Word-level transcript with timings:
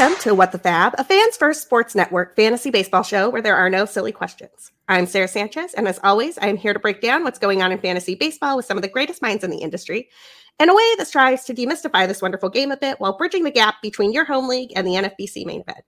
Welcome 0.00 0.18
to 0.20 0.34
What 0.34 0.50
the 0.50 0.58
FAAB, 0.58 0.94
a 0.96 1.04
fans 1.04 1.36
first 1.36 1.60
sports 1.60 1.94
network 1.94 2.34
fantasy 2.34 2.70
baseball 2.70 3.02
show 3.02 3.28
where 3.28 3.42
there 3.42 3.54
are 3.54 3.68
no 3.68 3.84
silly 3.84 4.12
questions. 4.12 4.72
I'm 4.88 5.04
Sara 5.04 5.28
Sanchez, 5.28 5.74
and 5.74 5.86
as 5.86 6.00
always, 6.02 6.38
I'm 6.40 6.56
here 6.56 6.72
to 6.72 6.78
break 6.78 7.02
down 7.02 7.22
what's 7.22 7.38
going 7.38 7.60
on 7.60 7.70
in 7.70 7.78
fantasy 7.78 8.14
baseball 8.14 8.56
with 8.56 8.64
some 8.64 8.78
of 8.78 8.82
the 8.82 8.88
greatest 8.88 9.20
minds 9.20 9.44
in 9.44 9.50
the 9.50 9.58
industry 9.58 10.08
in 10.58 10.70
a 10.70 10.74
way 10.74 10.94
that 10.96 11.06
strives 11.06 11.44
to 11.44 11.54
demystify 11.54 12.08
this 12.08 12.22
wonderful 12.22 12.48
game 12.48 12.70
a 12.70 12.78
bit 12.78 12.98
while 12.98 13.18
bridging 13.18 13.44
the 13.44 13.50
gap 13.50 13.74
between 13.82 14.10
your 14.10 14.24
home 14.24 14.48
league 14.48 14.72
and 14.74 14.86
the 14.86 14.92
NFBC 14.92 15.44
main 15.44 15.60
event. 15.60 15.84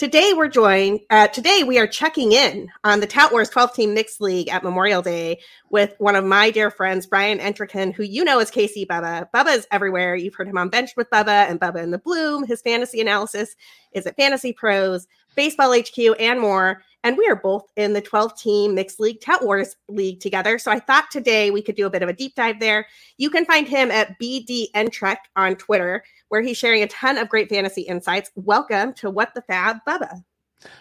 Today 0.00 0.32
we're 0.34 0.48
joined. 0.48 1.00
Uh, 1.10 1.26
today 1.26 1.62
we 1.62 1.78
are 1.78 1.86
checking 1.86 2.32
in 2.32 2.70
on 2.84 3.00
the 3.00 3.06
Tout 3.06 3.32
Wars 3.32 3.50
12 3.50 3.74
team 3.74 3.92
mixed 3.92 4.18
league 4.18 4.48
at 4.48 4.64
Memorial 4.64 5.02
Day 5.02 5.40
with 5.68 5.94
one 5.98 6.16
of 6.16 6.24
my 6.24 6.50
dear 6.50 6.70
friends, 6.70 7.04
Brian 7.04 7.38
Entrekin, 7.38 7.92
who 7.92 8.02
you 8.02 8.24
know 8.24 8.38
as 8.38 8.50
Casey 8.50 8.86
Bubba. 8.86 9.28
Bubba 9.34 9.58
is 9.58 9.66
everywhere. 9.70 10.16
You've 10.16 10.34
heard 10.34 10.48
him 10.48 10.56
on 10.56 10.70
Bench 10.70 10.92
with 10.96 11.10
Bubba 11.10 11.50
and 11.50 11.60
Bubba 11.60 11.82
in 11.82 11.90
the 11.90 11.98
Bloom. 11.98 12.46
His 12.46 12.62
fantasy 12.62 13.02
analysis 13.02 13.54
is 13.92 14.06
at 14.06 14.16
Fantasy 14.16 14.54
Pros, 14.54 15.06
Baseball 15.36 15.78
HQ, 15.78 15.98
and 16.18 16.40
more. 16.40 16.82
And 17.04 17.18
we 17.18 17.26
are 17.28 17.36
both 17.36 17.70
in 17.76 17.92
the 17.92 18.00
12 18.00 18.40
team 18.40 18.74
mixed 18.74 19.00
league 19.00 19.20
Tout 19.20 19.44
Wars 19.44 19.76
league 19.90 20.20
together. 20.20 20.58
So 20.58 20.70
I 20.70 20.78
thought 20.78 21.10
today 21.10 21.50
we 21.50 21.60
could 21.60 21.76
do 21.76 21.84
a 21.84 21.90
bit 21.90 22.02
of 22.02 22.08
a 22.08 22.14
deep 22.14 22.34
dive 22.36 22.58
there. 22.58 22.86
You 23.18 23.28
can 23.28 23.44
find 23.44 23.68
him 23.68 23.90
at 23.90 24.18
BD 24.18 24.68
Entrek 24.74 25.18
on 25.36 25.56
Twitter, 25.56 26.02
where 26.30 26.40
he's 26.40 26.56
sharing 26.56 26.82
a 26.82 26.86
ton 26.86 27.18
of 27.18 27.28
great 27.28 27.50
fantasy 27.50 27.82
insights. 27.82 28.30
Welcome 28.36 28.94
to 28.94 29.10
What 29.10 29.34
the 29.34 29.42
FAAB, 29.42 29.80
Bubba. 29.86 30.22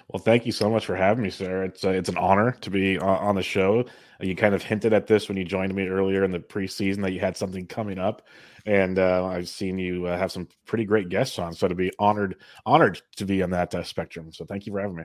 Well, 0.10 0.22
thank 0.22 0.46
you 0.46 0.52
so 0.52 0.70
much 0.70 0.86
for 0.86 0.96
having 0.96 1.24
me, 1.24 1.30
Sara. 1.30 1.66
It's 1.66 1.84
uh, 1.84 1.90
it's 1.90 2.10
an 2.10 2.18
honor 2.18 2.52
to 2.62 2.70
be 2.70 2.98
on, 2.98 3.18
on 3.18 3.36
the 3.36 3.44
show. 3.44 3.86
You 4.20 4.36
kind 4.36 4.54
of 4.54 4.62
hinted 4.62 4.94
at 4.94 5.08
this 5.08 5.28
when 5.28 5.38
you 5.38 5.46
joined 5.46 5.74
me 5.74 5.88
earlier 5.88 6.24
in 6.24 6.32
the 6.32 6.40
preseason 6.40 7.02
that 7.04 7.14
you 7.14 7.20
had 7.20 7.38
something 7.38 7.66
coming 7.66 7.98
up, 7.98 8.28
and 8.66 9.00
uh, 9.00 9.26
I've 9.26 9.48
seen 9.48 9.78
you 9.78 10.06
uh, 10.06 10.18
have 10.18 10.32
some 10.32 10.48
pretty 10.66 10.86
great 10.86 11.10
guests 11.10 11.40
on. 11.40 11.54
So 11.54 11.68
to 11.68 11.76
be 11.76 11.92
honored 11.98 12.36
honored 12.66 13.02
to 13.16 13.26
be 13.26 13.42
on 13.42 13.50
that 13.52 13.74
uh, 13.74 13.84
spectrum. 13.84 14.32
So 14.34 14.46
thank 14.46 14.66
you 14.66 14.74
for 14.74 14.82
having 14.82 14.98
me. 14.98 15.04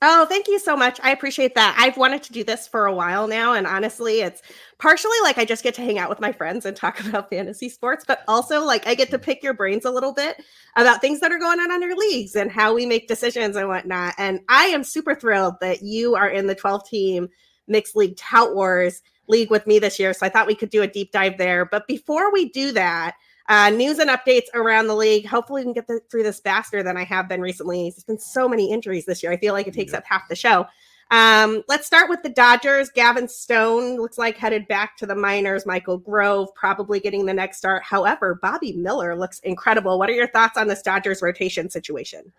Oh, 0.00 0.26
thank 0.26 0.48
you 0.48 0.58
so 0.58 0.76
much. 0.76 0.98
I 1.02 1.12
appreciate 1.12 1.54
that. 1.54 1.76
I've 1.78 1.96
wanted 1.96 2.24
to 2.24 2.32
do 2.32 2.42
this 2.42 2.66
for 2.66 2.86
a 2.86 2.94
while 2.94 3.28
now. 3.28 3.54
And 3.54 3.68
honestly, 3.68 4.20
it's 4.20 4.42
partially 4.78 5.16
like 5.22 5.38
I 5.38 5.44
just 5.44 5.62
get 5.62 5.74
to 5.74 5.82
hang 5.82 5.98
out 5.98 6.08
with 6.08 6.18
my 6.18 6.32
friends 6.32 6.66
and 6.66 6.76
talk 6.76 6.98
about 7.06 7.30
fantasy 7.30 7.68
sports, 7.68 8.04
but 8.06 8.22
also 8.26 8.64
like 8.64 8.86
I 8.86 8.94
get 8.94 9.10
to 9.10 9.18
pick 9.18 9.42
your 9.42 9.54
brains 9.54 9.84
a 9.84 9.90
little 9.90 10.12
bit 10.12 10.42
about 10.76 11.00
things 11.00 11.20
that 11.20 11.30
are 11.30 11.38
going 11.38 11.60
on 11.60 11.70
on 11.70 11.82
your 11.82 11.96
leagues 11.96 12.34
and 12.34 12.50
how 12.50 12.74
we 12.74 12.84
make 12.84 13.06
decisions 13.06 13.54
and 13.54 13.68
whatnot. 13.68 14.14
And 14.18 14.40
I 14.48 14.66
am 14.66 14.82
super 14.82 15.14
thrilled 15.14 15.54
that 15.60 15.82
you 15.82 16.16
are 16.16 16.28
in 16.28 16.46
the 16.46 16.54
12 16.54 16.88
team 16.88 17.28
mixed 17.68 17.94
league 17.94 18.16
tout 18.16 18.54
wars 18.54 19.02
league 19.28 19.50
with 19.50 19.66
me 19.68 19.78
this 19.78 20.00
year. 20.00 20.12
So 20.14 20.26
I 20.26 20.28
thought 20.28 20.48
we 20.48 20.56
could 20.56 20.70
do 20.70 20.82
a 20.82 20.88
deep 20.88 21.12
dive 21.12 21.38
there. 21.38 21.64
But 21.64 21.86
before 21.86 22.32
we 22.32 22.48
do 22.48 22.72
that, 22.72 23.14
uh, 23.48 23.70
news 23.70 23.98
and 23.98 24.10
updates 24.10 24.46
around 24.54 24.86
the 24.86 24.94
league. 24.94 25.26
Hopefully, 25.26 25.62
we 25.62 25.64
can 25.64 25.72
get 25.72 25.86
the, 25.86 26.00
through 26.10 26.22
this 26.22 26.40
faster 26.40 26.82
than 26.82 26.96
I 26.96 27.04
have 27.04 27.28
been 27.28 27.40
recently. 27.40 27.90
There's 27.90 28.04
been 28.04 28.18
so 28.18 28.48
many 28.48 28.70
injuries 28.70 29.06
this 29.06 29.22
year. 29.22 29.32
I 29.32 29.36
feel 29.36 29.54
like 29.54 29.66
it 29.66 29.74
takes 29.74 29.92
up 29.92 30.04
half 30.06 30.28
the 30.28 30.36
show. 30.36 30.66
Um, 31.12 31.62
let's 31.68 31.86
start 31.86 32.08
with 32.08 32.22
the 32.22 32.30
Dodgers. 32.30 32.88
Gavin 32.88 33.28
Stone 33.28 33.98
looks 33.98 34.16
like 34.16 34.38
headed 34.38 34.66
back 34.66 34.96
to 34.96 35.04
the 35.04 35.14
minors. 35.14 35.66
Michael 35.66 35.98
Grove 35.98 36.48
probably 36.54 37.00
getting 37.00 37.26
the 37.26 37.34
next 37.34 37.58
start. 37.58 37.82
However, 37.82 38.38
Bobby 38.40 38.72
Miller 38.72 39.14
looks 39.14 39.38
incredible. 39.40 39.98
What 39.98 40.08
are 40.08 40.14
your 40.14 40.28
thoughts 40.28 40.56
on 40.56 40.68
this 40.68 40.80
Dodgers 40.80 41.20
rotation 41.20 41.68
situation? 41.68 42.32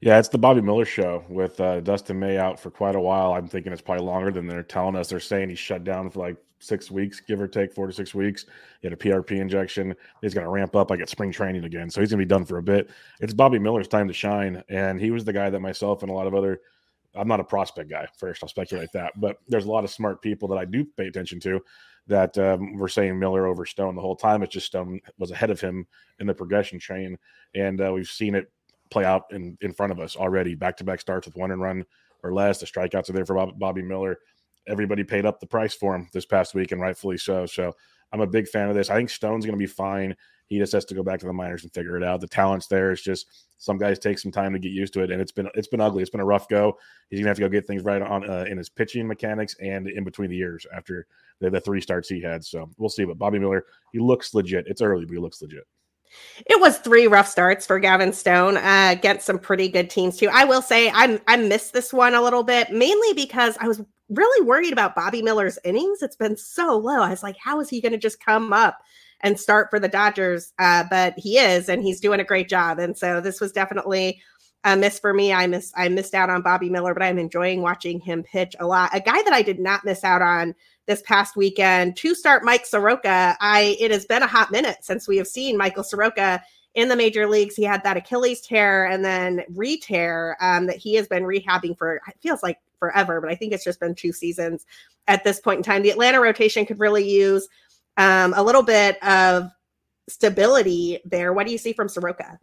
Yeah, 0.00 0.20
it's 0.20 0.28
the 0.28 0.38
Bobby 0.38 0.60
Miller 0.60 0.84
show 0.84 1.24
with 1.28 1.60
uh, 1.60 1.80
Dustin 1.80 2.20
May 2.20 2.38
out 2.38 2.60
for 2.60 2.70
quite 2.70 2.94
a 2.94 3.00
while. 3.00 3.32
I'm 3.32 3.48
thinking 3.48 3.72
it's 3.72 3.82
probably 3.82 4.06
longer 4.06 4.30
than 4.30 4.46
they're 4.46 4.62
telling 4.62 4.94
us. 4.94 5.08
They're 5.08 5.18
saying 5.18 5.48
he's 5.48 5.58
shut 5.58 5.82
down 5.82 6.08
for 6.08 6.20
like 6.20 6.36
six 6.60 6.88
weeks, 6.88 7.18
give 7.18 7.40
or 7.40 7.48
take 7.48 7.72
four 7.72 7.88
to 7.88 7.92
six 7.92 8.14
weeks. 8.14 8.46
He 8.80 8.86
had 8.86 8.92
a 8.92 8.96
PRP 8.96 9.40
injection. 9.40 9.92
He's 10.22 10.34
going 10.34 10.46
to 10.46 10.50
ramp 10.50 10.76
up 10.76 10.90
like 10.90 11.00
at 11.00 11.08
spring 11.08 11.32
training 11.32 11.64
again. 11.64 11.90
So 11.90 12.00
he's 12.00 12.10
going 12.10 12.20
to 12.20 12.24
be 12.24 12.28
done 12.28 12.44
for 12.44 12.58
a 12.58 12.62
bit. 12.62 12.90
It's 13.20 13.34
Bobby 13.34 13.58
Miller's 13.58 13.88
time 13.88 14.06
to 14.06 14.14
shine. 14.14 14.62
And 14.68 15.00
he 15.00 15.10
was 15.10 15.24
the 15.24 15.32
guy 15.32 15.50
that 15.50 15.60
myself 15.60 16.02
and 16.02 16.10
a 16.10 16.14
lot 16.14 16.28
of 16.28 16.34
other, 16.34 16.60
I'm 17.14 17.28
not 17.28 17.40
a 17.40 17.44
prospect 17.44 17.90
guy, 17.90 18.06
first, 18.16 18.42
I'll 18.42 18.48
speculate 18.48 18.90
that. 18.94 19.12
But 19.16 19.38
there's 19.48 19.64
a 19.64 19.70
lot 19.70 19.84
of 19.84 19.90
smart 19.90 20.22
people 20.22 20.48
that 20.48 20.58
I 20.58 20.64
do 20.64 20.84
pay 20.96 21.06
attention 21.06 21.40
to 21.40 21.60
that 22.06 22.36
um, 22.38 22.76
were 22.76 22.88
saying 22.88 23.18
Miller 23.18 23.46
over 23.46 23.66
Stone 23.66 23.94
the 23.94 24.00
whole 24.00 24.16
time. 24.16 24.42
It's 24.42 24.52
just 24.52 24.66
Stone 24.66 25.00
was 25.18 25.30
ahead 25.30 25.50
of 25.50 25.60
him 25.60 25.86
in 26.18 26.26
the 26.26 26.34
progression 26.34 26.78
train. 26.78 27.18
And 27.54 27.80
uh, 27.80 27.92
we've 27.92 28.08
seen 28.08 28.34
it 28.34 28.50
play 28.90 29.04
out 29.04 29.24
in, 29.30 29.56
in 29.60 29.72
front 29.72 29.92
of 29.92 30.00
us 30.00 30.16
already 30.16 30.54
back 30.54 30.76
to 30.78 30.84
back 30.84 31.00
starts 31.00 31.26
with 31.26 31.36
one 31.36 31.50
and 31.50 31.60
run 31.60 31.84
or 32.22 32.32
less. 32.32 32.58
The 32.58 32.66
strikeouts 32.66 33.10
are 33.10 33.12
there 33.12 33.26
for 33.26 33.52
Bobby 33.52 33.82
Miller 33.82 34.18
everybody 34.66 35.04
paid 35.04 35.26
up 35.26 35.40
the 35.40 35.46
price 35.46 35.74
for 35.74 35.94
him 35.94 36.08
this 36.12 36.26
past 36.26 36.54
week, 36.54 36.72
and 36.72 36.80
rightfully 36.80 37.18
so. 37.18 37.46
So 37.46 37.72
I'm 38.12 38.20
a 38.20 38.26
big 38.26 38.48
fan 38.48 38.68
of 38.68 38.74
this. 38.74 38.90
I 38.90 38.96
think 38.96 39.10
Stone's 39.10 39.44
going 39.44 39.58
to 39.58 39.62
be 39.62 39.66
fine. 39.66 40.16
He 40.50 40.58
just 40.58 40.72
has 40.72 40.84
to 40.86 40.94
go 40.94 41.04
back 41.04 41.20
to 41.20 41.26
the 41.26 41.32
minors 41.32 41.62
and 41.62 41.72
figure 41.72 41.96
it 41.96 42.02
out. 42.02 42.20
The 42.20 42.26
talent's 42.26 42.66
there. 42.66 42.90
It's 42.90 43.02
just 43.02 43.46
some 43.58 43.78
guys 43.78 44.00
take 44.00 44.18
some 44.18 44.32
time 44.32 44.52
to 44.52 44.58
get 44.58 44.72
used 44.72 44.92
to 44.94 45.02
it, 45.02 45.12
and 45.12 45.22
it's 45.22 45.30
been 45.30 45.48
it's 45.54 45.68
been 45.68 45.80
ugly. 45.80 46.02
It's 46.02 46.10
been 46.10 46.20
a 46.20 46.24
rough 46.24 46.48
go. 46.48 46.76
He's 47.08 47.20
gonna 47.20 47.28
have 47.28 47.36
to 47.36 47.42
go 47.42 47.48
get 47.48 47.68
things 47.68 47.84
right 47.84 48.02
on 48.02 48.28
uh, 48.28 48.44
in 48.48 48.58
his 48.58 48.68
pitching 48.68 49.06
mechanics 49.06 49.54
and 49.62 49.88
in 49.88 50.02
between 50.02 50.28
the 50.28 50.36
years 50.36 50.66
after 50.74 51.06
the, 51.38 51.50
the 51.50 51.60
three 51.60 51.80
starts 51.80 52.08
he 52.08 52.20
had. 52.20 52.44
So 52.44 52.68
we'll 52.78 52.90
see. 52.90 53.04
But 53.04 53.16
Bobby 53.16 53.38
Miller, 53.38 53.64
he 53.92 54.00
looks 54.00 54.34
legit. 54.34 54.66
It's 54.66 54.82
early, 54.82 55.04
but 55.04 55.14
he 55.14 55.20
looks 55.20 55.40
legit. 55.40 55.68
It 56.46 56.60
was 56.60 56.78
three 56.78 57.06
rough 57.06 57.28
starts 57.28 57.64
for 57.64 57.78
Gavin 57.78 58.12
Stone 58.12 58.56
uh, 58.56 58.88
against 58.90 59.26
some 59.26 59.38
pretty 59.38 59.68
good 59.68 59.88
teams 59.88 60.16
too. 60.16 60.28
I 60.32 60.44
will 60.44 60.62
say 60.62 60.90
I 60.92 61.20
I 61.28 61.36
missed 61.36 61.72
this 61.72 61.92
one 61.92 62.14
a 62.14 62.22
little 62.22 62.42
bit, 62.42 62.72
mainly 62.72 63.12
because 63.14 63.56
I 63.60 63.68
was 63.68 63.80
really 64.08 64.44
worried 64.44 64.72
about 64.72 64.96
Bobby 64.96 65.22
Miller's 65.22 65.60
innings. 65.64 66.02
It's 66.02 66.16
been 66.16 66.36
so 66.36 66.76
low. 66.76 67.00
I 67.02 67.10
was 67.10 67.22
like, 67.22 67.36
how 67.38 67.60
is 67.60 67.68
he 67.68 67.80
going 67.80 67.92
to 67.92 67.98
just 67.98 68.24
come 68.24 68.52
up 68.52 68.78
and 69.22 69.38
start 69.38 69.70
for 69.70 69.78
the 69.78 69.88
Dodgers? 69.88 70.52
Uh, 70.58 70.84
but 70.88 71.14
he 71.16 71.38
is, 71.38 71.68
and 71.68 71.82
he's 71.82 72.00
doing 72.00 72.20
a 72.20 72.24
great 72.24 72.48
job. 72.48 72.78
And 72.78 72.96
so 72.96 73.20
this 73.20 73.40
was 73.40 73.52
definitely 73.52 74.20
a 74.64 74.76
miss 74.76 74.98
for 74.98 75.14
me. 75.14 75.32
I 75.32 75.46
miss 75.46 75.72
I 75.76 75.88
missed 75.88 76.14
out 76.14 76.30
on 76.30 76.42
Bobby 76.42 76.68
Miller, 76.68 76.94
but 76.94 77.02
I'm 77.02 77.18
enjoying 77.18 77.62
watching 77.62 78.00
him 78.00 78.22
pitch 78.22 78.54
a 78.60 78.66
lot. 78.66 78.90
A 78.94 79.00
guy 79.00 79.22
that 79.22 79.32
I 79.32 79.42
did 79.42 79.58
not 79.58 79.84
miss 79.84 80.04
out 80.04 80.22
on 80.22 80.54
this 80.86 81.02
past 81.02 81.36
weekend 81.36 81.96
to 81.96 82.14
start 82.14 82.44
Mike 82.44 82.66
Soroka. 82.66 83.36
I 83.40 83.76
it 83.80 83.90
has 83.90 84.04
been 84.04 84.22
a 84.22 84.26
hot 84.26 84.50
minute 84.50 84.78
since 84.82 85.08
we 85.08 85.16
have 85.16 85.28
seen 85.28 85.56
Michael 85.56 85.84
Soroka 85.84 86.42
in 86.74 86.88
the 86.88 86.96
major 86.96 87.26
leagues. 87.26 87.56
He 87.56 87.64
had 87.64 87.82
that 87.84 87.96
Achilles 87.96 88.40
tear 88.40 88.86
and 88.86 89.04
then 89.04 89.42
re-tear 89.54 90.36
um, 90.40 90.66
that 90.66 90.76
he 90.76 90.94
has 90.94 91.08
been 91.08 91.24
rehabbing 91.24 91.76
for 91.76 91.96
it 91.96 92.02
feels 92.20 92.42
like 92.42 92.58
forever, 92.78 93.20
but 93.20 93.30
I 93.30 93.34
think 93.34 93.52
it's 93.52 93.64
just 93.64 93.80
been 93.80 93.94
two 93.94 94.12
seasons 94.12 94.66
at 95.08 95.24
this 95.24 95.40
point 95.40 95.58
in 95.58 95.62
time. 95.62 95.82
The 95.82 95.90
Atlanta 95.90 96.20
rotation 96.20 96.66
could 96.66 96.80
really 96.80 97.08
use 97.08 97.48
um, 98.00 98.32
a 98.34 98.42
little 98.42 98.62
bit 98.62 99.02
of 99.04 99.50
stability 100.08 101.00
there. 101.04 101.34
What 101.34 101.46
do 101.46 101.52
you 101.52 101.58
see 101.58 101.74
from 101.74 101.88
Soroka? 101.88 102.38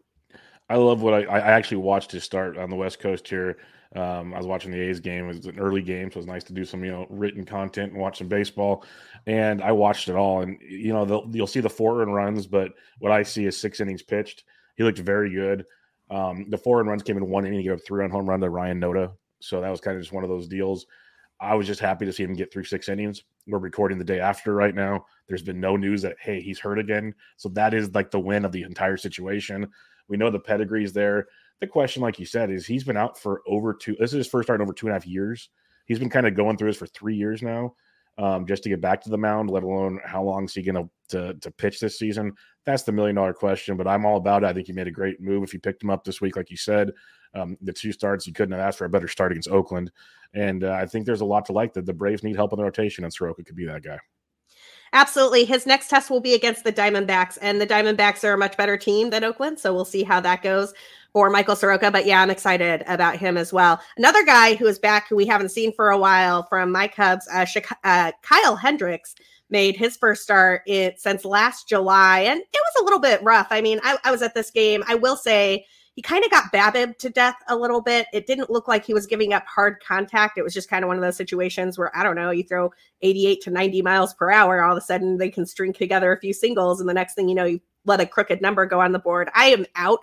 I 0.69 0.75
love 0.75 1.01
what 1.01 1.13
I, 1.13 1.23
I 1.23 1.39
actually 1.39 1.77
watched 1.77 2.11
his 2.11 2.23
start 2.23 2.57
on 2.57 2.69
the 2.69 2.75
West 2.75 2.99
Coast 2.99 3.27
here. 3.27 3.57
Um, 3.95 4.33
I 4.33 4.37
was 4.37 4.45
watching 4.45 4.71
the 4.71 4.81
A's 4.81 4.99
game. 4.99 5.25
It 5.25 5.35
was 5.35 5.45
an 5.47 5.59
early 5.59 5.81
game, 5.81 6.11
so 6.11 6.17
it 6.17 6.17
was 6.17 6.27
nice 6.27 6.43
to 6.43 6.53
do 6.53 6.63
some, 6.63 6.83
you 6.83 6.91
know, 6.91 7.07
written 7.09 7.43
content 7.43 7.93
and 7.93 8.01
watch 8.01 8.19
some 8.19 8.27
baseball. 8.27 8.85
And 9.25 9.61
I 9.63 9.71
watched 9.71 10.09
it 10.09 10.15
all. 10.15 10.41
And 10.41 10.59
you 10.61 10.93
know, 10.93 11.25
you'll 11.31 11.47
see 11.47 11.61
the 11.61 11.69
four 11.69 12.03
and 12.03 12.13
runs, 12.13 12.45
but 12.45 12.73
what 12.99 13.11
I 13.11 13.23
see 13.23 13.45
is 13.45 13.59
six 13.59 13.79
innings 13.79 14.03
pitched. 14.03 14.43
He 14.75 14.83
looked 14.83 14.99
very 14.99 15.33
good. 15.33 15.65
Um, 16.11 16.45
the 16.49 16.57
four 16.57 16.81
and 16.81 16.89
runs 16.89 17.01
came 17.01 17.17
in 17.17 17.29
one 17.29 17.45
inning. 17.45 17.59
He 17.59 17.63
gave 17.63 17.73
up 17.73 17.85
three 17.85 18.01
run 18.01 18.11
home 18.11 18.29
run 18.29 18.41
to 18.41 18.49
Ryan 18.49 18.79
Noda, 18.79 19.11
so 19.39 19.61
that 19.61 19.71
was 19.71 19.81
kind 19.81 19.97
of 19.97 20.03
just 20.03 20.13
one 20.13 20.23
of 20.23 20.29
those 20.29 20.47
deals. 20.47 20.85
I 21.39 21.55
was 21.55 21.67
just 21.67 21.79
happy 21.79 22.05
to 22.05 22.13
see 22.13 22.23
him 22.23 22.33
get 22.33 22.51
through 22.51 22.63
six 22.63 22.89
innings. 22.89 23.23
We're 23.45 23.59
recording 23.59 23.97
the 23.97 24.03
day 24.03 24.19
after 24.19 24.53
right 24.53 24.73
now. 24.73 25.05
There's 25.27 25.43
been 25.43 25.59
no 25.59 25.75
news 25.75 26.01
that 26.01 26.15
hey 26.19 26.41
he's 26.41 26.59
hurt 26.59 26.79
again, 26.79 27.13
so 27.37 27.49
that 27.49 27.73
is 27.73 27.93
like 27.93 28.11
the 28.11 28.19
win 28.19 28.45
of 28.45 28.51
the 28.51 28.63
entire 28.63 28.97
situation. 28.97 29.67
We 30.07 30.17
know 30.17 30.29
the 30.29 30.39
pedigree's 30.39 30.93
there. 30.93 31.27
The 31.59 31.67
question, 31.67 32.01
like 32.01 32.19
you 32.19 32.25
said, 32.25 32.49
is 32.49 32.65
he's 32.65 32.83
been 32.83 32.97
out 32.97 33.19
for 33.19 33.41
over 33.47 33.73
two. 33.73 33.95
This 33.99 34.11
is 34.11 34.17
his 34.17 34.27
first 34.27 34.47
start 34.47 34.59
in 34.59 34.63
over 34.63 34.73
two 34.73 34.87
and 34.87 34.91
a 34.91 34.95
half 34.95 35.07
years. 35.07 35.49
He's 35.85 35.99
been 35.99 36.09
kind 36.09 36.27
of 36.27 36.35
going 36.35 36.57
through 36.57 36.69
this 36.69 36.77
for 36.77 36.87
three 36.87 37.15
years 37.15 37.41
now, 37.41 37.75
um, 38.17 38.45
just 38.45 38.63
to 38.63 38.69
get 38.69 38.81
back 38.81 39.01
to 39.01 39.09
the 39.09 39.17
mound. 39.17 39.49
Let 39.49 39.63
alone 39.63 39.99
how 40.03 40.23
long 40.23 40.45
is 40.45 40.53
he 40.53 40.61
going 40.61 40.89
to 41.09 41.33
to 41.39 41.51
pitch 41.51 41.79
this 41.79 41.99
season? 41.99 42.33
That's 42.65 42.83
the 42.83 42.91
million 42.91 43.15
dollar 43.15 43.33
question. 43.33 43.77
But 43.77 43.87
I'm 43.87 44.05
all 44.05 44.17
about 44.17 44.43
it. 44.43 44.47
I 44.47 44.53
think 44.53 44.67
he 44.67 44.73
made 44.73 44.87
a 44.87 44.91
great 44.91 45.21
move 45.21 45.43
if 45.43 45.53
you 45.53 45.59
picked 45.59 45.83
him 45.83 45.89
up 45.89 46.03
this 46.03 46.19
week, 46.19 46.35
like 46.35 46.49
you 46.49 46.57
said. 46.57 46.91
Um, 47.33 47.57
the 47.61 47.73
two 47.73 47.91
starts, 47.91 48.27
you 48.27 48.33
couldn't 48.33 48.53
have 48.53 48.67
asked 48.67 48.77
for 48.77 48.85
a 48.85 48.89
better 48.89 49.07
start 49.07 49.31
against 49.31 49.49
Oakland. 49.49 49.91
And 50.33 50.63
uh, 50.63 50.71
I 50.71 50.85
think 50.85 51.05
there's 51.05 51.21
a 51.21 51.25
lot 51.25 51.45
to 51.45 51.53
like 51.53 51.73
that 51.73 51.85
the 51.85 51.93
Braves 51.93 52.23
need 52.23 52.35
help 52.35 52.53
in 52.53 52.57
the 52.57 52.63
rotation, 52.63 53.03
and 53.03 53.13
Soroka 53.13 53.43
could 53.43 53.55
be 53.55 53.65
that 53.65 53.83
guy. 53.83 53.99
Absolutely. 54.93 55.43
His 55.43 55.65
next 55.65 55.89
test 55.89 56.09
will 56.09 56.21
be 56.21 56.33
against 56.33 56.63
the 56.63 56.71
Diamondbacks, 56.71 57.37
and 57.41 57.59
the 57.59 57.67
Diamondbacks 57.67 58.23
are 58.23 58.33
a 58.33 58.37
much 58.37 58.55
better 58.57 58.77
team 58.77 59.09
than 59.09 59.23
Oakland. 59.23 59.59
So 59.59 59.73
we'll 59.73 59.85
see 59.85 60.03
how 60.03 60.19
that 60.21 60.41
goes 60.41 60.73
for 61.11 61.29
Michael 61.29 61.55
Soroka. 61.55 61.91
But 61.91 62.05
yeah, 62.05 62.21
I'm 62.21 62.29
excited 62.29 62.83
about 62.87 63.17
him 63.17 63.37
as 63.37 63.51
well. 63.51 63.81
Another 63.97 64.23
guy 64.23 64.55
who 64.55 64.65
is 64.65 64.79
back, 64.79 65.09
who 65.09 65.15
we 65.15 65.25
haven't 65.25 65.49
seen 65.49 65.73
for 65.73 65.89
a 65.89 65.97
while 65.97 66.43
from 66.43 66.71
my 66.71 66.87
Cubs, 66.87 67.27
uh, 67.33 67.45
uh, 67.83 68.11
Kyle 68.21 68.55
Hendricks 68.55 69.15
made 69.49 69.75
his 69.75 69.97
first 69.97 70.23
start 70.23 70.61
it, 70.67 70.99
since 70.99 71.25
last 71.25 71.67
July, 71.67 72.19
and 72.19 72.39
it 72.39 72.47
was 72.53 72.81
a 72.81 72.83
little 72.83 72.99
bit 72.99 73.21
rough. 73.23 73.47
I 73.49 73.61
mean, 73.61 73.79
I, 73.83 73.97
I 74.03 74.11
was 74.11 74.21
at 74.21 74.33
this 74.33 74.51
game. 74.51 74.83
I 74.87 74.95
will 74.95 75.15
say 75.15 75.65
he 75.97 76.03
kind 76.03 76.23
of 76.23 76.29
got 76.29 76.53
BABIP 76.53 76.99
to 76.99 77.09
death 77.09 77.37
a 77.47 77.55
little 77.55 77.81
bit. 77.81 78.05
It 78.13 78.27
didn't 78.27 78.51
look 78.51 78.67
like 78.67 78.85
he 78.85 78.93
was 78.93 79.07
giving 79.07 79.33
up 79.33 79.43
hard 79.47 79.83
contact. 79.83 80.37
It 80.37 80.43
was 80.43 80.53
just 80.53 80.69
kind 80.69 80.83
of 80.83 80.89
one 80.89 80.95
of 80.95 81.01
those 81.01 81.17
situations 81.17 81.75
where 81.75 81.91
I 81.97 82.03
don't 82.03 82.15
know, 82.15 82.29
you 82.29 82.43
throw 82.43 82.71
88 83.01 83.41
to 83.41 83.49
90 83.49 83.81
miles 83.81 84.13
per 84.13 84.29
hour, 84.29 84.61
all 84.61 84.73
of 84.73 84.77
a 84.77 84.85
sudden 84.85 85.17
they 85.17 85.31
can 85.31 85.43
string 85.43 85.73
together 85.73 86.13
a 86.13 86.19
few 86.19 86.33
singles, 86.33 86.79
and 86.79 86.87
the 86.87 86.93
next 86.93 87.15
thing 87.15 87.27
you 87.27 87.33
know, 87.33 87.45
you 87.45 87.59
let 87.85 87.99
a 87.99 88.05
crooked 88.05 88.43
number 88.43 88.67
go 88.67 88.79
on 88.79 88.91
the 88.91 88.99
board. 88.99 89.31
I 89.33 89.45
am 89.45 89.65
out 89.75 89.99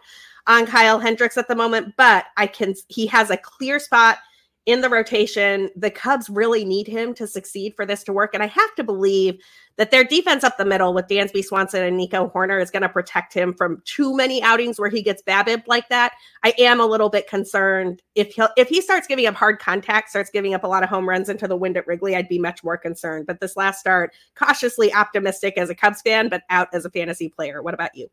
on 0.49 0.67
Kyle 0.67 0.99
Hendricks 0.99 1.37
at 1.37 1.47
the 1.47 1.55
moment, 1.55 1.95
but 1.97 2.25
I 2.37 2.49
can 2.49 2.75
he 2.89 3.07
has 3.07 3.31
a 3.31 3.37
clear 3.37 3.79
spot 3.79 4.19
in 4.67 4.81
the 4.81 4.89
rotation. 4.89 5.71
The 5.77 5.91
Cubs 5.91 6.31
really 6.31 6.65
need 6.65 6.87
him 6.87 7.15
to 7.15 7.27
succeed 7.27 7.75
for 7.77 7.85
this 7.85 8.03
to 8.05 8.13
work. 8.13 8.33
And 8.35 8.43
I 8.43 8.47
have 8.47 8.75
to 8.77 8.85
believe 8.85 9.39
that 9.77 9.91
their 9.91 10.05
defense 10.05 10.45
up 10.45 10.57
the 10.57 10.65
middle 10.65 10.95
with 10.95 11.09
Dansby 11.09 11.45
Swanson 11.45 11.83
and 11.83 11.97
Nico 11.97 12.31
Hoerner 12.35 12.63
is 12.63 12.71
going 12.71 12.83
to 12.83 12.89
protect 12.89 13.35
him 13.35 13.53
from 13.53 13.83
too 13.85 14.17
many 14.17 14.43
outings 14.43 14.79
where 14.79 14.89
he 14.89 15.03
gets 15.03 15.23
BABIP 15.23 15.65
like 15.67 15.89
that. 15.89 16.13
I 16.45 16.55
am 16.59 16.81
a 16.81 16.87
little 16.87 17.11
bit 17.11 17.29
concerned 17.29 18.01
if 18.15 18.33
he 18.35 18.43
if 18.57 18.69
he 18.69 18.81
starts 18.81 19.07
giving 19.07 19.27
up 19.27 19.35
hard 19.35 19.59
contact, 19.59 20.11
starts 20.11 20.31
giving 20.31 20.55
up 20.55 20.65
a 20.65 20.69
lot 20.69 20.83
of 20.83 20.89
home 20.89 21.09
runs 21.09 21.29
into 21.29 21.49
the 21.49 21.57
wind 21.57 21.77
at 21.77 21.87
Wrigley, 21.87 22.15
I'd 22.15 22.29
be 22.29 22.39
much 22.39 22.63
more 22.63 22.79
concerned. 22.79 23.27
But 23.27 23.41
this 23.41 23.57
last 23.57 23.81
start, 23.81 24.15
cautiously 24.37 24.93
optimistic 24.95 25.59
as 25.59 25.71
a 25.71 25.75
Cubs 25.75 26.03
fan, 26.03 26.29
but 26.29 26.43
out 26.51 26.69
as 26.73 26.85
a 26.85 26.91
fantasy 26.91 27.29
player. 27.29 27.63
What 27.63 27.75
about 27.75 27.95
you? 27.97 28.09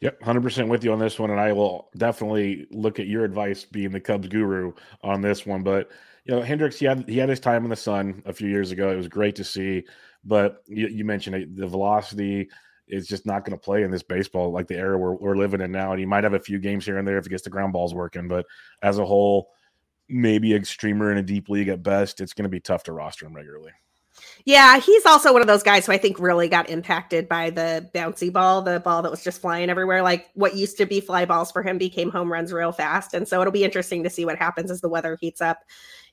Yep, 0.00 0.20
100% 0.20 0.68
with 0.68 0.84
you 0.84 0.92
on 0.92 1.00
this 1.00 1.18
one. 1.18 1.30
And 1.30 1.40
I 1.40 1.52
will 1.52 1.90
definitely 1.96 2.66
look 2.70 3.00
at 3.00 3.08
your 3.08 3.24
advice 3.24 3.64
being 3.64 3.90
the 3.90 4.00
Cubs 4.00 4.28
guru 4.28 4.72
on 5.02 5.20
this 5.20 5.44
one. 5.44 5.62
But, 5.62 5.90
you 6.24 6.34
know, 6.34 6.40
Hendricks, 6.40 6.78
he 6.78 6.86
had, 6.86 7.08
he 7.08 7.18
had 7.18 7.28
his 7.28 7.40
time 7.40 7.64
in 7.64 7.70
the 7.70 7.76
sun 7.76 8.22
a 8.24 8.32
few 8.32 8.48
years 8.48 8.70
ago. 8.70 8.90
It 8.90 8.96
was 8.96 9.08
great 9.08 9.34
to 9.36 9.44
see. 9.44 9.84
But 10.24 10.62
you, 10.68 10.86
you 10.86 11.04
mentioned 11.04 11.36
it, 11.36 11.56
the 11.56 11.66
velocity 11.66 12.48
is 12.86 13.08
just 13.08 13.26
not 13.26 13.44
going 13.44 13.58
to 13.58 13.62
play 13.62 13.82
in 13.82 13.90
this 13.90 14.02
baseball 14.02 14.52
like 14.52 14.68
the 14.68 14.76
era 14.76 14.96
we're, 14.96 15.14
we're 15.14 15.36
living 15.36 15.60
in 15.60 15.72
now. 15.72 15.90
And 15.90 15.98
he 15.98 16.06
might 16.06 16.24
have 16.24 16.34
a 16.34 16.40
few 16.40 16.60
games 16.60 16.84
here 16.84 16.98
and 16.98 17.06
there 17.06 17.18
if 17.18 17.24
he 17.24 17.30
gets 17.30 17.42
the 17.42 17.50
ground 17.50 17.72
balls 17.72 17.92
working. 17.92 18.28
But 18.28 18.46
as 18.82 18.98
a 18.98 19.04
whole, 19.04 19.50
maybe 20.08 20.54
a 20.54 20.64
streamer 20.64 21.10
in 21.10 21.18
a 21.18 21.22
deep 21.22 21.48
league 21.48 21.68
at 21.68 21.82
best, 21.82 22.20
it's 22.20 22.34
going 22.34 22.44
to 22.44 22.48
be 22.48 22.60
tough 22.60 22.84
to 22.84 22.92
roster 22.92 23.26
him 23.26 23.34
regularly. 23.34 23.72
Yeah, 24.44 24.80
he's 24.80 25.04
also 25.04 25.32
one 25.32 25.42
of 25.42 25.48
those 25.48 25.62
guys 25.62 25.86
who 25.86 25.92
I 25.92 25.98
think 25.98 26.18
really 26.18 26.48
got 26.48 26.70
impacted 26.70 27.28
by 27.28 27.50
the 27.50 27.88
bouncy 27.94 28.32
ball, 28.32 28.62
the 28.62 28.80
ball 28.80 29.02
that 29.02 29.10
was 29.10 29.22
just 29.22 29.40
flying 29.40 29.68
everywhere. 29.68 30.02
Like 30.02 30.30
what 30.34 30.56
used 30.56 30.78
to 30.78 30.86
be 30.86 31.00
fly 31.00 31.24
balls 31.24 31.52
for 31.52 31.62
him 31.62 31.76
became 31.76 32.10
home 32.10 32.32
runs 32.32 32.52
real 32.52 32.72
fast. 32.72 33.14
And 33.14 33.28
so 33.28 33.40
it'll 33.40 33.52
be 33.52 33.64
interesting 33.64 34.02
to 34.04 34.10
see 34.10 34.24
what 34.24 34.38
happens 34.38 34.70
as 34.70 34.80
the 34.80 34.88
weather 34.88 35.18
heats 35.20 35.40
up 35.40 35.64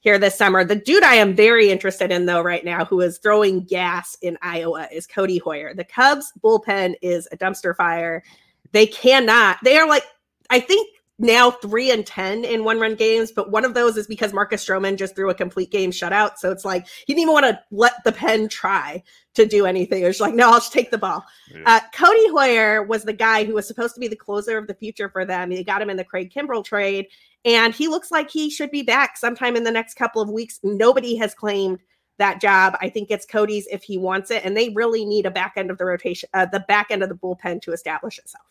here 0.02 0.20
this 0.20 0.38
summer. 0.38 0.64
The 0.64 0.76
dude 0.76 1.04
I 1.04 1.16
am 1.16 1.36
very 1.36 1.70
interested 1.70 2.12
in, 2.12 2.26
though, 2.26 2.42
right 2.42 2.64
now, 2.64 2.86
who 2.86 3.02
is 3.02 3.18
throwing 3.18 3.64
gas 3.64 4.16
in 4.22 4.38
Iowa, 4.42 4.88
is 4.92 5.08
Codi 5.08 5.42
Heuer. 5.42 5.76
The 5.76 5.84
Cubs 5.84 6.32
bullpen 6.44 6.96
is 7.02 7.28
a 7.32 7.38
dumpster 7.38 7.76
fire. 7.76 8.24
They 8.72 8.86
cannot, 8.86 9.58
they 9.64 9.78
are 9.78 9.88
like, 9.88 10.04
I 10.50 10.60
think 10.60 10.95
now 11.18 11.50
three 11.50 11.92
and 11.92 12.06
10 12.06 12.44
in 12.44 12.64
one 12.64 12.80
run 12.80 12.96
games, 12.96 13.32
but 13.32 13.50
one 13.50 13.64
of 13.64 13.74
those 13.74 13.96
is 13.96 14.06
because 14.06 14.34
Marcus 14.34 14.66
Stroman 14.66 14.98
just 14.98 15.16
threw 15.16 15.30
a 15.30 15.36
complete 15.36 15.72
game 15.72 15.92
shutout. 15.92 16.38
So 16.38 16.52
it's 16.52 16.66
like 16.66 16.88
he 16.88 17.14
didn't 17.14 17.22
even 17.22 17.34
want 17.34 17.46
to 17.46 17.60
let 17.72 18.04
the 18.04 18.12
pen 18.12 18.50
try 18.50 19.02
to 19.36 19.46
do 19.46 19.66
anything. 19.66 20.04
It 20.04 20.08
was 20.08 20.20
like, 20.20 20.34
no, 20.34 20.48
I'll 20.48 20.56
just 20.56 20.74
take 20.74 20.92
the 20.92 20.98
ball. 20.98 21.24
Yeah. 21.54 21.64
Uh, 21.66 21.80
Codi 21.94 22.28
Heuer 22.32 22.86
was 22.86 23.04
the 23.04 23.14
guy 23.14 23.46
who 23.46 23.54
was 23.54 23.68
supposed 23.68 23.94
to 23.96 24.02
be 24.02 24.10
the 24.10 24.16
closer 24.16 24.58
of 24.58 24.68
the 24.68 24.74
future 24.74 25.10
for 25.10 25.26
them. 25.26 25.50
They 25.50 25.64
got 25.64 25.82
him 25.82 25.90
in 25.90 25.98
the 25.98 26.04
Craig 26.04 26.34
Kimbrel 26.36 26.66
trade, 26.66 27.08
and 27.46 27.74
he 27.74 27.88
looks 27.88 28.12
like 28.12 28.30
he 28.30 28.50
should 28.50 28.72
be 28.72 28.82
back 28.82 29.18
sometime 29.18 29.56
in 29.56 29.64
the 29.64 29.72
next 29.72 29.94
couple 29.96 30.22
of 30.22 30.30
weeks. 30.30 30.60
Nobody 30.64 31.16
has 31.16 31.34
claimed 31.34 31.80
that 32.18 32.42
job. 32.42 32.78
I 32.82 32.90
think 32.90 33.10
it's 33.10 33.26
Codi's 33.26 33.68
if 33.72 33.84
he 33.84 33.98
wants 33.98 34.32
it, 34.32 34.44
and 34.44 34.56
they 34.56 34.70
really 34.70 35.06
need 35.06 35.26
a 35.26 35.32
back 35.32 35.54
end 35.56 35.72
of 35.72 35.78
the 35.78 35.86
rotation, 35.86 36.28
uh, 36.34 36.46
the 36.46 36.62
back 36.62 36.88
end 36.90 37.04
of 37.04 37.10
the 37.10 37.16
bullpen 37.16 37.62
to 37.62 37.72
establish 37.72 38.18
itself. 38.18 38.46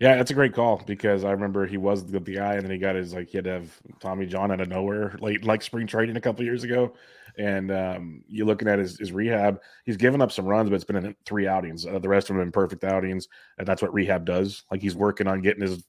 Yeah, 0.00 0.16
that's 0.16 0.30
a 0.30 0.34
great 0.34 0.52
call 0.52 0.82
because 0.86 1.24
I 1.24 1.30
remember 1.30 1.66
he 1.66 1.76
was 1.76 2.04
the, 2.04 2.18
guy, 2.18 2.54
and 2.54 2.64
then 2.64 2.70
he 2.72 2.78
got 2.78 2.96
his 2.96 3.14
like 3.14 3.28
he 3.28 3.38
had 3.38 3.44
to 3.44 3.52
have 3.52 3.80
Tommy 4.00 4.26
John 4.26 4.50
out 4.50 4.60
of 4.60 4.68
nowhere 4.68 5.16
late 5.20 5.44
like 5.44 5.62
spring 5.62 5.86
training 5.86 6.16
a 6.16 6.20
couple 6.20 6.44
years 6.44 6.64
ago. 6.64 6.94
And 7.38 7.70
um, 7.70 8.22
you're 8.26 8.46
looking 8.46 8.68
at 8.68 8.78
his, 8.78 8.98
his 8.98 9.10
rehab. 9.10 9.60
He's 9.86 9.96
given 9.96 10.20
up 10.20 10.32
some 10.32 10.44
runs, 10.44 10.68
but 10.68 10.74
it's 10.74 10.84
been 10.84 10.96
in 10.96 11.16
three 11.24 11.46
outings. 11.46 11.86
Uh, 11.86 11.98
the 11.98 12.08
rest 12.08 12.28
of 12.28 12.36
them 12.36 12.42
in 12.42 12.52
perfect 12.52 12.84
outings, 12.84 13.28
and 13.58 13.66
that's 13.66 13.80
what 13.80 13.94
rehab 13.94 14.26
does. 14.26 14.64
Like 14.70 14.82
he's 14.82 14.96
working 14.96 15.26
on 15.26 15.40
getting 15.40 15.62
his 15.62 15.84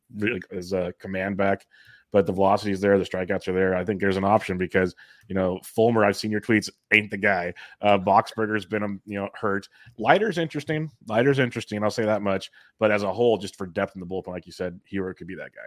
his 0.52 0.74
uh, 0.74 0.92
command 1.00 1.36
back 1.36 1.66
but 2.14 2.28
the 2.28 2.32
velocity 2.32 2.72
is 2.72 2.80
there, 2.80 2.98
the 2.98 3.04
strikeouts 3.04 3.48
are 3.50 3.54
there. 3.54 3.76
I 3.76 3.84
think 3.84 4.00
there's 4.00 4.18
an 4.18 4.24
option 4.24 4.58
because 4.58 4.96
you 5.28 5.36
know 5.36 5.60
Fulmer. 5.66 6.06
I've 6.06 6.16
seen 6.16 6.32
your 6.32 6.40
tweets. 6.40 6.70
Ain't 6.94 7.12
the 7.12 7.18
guy. 7.18 7.54
Uh, 7.82 7.98
Boxberger's 7.98 8.66
been 8.66 8.84
um, 8.84 9.02
you 9.06 9.20
know 9.20 9.28
hurt. 9.34 9.68
Leiter's 9.98 10.38
interesting. 10.38 10.90
Leiter's 11.08 11.40
interesting. 11.40 11.84
I'll 11.84 11.92
say 11.92 12.06
that 12.06 12.22
much. 12.22 12.52
But 12.80 12.92
as 12.92 13.04
a 13.04 13.12
whole, 13.12 13.38
just 13.38 13.58
for 13.58 13.66
depth 13.66 13.96
in 13.96 14.00
the 14.00 14.06
bullpen, 14.06 14.28
like 14.28 14.46
you 14.46 14.54
said, 14.54 14.80
Heuer 14.90 15.18
could 15.18 15.28
be 15.28 15.36
that 15.36 15.54
guy. 15.54 15.62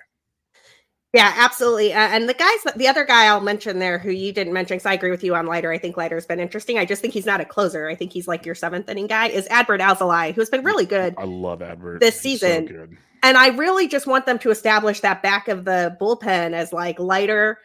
Yeah, 1.13 1.33
absolutely. 1.37 1.95
Uh, 1.95 1.99
and 1.99 2.29
the 2.29 2.35
guys, 2.35 2.75
the 2.77 2.89
other 2.89 3.05
guy 3.05 3.25
I'll 3.25 3.41
mention 3.41 3.79
there 3.79 3.99
who 3.99 4.11
you 4.11 4.33
didn't 4.33 4.53
mention, 4.53 4.77
because 4.77 4.87
I 4.87 4.93
agree 4.93 5.11
with 5.11 5.25
you 5.25 5.35
on 5.35 5.47
Lighter. 5.47 5.73
I 5.73 5.79
think 5.79 5.97
Leiter's 5.97 6.27
been 6.27 6.41
interesting. 6.41 6.79
I 6.79 6.85
just 6.85 7.01
think 7.01 7.15
he's 7.15 7.25
not 7.25 7.41
a 7.41 7.45
closer. 7.45 7.89
I 7.89 7.95
think 7.95 8.13
he's 8.13 8.29
like 8.29 8.45
your 8.45 8.55
seventh 8.55 8.89
inning 8.89 9.07
guy. 9.07 9.29
Is 9.29 9.49
Adbert 9.49 9.81
Alzolay, 9.81 10.35
who's 10.35 10.51
been 10.51 10.63
really 10.63 10.85
good. 10.85 11.15
I 11.17 11.25
love 11.25 11.61
Adbert 11.61 12.01
this 12.01 12.21
season. 12.21 12.69
So 12.69 12.97
and 13.23 13.37
I 13.37 13.49
really 13.49 13.89
just 13.89 14.07
want 14.07 14.27
them 14.27 14.39
to 14.41 14.51
establish 14.51 15.01
that 15.01 15.23
back 15.23 15.49
of 15.49 15.65
the 15.65 15.97
bullpen 16.01 16.53
as 16.53 16.73
like 16.73 16.99
Leiter, 16.99 17.59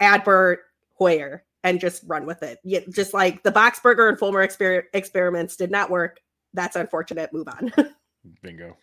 Adbert, 0.00 0.58
Heuer, 1.00 1.40
and 1.64 1.80
just 1.80 2.02
run 2.06 2.26
with 2.26 2.42
it. 2.42 2.58
Yeah, 2.64 2.80
just 2.90 3.14
like 3.14 3.42
the 3.42 3.52
Boxberger 3.52 4.08
and 4.08 4.18
Fulmer 4.18 4.46
exper- 4.46 4.84
experiments 4.92 5.56
did 5.56 5.70
not 5.70 5.90
work. 5.90 6.20
That's 6.54 6.76
unfortunate. 6.76 7.32
Move 7.32 7.48
on. 7.48 7.72
Bingo. 8.42 8.76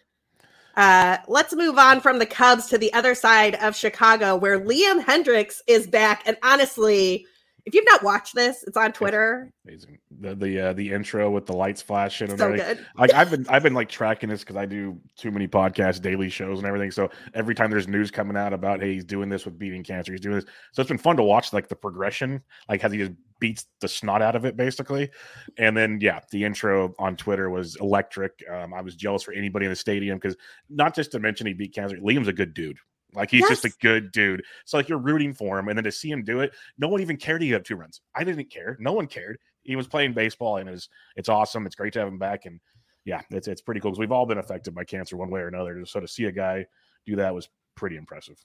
Uh, 0.75 1.17
let's 1.27 1.53
move 1.53 1.77
on 1.77 1.99
from 1.99 2.19
the 2.19 2.25
Cubs 2.25 2.67
to 2.67 2.77
the 2.77 2.93
other 2.93 3.13
side 3.13 3.55
of 3.55 3.75
Chicago, 3.75 4.35
where 4.35 4.59
Liam 4.59 5.03
Hendriks 5.03 5.61
is 5.67 5.87
back. 5.87 6.23
And 6.25 6.37
honestly, 6.41 7.25
if 7.65 7.73
you've 7.73 7.85
not 7.85 8.03
watched 8.03 8.35
this, 8.35 8.63
it's 8.63 8.77
on 8.77 8.91
Twitter. 8.91 9.51
Amazing. 9.67 9.99
The 10.19 10.35
the 10.35 10.59
uh, 10.59 10.73
the 10.73 10.91
intro 10.91 11.29
with 11.29 11.45
the 11.45 11.53
lights 11.53 11.81
flashing 11.81 12.29
and 12.29 12.39
so 12.39 12.45
everything. 12.45 12.75
Good. 12.75 12.85
Like 12.97 13.13
I've 13.13 13.29
been 13.29 13.45
I've 13.49 13.63
been 13.69 13.73
like 13.73 13.89
tracking 13.89 14.29
this 14.29 14.41
because 14.41 14.55
I 14.55 14.65
do 14.65 14.99
too 15.17 15.31
many 15.31 15.47
podcasts, 15.47 16.01
daily 16.01 16.29
shows, 16.29 16.59
and 16.59 16.67
everything. 16.67 16.91
So 16.91 17.09
every 17.33 17.55
time 17.55 17.69
there's 17.69 17.87
news 17.87 18.11
coming 18.11 18.37
out 18.37 18.53
about 18.53 18.81
hey 18.81 18.93
he's 18.93 19.05
doing 19.05 19.29
this 19.29 19.45
with 19.45 19.57
beating 19.57 19.83
cancer, 19.83 20.11
he's 20.11 20.21
doing 20.21 20.35
this. 20.35 20.45
So 20.73 20.81
it's 20.81 20.89
been 20.89 20.97
fun 20.97 21.17
to 21.17 21.23
watch 21.23 21.53
like 21.53 21.67
the 21.67 21.75
progression, 21.75 22.41
like 22.67 22.81
how 22.81 22.89
he 22.89 22.97
just 22.97 23.11
beats 23.39 23.65
the 23.79 23.87
snot 23.87 24.21
out 24.21 24.35
of 24.35 24.45
it 24.45 24.57
basically. 24.57 25.09
And 25.57 25.75
then 25.75 25.99
yeah, 26.01 26.19
the 26.31 26.43
intro 26.43 26.93
on 26.99 27.15
Twitter 27.15 27.49
was 27.49 27.75
electric. 27.77 28.43
Um, 28.51 28.73
I 28.73 28.81
was 28.81 28.95
jealous 28.95 29.23
for 29.23 29.33
anybody 29.33 29.65
in 29.65 29.71
the 29.71 29.75
stadium 29.75 30.17
because 30.17 30.35
not 30.69 30.95
just 30.95 31.11
to 31.11 31.19
mention 31.19 31.47
he 31.47 31.53
beat 31.53 31.73
cancer. 31.73 31.97
Liam's 31.97 32.27
a 32.27 32.33
good 32.33 32.53
dude. 32.53 32.77
Like 33.13 33.31
he's 33.31 33.41
yes. 33.41 33.49
just 33.49 33.65
a 33.65 33.77
good 33.81 34.11
dude. 34.11 34.43
So 34.65 34.77
like 34.77 34.89
you're 34.89 34.99
rooting 34.99 35.33
for 35.33 35.57
him, 35.57 35.67
and 35.67 35.77
then 35.77 35.83
to 35.83 35.91
see 35.91 36.11
him 36.11 36.23
do 36.23 36.41
it, 36.41 36.53
no 36.77 36.87
one 36.87 37.01
even 37.01 37.17
cared 37.17 37.41
he 37.41 37.49
had 37.49 37.65
two 37.65 37.75
runs. 37.75 38.01
I 38.15 38.23
didn't 38.23 38.51
care. 38.51 38.77
No 38.79 38.93
one 38.93 39.07
cared. 39.07 39.39
He 39.63 39.75
was 39.75 39.87
playing 39.87 40.13
baseball, 40.13 40.57
and 40.57 40.69
it's 40.69 40.89
it's 41.15 41.29
awesome. 41.29 41.65
It's 41.65 41.75
great 41.75 41.93
to 41.93 41.99
have 41.99 42.07
him 42.07 42.19
back, 42.19 42.45
and 42.45 42.59
yeah, 43.05 43.21
it's 43.31 43.47
it's 43.47 43.61
pretty 43.61 43.81
cool 43.81 43.91
because 43.91 43.99
we've 43.99 44.11
all 44.11 44.25
been 44.25 44.37
affected 44.37 44.75
by 44.75 44.83
cancer 44.83 45.17
one 45.17 45.29
way 45.29 45.41
or 45.41 45.47
another. 45.47 45.85
So 45.85 45.99
to 45.99 46.07
see 46.07 46.25
a 46.25 46.31
guy 46.31 46.65
do 47.05 47.15
that 47.15 47.33
was 47.33 47.49
pretty 47.75 47.97
impressive. 47.97 48.37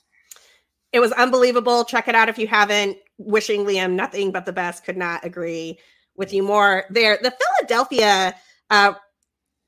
It 0.92 1.00
was 1.00 1.12
unbelievable. 1.12 1.84
Check 1.84 2.08
it 2.08 2.14
out 2.14 2.28
if 2.28 2.38
you 2.38 2.46
haven't. 2.46 2.96
Wishing 3.18 3.64
Liam 3.64 3.92
nothing 3.92 4.30
but 4.30 4.46
the 4.46 4.52
best. 4.52 4.84
Could 4.84 4.96
not 4.96 5.24
agree 5.24 5.78
with 6.16 6.32
you 6.32 6.42
more. 6.42 6.84
There, 6.88 7.18
the 7.20 7.36
Philadelphia 7.58 8.34
uh, 8.70 8.94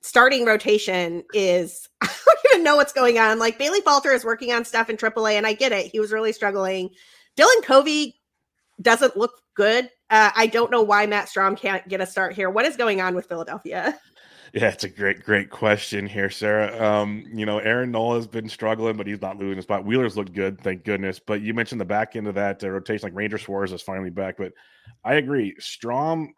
starting 0.07 0.45
rotation 0.45 1.25
is 1.35 1.89
I 2.01 2.09
don't 2.25 2.39
even 2.53 2.65
know 2.65 2.77
what's 2.77 2.93
going 2.93 3.19
on. 3.19 3.39
Like 3.39 3.59
Bailey 3.59 3.81
Falter 3.81 4.13
is 4.13 4.25
working 4.25 4.53
on 4.53 4.65
stuff 4.65 4.89
in 4.89 4.97
AAA, 4.97 5.33
and 5.33 5.47
I 5.47 5.53
get 5.53 5.73
it. 5.73 5.87
He 5.87 6.01
was 6.01 6.13
really 6.13 6.33
struggling. 6.33 6.91
Dylan 7.37 7.63
Covey 7.63 8.21
doesn't 8.81 9.17
look 9.17 9.41
good. 9.55 9.91
Uh, 10.09 10.31
I 10.35 10.47
don't 10.47 10.71
know 10.71 10.83
why 10.83 11.07
Matt 11.07 11.29
Strahm 11.29 11.57
can't 11.57 11.87
get 11.89 12.01
a 12.01 12.07
start 12.07 12.35
here. 12.35 12.49
What 12.49 12.65
is 12.65 12.77
going 12.77 13.01
on 13.01 13.15
with 13.15 13.27
Philadelphia? 13.27 13.99
Yeah, 14.55 14.69
it's 14.69 14.85
a 14.85 14.89
great, 14.89 15.25
great 15.25 15.51
question 15.51 16.07
here, 16.07 16.31
Sara. 16.31 16.81
Um, 16.83 17.25
you 17.35 17.45
know, 17.45 17.59
Aaron 17.59 17.91
Nola 17.91 18.17
has 18.17 18.29
been 18.29 18.49
struggling, 18.49 18.97
but 18.97 19.07
he's 19.07 19.21
not 19.21 19.37
losing 19.37 19.59
a 19.59 19.63
spot. 19.63 19.85
Wheeler's 19.85 20.17
looked 20.17 20.33
good, 20.33 20.61
thank 20.61 20.85
goodness. 20.85 21.19
But 21.19 21.43
you 21.43 21.53
mentioned 21.53 21.81
the 21.81 21.85
back 21.85 22.15
end 22.15 22.29
of 22.29 22.37
that 22.37 22.63
uh, 22.63 22.71
rotation, 22.71 23.07
like 23.07 23.17
Ranger 23.17 23.39
Suarez 23.39 23.73
is 23.73 23.83
finally 23.83 24.11
back. 24.11 24.37
But 24.39 24.53
I 25.05 25.15
agree, 25.15 25.57
Strahm 25.61 26.29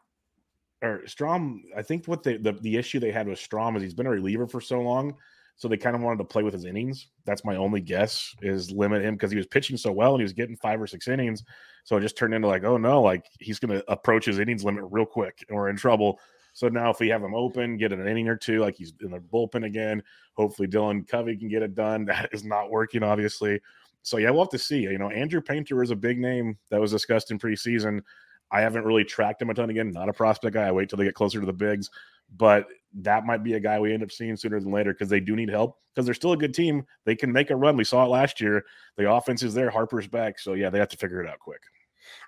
or 0.83 1.07
Strom, 1.07 1.63
I 1.77 1.83
think 1.83 2.07
what 2.07 2.23
the 2.23 2.39
the 2.61 2.77
issue 2.77 3.01
they 3.01 3.11
had 3.11 3.29
with 3.29 3.39
Strom 3.39 3.77
is 3.77 3.83
he's 3.83 3.95
been 3.95 4.07
a 4.07 4.11
reliever 4.11 4.47
for 4.47 4.61
so 4.61 4.81
long, 4.81 5.15
so 5.59 5.67
they 5.67 5.77
kind 5.77 5.97
of 5.97 6.03
wanted 6.03 6.19
to 6.19 6.25
play 6.25 6.45
with 6.45 6.55
his 6.55 6.65
innings. 6.65 7.09
That's 7.25 7.45
my 7.45 7.57
only 7.57 7.81
guess 7.81 8.33
is 8.43 8.71
limit 8.71 9.03
him 9.03 9.15
because 9.15 9.33
he 9.33 9.37
was 9.37 9.47
pitching 9.47 9.77
so 9.77 9.91
well 9.91 10.13
and 10.13 10.21
he 10.21 10.25
was 10.25 10.33
getting 10.33 10.57
five 10.57 10.81
or 10.81 10.87
six 10.87 11.09
innings. 11.09 11.43
So 11.83 11.97
it 11.97 12.03
just 12.03 12.17
turned 12.17 12.33
into 12.33 12.47
like, 12.47 12.63
oh 12.63 12.77
no, 12.77 13.03
like 13.03 13.27
he's 13.41 13.59
going 13.59 13.77
to 13.77 13.91
approach 13.91 14.27
his 14.27 14.39
innings 14.39 14.63
limit 14.63 14.85
real 14.89 15.05
quick 15.05 15.45
and 15.49 15.57
we're 15.57 15.69
in 15.69 15.77
trouble. 15.77 16.21
So 16.53 16.69
now 16.69 16.91
if 16.91 17.01
we 17.01 17.09
have 17.09 17.25
him 17.25 17.35
open, 17.35 17.77
get 17.77 17.93
an 17.93 18.07
inning 18.07 18.29
or 18.29 18.37
two, 18.37 18.61
like 18.61 18.77
he's 18.77 18.93
in 19.01 19.11
the 19.11 19.19
bullpen 19.19 19.65
again. 19.65 20.01
Hopefully 20.35 20.69
Dylan 20.69 21.07
Covey 21.09 21.37
can 21.37 21.49
get 21.49 21.63
it 21.63 21.75
done. 21.75 22.05
That 22.07 22.31
is 22.33 22.45
not 22.45 22.71
working, 22.71 23.03
obviously. 23.03 23.61
So 24.03 24.19
yeah, 24.19 24.31
we'll 24.31 24.45
have 24.45 24.51
to 24.51 24.59
see. 24.59 24.83
You 24.83 24.99
know, 24.99 25.11
Andrew 25.11 25.41
Painter 25.41 25.83
is 25.83 25.91
a 25.91 25.97
big 25.97 26.21
name 26.21 26.57
that 26.71 26.81
was 26.81 26.93
discussed 26.93 27.33
in 27.33 27.39
preseason. 27.39 28.01
I 28.51 28.61
haven't 28.61 28.85
really 28.85 29.05
tracked 29.05 29.43
him 29.43 29.51
a 29.51 29.55
ton 29.55 29.71
again. 29.71 29.91
Not 29.91 30.09
a 30.09 30.13
prospect 30.13 30.55
guy. 30.55 30.67
I 30.67 30.73
wait 30.73 30.89
till 30.89 30.97
they 30.97 31.05
get 31.05 31.15
closer 31.15 31.41
to 31.41 31.47
the 31.47 31.53
bigs, 31.53 31.91
but 32.37 32.67
that 32.95 33.27
might 33.27 33.43
be 33.43 33.55
a 33.55 33.61
guy 33.61 33.79
we 33.79 33.93
end 33.93 34.03
up 34.03 34.11
seeing 34.11 34.37
sooner 34.37 34.59
than 34.61 34.73
later 34.73 34.93
because 34.93 35.09
they 35.09 35.21
do 35.21 35.37
need 35.37 35.51
help 35.51 35.79
because 35.95 36.07
they're 36.07 36.15
still 36.15 36.33
a 36.33 36.37
good 36.37 36.55
team. 36.55 36.85
They 37.05 37.15
can 37.15 37.33
make 37.33 37.51
a 37.51 37.57
run. 37.57 37.77
We 37.77 37.85
saw 37.85 38.05
it 38.05 38.09
last 38.09 38.41
year. 38.41 38.65
The 38.97 39.11
offense 39.11 39.43
is 39.43 39.55
there. 39.55 39.71
Harper's 39.71 40.07
back, 40.07 40.39
so 40.39 40.55
yeah, 40.55 40.71
they 40.71 40.79
have 40.79 40.89
to 40.89 40.97
figure 40.97 41.23
it 41.23 41.29
out 41.29 41.39
quick. 41.39 41.61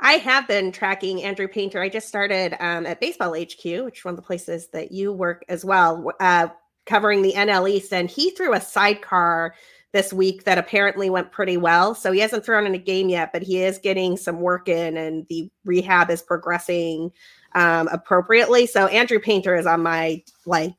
I 0.00 0.14
have 0.14 0.46
been 0.46 0.72
tracking 0.72 1.22
Andrew 1.22 1.48
Painter. 1.48 1.80
I 1.80 1.88
just 1.88 2.08
started 2.08 2.54
um, 2.60 2.86
at 2.86 3.00
Baseball 3.00 3.34
HQ, 3.34 3.64
which 3.64 3.98
is 3.98 4.04
one 4.04 4.12
of 4.12 4.16
the 4.16 4.22
places 4.22 4.68
that 4.72 4.92
you 4.92 5.12
work 5.12 5.44
as 5.48 5.64
well, 5.64 6.12
uh, 6.20 6.48
covering 6.86 7.22
the 7.22 7.32
NL 7.32 7.68
East, 7.70 7.92
and 7.92 8.10
he 8.10 8.30
threw 8.30 8.54
a 8.54 8.60
sidecar 8.60 9.54
this 9.92 10.12
week 10.12 10.44
that 10.44 10.59
apparently 10.59 11.11
went 11.11 11.32
pretty 11.32 11.56
well. 11.56 11.94
So 11.94 12.12
he 12.12 12.20
hasn't 12.20 12.44
thrown 12.44 12.66
in 12.66 12.75
a 12.75 12.78
game 12.78 13.09
yet, 13.09 13.32
but 13.32 13.42
he 13.42 13.62
is 13.62 13.78
getting 13.78 14.16
some 14.16 14.40
work 14.40 14.68
in 14.68 14.97
and 14.97 15.26
the 15.28 15.50
rehab 15.64 16.11
is 16.11 16.23
progressing 16.23 17.11
um, 17.54 17.88
appropriately. 17.88 18.66
So 18.66 18.87
Andrew 18.87 19.18
Painter 19.18 19.56
is 19.56 19.66
on 19.66 19.82
my 19.82 20.23
like 20.47 20.75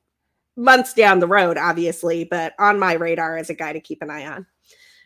months 0.56 0.94
down 0.94 1.20
the 1.20 1.28
road, 1.28 1.58
obviously, 1.58 2.24
but 2.24 2.54
on 2.60 2.80
my 2.80 2.94
radar 2.94 3.38
as 3.38 3.50
a 3.50 3.54
guy 3.54 3.74
to 3.74 3.82
keep 3.82 4.02
an 4.02 4.10
eye 4.10 4.28
on. 4.28 4.46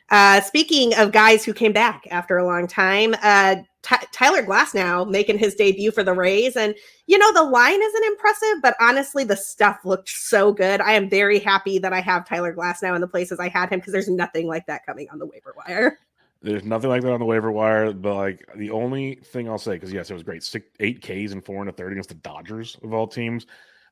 Uh, 0.09 0.39
speaking 0.41 0.93
of 0.95 1.11
guys 1.11 1.43
who 1.43 1.53
came 1.53 1.73
back 1.73 2.03
after 2.11 2.37
a 2.37 2.45
long 2.45 2.67
time, 2.67 3.15
uh, 3.23 3.55
T- 3.85 4.07
Tyler 4.11 4.41
Glasnow 4.41 5.07
making 5.07 5.37
his 5.37 5.53
debut 5.53 5.91
for 5.91 6.03
the 6.03 6.13
Rays. 6.13 6.55
And, 6.55 6.73
you 7.05 7.17
know, 7.17 7.31
the 7.33 7.43
line 7.43 7.81
isn't 7.81 8.03
impressive, 8.05 8.61
but 8.61 8.75
honestly, 8.79 9.23
the 9.23 9.37
stuff 9.37 9.85
looked 9.85 10.09
so 10.09 10.51
good. 10.51 10.81
I 10.81 10.93
am 10.93 11.09
very 11.09 11.39
happy 11.39 11.77
that 11.79 11.93
I 11.93 12.01
have 12.01 12.27
Tyler 12.27 12.53
Glasnow 12.53 12.95
in 12.95 13.01
the 13.01 13.07
places 13.07 13.39
I 13.39 13.49
had 13.49 13.69
him 13.69 13.79
because 13.79 13.93
there's 13.93 14.09
nothing 14.09 14.47
like 14.47 14.65
that 14.65 14.85
coming 14.85 15.07
on 15.11 15.19
the 15.19 15.25
waiver 15.25 15.53
wire. 15.55 15.99
There's 16.41 16.63
nothing 16.63 16.89
like 16.89 17.01
that 17.01 17.11
on 17.11 17.19
the 17.19 17.25
waiver 17.25 17.51
wire, 17.51 17.93
but 17.93 18.15
like 18.15 18.49
the 18.55 18.71
only 18.71 19.15
thing 19.15 19.49
I'll 19.49 19.57
say, 19.57 19.73
because 19.73 19.93
yes, 19.93 20.09
it 20.09 20.13
was 20.13 20.23
great, 20.23 20.43
six, 20.43 20.67
eight 20.79 21.01
Ks 21.01 21.31
and 21.31 21.43
four 21.43 21.61
and 21.61 21.69
a 21.69 21.73
third 21.73 21.91
against 21.91 22.09
the 22.09 22.15
Dodgers 22.15 22.77
of 22.83 22.93
all 22.93 23.07
teams. 23.07 23.45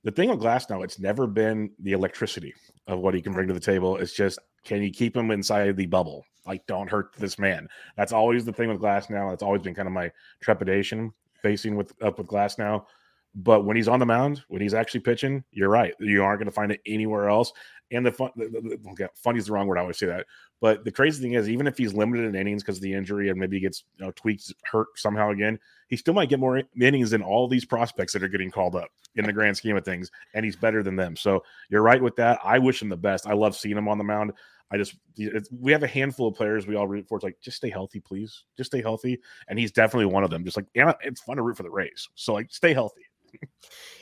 The 0.03 0.11
thing 0.11 0.29
with 0.29 0.39
Glasnow, 0.39 0.83
it's 0.83 0.99
never 0.99 1.27
been 1.27 1.71
the 1.79 1.93
electricity 1.93 2.53
of 2.87 2.99
what 2.99 3.13
he 3.13 3.21
can 3.21 3.33
bring 3.33 3.47
to 3.47 3.53
the 3.53 3.59
table. 3.59 3.97
It's 3.97 4.13
just 4.13 4.39
can 4.63 4.81
you 4.81 4.91
keep 4.91 5.15
him 5.15 5.31
inside 5.31 5.75
the 5.75 5.85
bubble? 5.85 6.25
Like, 6.45 6.65
don't 6.67 6.89
hurt 6.89 7.13
this 7.17 7.39
man. 7.39 7.67
That's 7.95 8.11
always 8.11 8.45
the 8.45 8.53
thing 8.53 8.69
with 8.69 8.81
Glasnow. 8.81 9.29
That's 9.29 9.43
always 9.43 9.61
been 9.61 9.75
kind 9.75 9.87
of 9.87 9.93
my 9.93 10.11
trepidation 10.41 11.13
facing 11.41 11.75
with 11.75 11.93
up 12.01 12.17
with 12.17 12.27
Glasnow. 12.27 12.85
But 13.35 13.65
when 13.65 13.75
he's 13.75 13.87
on 13.87 13.99
the 13.99 14.05
mound, 14.05 14.43
when 14.47 14.61
he's 14.61 14.73
actually 14.73 14.99
pitching, 14.99 15.43
you're 15.51 15.69
right. 15.69 15.93
You 15.99 16.23
aren't 16.23 16.39
going 16.39 16.49
to 16.49 16.51
find 16.51 16.71
it 16.71 16.81
anywhere 16.85 17.29
else. 17.29 17.51
And 17.93 18.05
the 18.05 18.11
fun, 18.11 18.31
the, 18.35 18.49
the, 18.49 18.79
okay, 18.91 19.07
funny 19.15 19.39
is 19.39 19.45
the 19.45 19.53
wrong 19.53 19.67
word. 19.67 19.77
I 19.77 19.81
always 19.81 19.97
say 19.97 20.07
that. 20.07 20.25
But 20.59 20.83
the 20.83 20.91
crazy 20.91 21.21
thing 21.21 21.33
is, 21.33 21.49
even 21.49 21.67
if 21.67 21.77
he's 21.77 21.93
limited 21.93 22.25
in 22.25 22.35
innings 22.35 22.63
because 22.63 22.77
of 22.77 22.83
the 22.83 22.93
injury 22.93 23.29
and 23.29 23.39
maybe 23.39 23.57
he 23.57 23.61
gets 23.61 23.83
you 23.97 24.05
know, 24.05 24.11
tweaked, 24.11 24.53
hurt 24.63 24.87
somehow 24.95 25.31
again, 25.31 25.59
he 25.87 25.97
still 25.97 26.13
might 26.13 26.29
get 26.29 26.39
more 26.39 26.61
innings 26.79 27.11
than 27.11 27.21
all 27.21 27.47
these 27.47 27.65
prospects 27.65 28.13
that 28.13 28.23
are 28.23 28.27
getting 28.27 28.51
called 28.51 28.75
up 28.75 28.89
in 29.15 29.25
the 29.25 29.33
grand 29.33 29.55
scheme 29.55 29.77
of 29.77 29.85
things. 29.85 30.09
And 30.33 30.43
he's 30.43 30.55
better 30.55 30.83
than 30.83 30.95
them. 30.95 31.15
So 31.15 31.43
you're 31.69 31.83
right 31.83 32.01
with 32.01 32.15
that. 32.17 32.39
I 32.43 32.59
wish 32.59 32.81
him 32.81 32.89
the 32.89 32.97
best. 32.97 33.27
I 33.27 33.33
love 33.33 33.55
seeing 33.55 33.77
him 33.77 33.87
on 33.87 33.97
the 33.97 34.03
mound. 34.03 34.33
I 34.71 34.77
just 34.77 34.95
we 35.59 35.71
have 35.71 35.83
a 35.83 35.87
handful 35.87 36.27
of 36.27 36.35
players 36.35 36.65
we 36.65 36.75
all 36.75 36.87
root 36.87 37.07
for. 37.07 37.17
It's 37.17 37.23
like 37.23 37.39
just 37.41 37.57
stay 37.57 37.69
healthy, 37.69 37.99
please. 37.99 38.45
Just 38.57 38.71
stay 38.71 38.81
healthy, 38.81 39.19
and 39.47 39.59
he's 39.59 39.71
definitely 39.71 40.07
one 40.07 40.23
of 40.23 40.31
them. 40.31 40.43
Just 40.43 40.57
like 40.57 40.65
yeah, 40.73 40.93
it's 41.01 41.21
fun 41.21 41.37
to 41.37 41.43
root 41.43 41.57
for 41.57 41.63
the 41.63 41.69
Rays, 41.69 42.09
so 42.15 42.33
like 42.33 42.51
stay 42.51 42.73
healthy. 42.73 43.03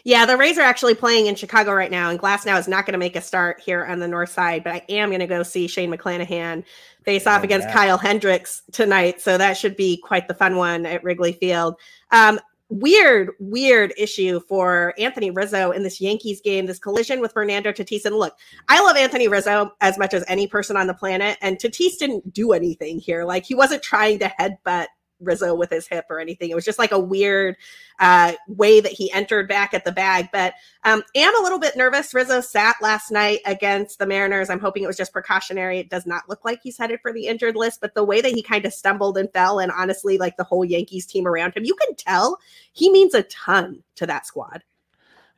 Yeah, 0.04 0.26
the 0.26 0.38
Rays 0.38 0.58
are 0.58 0.62
actually 0.62 0.96
playing 0.96 1.28
in 1.28 1.36
Chicago 1.36 1.74
right 1.74 1.92
now, 1.92 2.10
and 2.10 2.20
Glasnow 2.20 2.58
is 2.60 2.68
not 2.68 2.86
going 2.86 2.94
to 2.94 3.00
make 3.00 3.16
a 3.16 3.22
start 3.22 3.62
here 3.62 3.86
on 3.86 4.00
the 4.00 4.08
north 4.08 4.30
side, 4.30 4.64
but 4.64 4.74
I 4.74 4.86
am 4.90 5.10
going 5.10 5.20
to 5.20 5.28
go 5.28 5.44
see 5.44 5.68
Shane 5.68 5.92
McClanahan 5.92 6.64
face 7.04 7.28
off 7.28 7.42
oh, 7.42 7.44
against 7.44 7.70
Kyle 7.70 7.98
Hendricks 7.98 8.64
tonight. 8.72 9.22
So 9.22 9.38
that 9.38 9.58
should 9.58 9.76
be 9.76 9.98
quite 9.98 10.28
the 10.28 10.34
fun 10.34 10.56
one 10.56 10.86
at 10.86 11.04
Wrigley 11.04 11.34
Field. 11.34 11.76
Um, 12.10 12.40
weird, 12.70 13.32
weird 13.40 13.94
issue 13.98 14.40
for 14.48 14.94
Anthony 14.98 15.30
Rizzo 15.30 15.72
in 15.72 15.84
this 15.84 16.02
Yankees 16.02 16.42
game, 16.42 16.66
this 16.66 16.80
collision 16.80 17.20
with 17.20 17.34
Fernando 17.34 17.72
Tatis. 17.72 18.06
And 18.06 18.16
look, 18.16 18.36
I 18.70 18.82
love 18.82 18.96
Anthony 18.96 19.28
Rizzo 19.28 19.72
as 19.82 20.00
much 20.00 20.14
as 20.14 20.24
any 20.28 20.48
person 20.48 20.78
on 20.78 20.88
the 20.88 20.94
planet, 20.94 21.38
and 21.42 21.58
Tatis 21.58 21.98
didn't 22.00 22.34
do 22.34 22.54
anything 22.54 22.98
here. 22.98 23.24
Like 23.24 23.46
he 23.46 23.54
wasn't 23.54 23.84
trying 23.84 24.20
to 24.20 24.34
headbutt 24.40 24.88
Rizzo 25.22 25.56
with 25.56 25.70
his 25.70 25.88
hip 25.88 26.06
or 26.10 26.20
anything. 26.20 26.50
It 26.50 26.56
was 26.56 26.66
just 26.66 26.80
like 26.80 26.92
a 26.92 27.00
weird 27.00 27.56
uh, 28.00 28.34
way 28.48 28.82
that 28.82 28.92
he 28.92 29.12
entered 29.12 29.48
back 29.48 29.74
at 29.74 29.86
the 29.86 29.92
bag. 29.92 30.30
But 30.34 30.54
um, 30.84 31.04
am 31.16 31.40
a 31.40 31.44
little 31.44 31.60
bit 31.60 31.78
nervous. 31.78 32.14
Rizzo 32.14 32.42
sat 32.42 32.76
last 32.82 33.12
night 33.12 33.40
against 33.46 34.00
the 34.00 34.06
Mariners. 34.06 34.50
I'm 34.50 34.60
hoping 34.60 34.84
it 34.84 34.88
was 34.88 34.98
just 34.98 35.14
precautionary. 35.14 35.80
It 35.80 35.90
does 35.90 36.06
not 36.06 36.28
look 36.28 36.44
like 36.44 36.60
he's 36.64 36.78
headed 36.78 37.00
for 37.02 37.14
the 37.14 37.28
injured 37.28 37.56
list, 37.56 37.82
but 37.82 37.94
the 37.94 38.04
way 38.04 38.22
that 38.22 38.32
he 38.32 38.42
kind 38.42 38.66
of 38.66 38.74
stumbled 38.74 39.18
and 39.18 39.32
fell, 39.32 39.60
and 39.60 39.72
honestly, 39.72 40.18
like 40.18 40.38
the 40.38 40.44
whole 40.44 40.66
Yankees 40.66 41.06
team 41.06 41.28
around 41.28 41.56
him, 41.56 41.64
you 41.64 41.76
can 41.76 41.96
tell 41.96 42.40
he 42.74 42.92
means 42.92 43.14
a 43.14 43.24
ton 43.24 43.84
to 43.96 44.06
that 44.08 44.26
squad. 44.26 44.64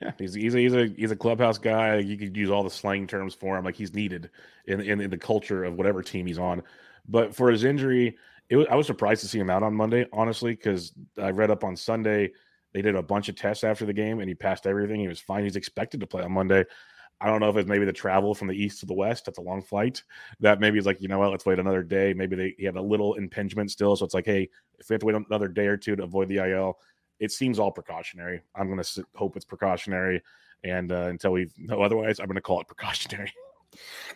Yeah, 0.02 0.12
he's 0.18 0.34
he's 0.34 0.56
a, 0.56 0.60
he's 0.60 0.74
a 0.74 0.88
he's 0.98 1.12
a 1.12 1.16
clubhouse 1.16 1.58
guy. 1.58 1.98
You 2.00 2.18
could 2.18 2.36
use 2.36 2.50
all 2.50 2.64
the 2.64 2.70
slang 2.70 3.08
terms 3.08 3.34
for 3.34 3.58
him, 3.58 3.64
like 3.64 3.76
he's 3.76 3.94
needed 3.94 4.30
in, 4.66 4.82
in, 4.82 5.00
in 5.00 5.10
the 5.10 5.18
culture 5.18 5.64
of 5.64 5.76
whatever 5.76 6.02
team 6.02 6.26
he's 6.26 6.40
on. 6.40 6.62
But 7.08 7.36
for 7.36 7.50
his 7.50 7.64
injury, 7.64 8.18
it 8.54 8.58
was, 8.58 8.68
I 8.70 8.76
was 8.76 8.86
surprised 8.86 9.22
to 9.22 9.28
see 9.28 9.40
him 9.40 9.50
out 9.50 9.64
on 9.64 9.74
Monday, 9.74 10.06
honestly, 10.14 10.54
because 10.54 10.94
I 11.20 11.32
read 11.32 11.50
up 11.50 11.64
on 11.64 11.76
Sunday 11.76 12.32
they 12.72 12.84
did 12.84 12.96
a 12.96 13.02
bunch 13.02 13.28
of 13.28 13.36
tests 13.36 13.64
after 13.64 13.84
the 13.84 13.94
game 13.94 14.20
and 14.20 14.30
he 14.30 14.36
passed 14.36 14.68
everything. 14.68 15.00
He 15.00 15.08
was 15.08 15.20
fine. 15.20 15.44
He's 15.44 15.56
expected 15.56 16.00
to 16.02 16.08
play 16.08 16.22
on 16.22 16.34
Monday. 16.34 16.64
I 17.20 17.26
don't 17.26 17.40
know 17.40 17.50
if 17.50 17.58
it's 17.58 17.68
maybe 17.68 17.86
the 17.86 17.94
travel 17.94 18.36
from 18.36 18.48
the 18.48 18.56
east 18.56 18.80
to 18.82 18.86
the 18.86 18.94
west. 18.94 19.26
That's 19.26 19.40
a 19.40 19.42
long 19.42 19.64
flight. 19.64 20.04
That 20.40 20.60
maybe 20.60 20.78
is 20.78 20.86
like, 20.86 21.02
you 21.02 21.08
know 21.08 21.18
what, 21.18 21.32
let's 21.32 21.48
wait 21.48 21.58
another 21.58 21.82
day. 21.82 22.14
Maybe 22.14 22.36
they 22.36 22.56
he 22.60 22.66
had 22.66 22.76
a 22.76 22.82
little 22.82 23.16
impingement 23.16 23.72
still. 23.72 23.96
So 23.96 24.06
it's 24.06 24.14
like, 24.14 24.28
hey, 24.28 24.50
if 24.78 24.88
we 24.88 24.94
have 24.94 25.00
to 25.00 25.06
wait 25.08 25.16
another 25.16 25.48
day 25.48 25.66
or 25.66 25.78
two 25.78 25.96
to 25.96 26.04
avoid 26.04 26.30
the 26.30 26.38
IL, 26.38 26.78
it 27.20 27.32
seems 27.32 27.58
all 27.58 27.72
precautionary. 27.72 28.42
I'm 28.54 28.68
going 28.68 28.84
to 28.84 29.06
hope 29.16 29.36
it's 29.36 29.46
precautionary. 29.46 30.22
And 30.64 30.92
uh, 30.92 31.08
until 31.08 31.32
we 31.32 31.50
know 31.58 31.82
otherwise, 31.82 32.20
I'm 32.20 32.28
going 32.28 32.36
to 32.36 32.42
call 32.42 32.62
it 32.62 32.68
precautionary. 32.68 33.34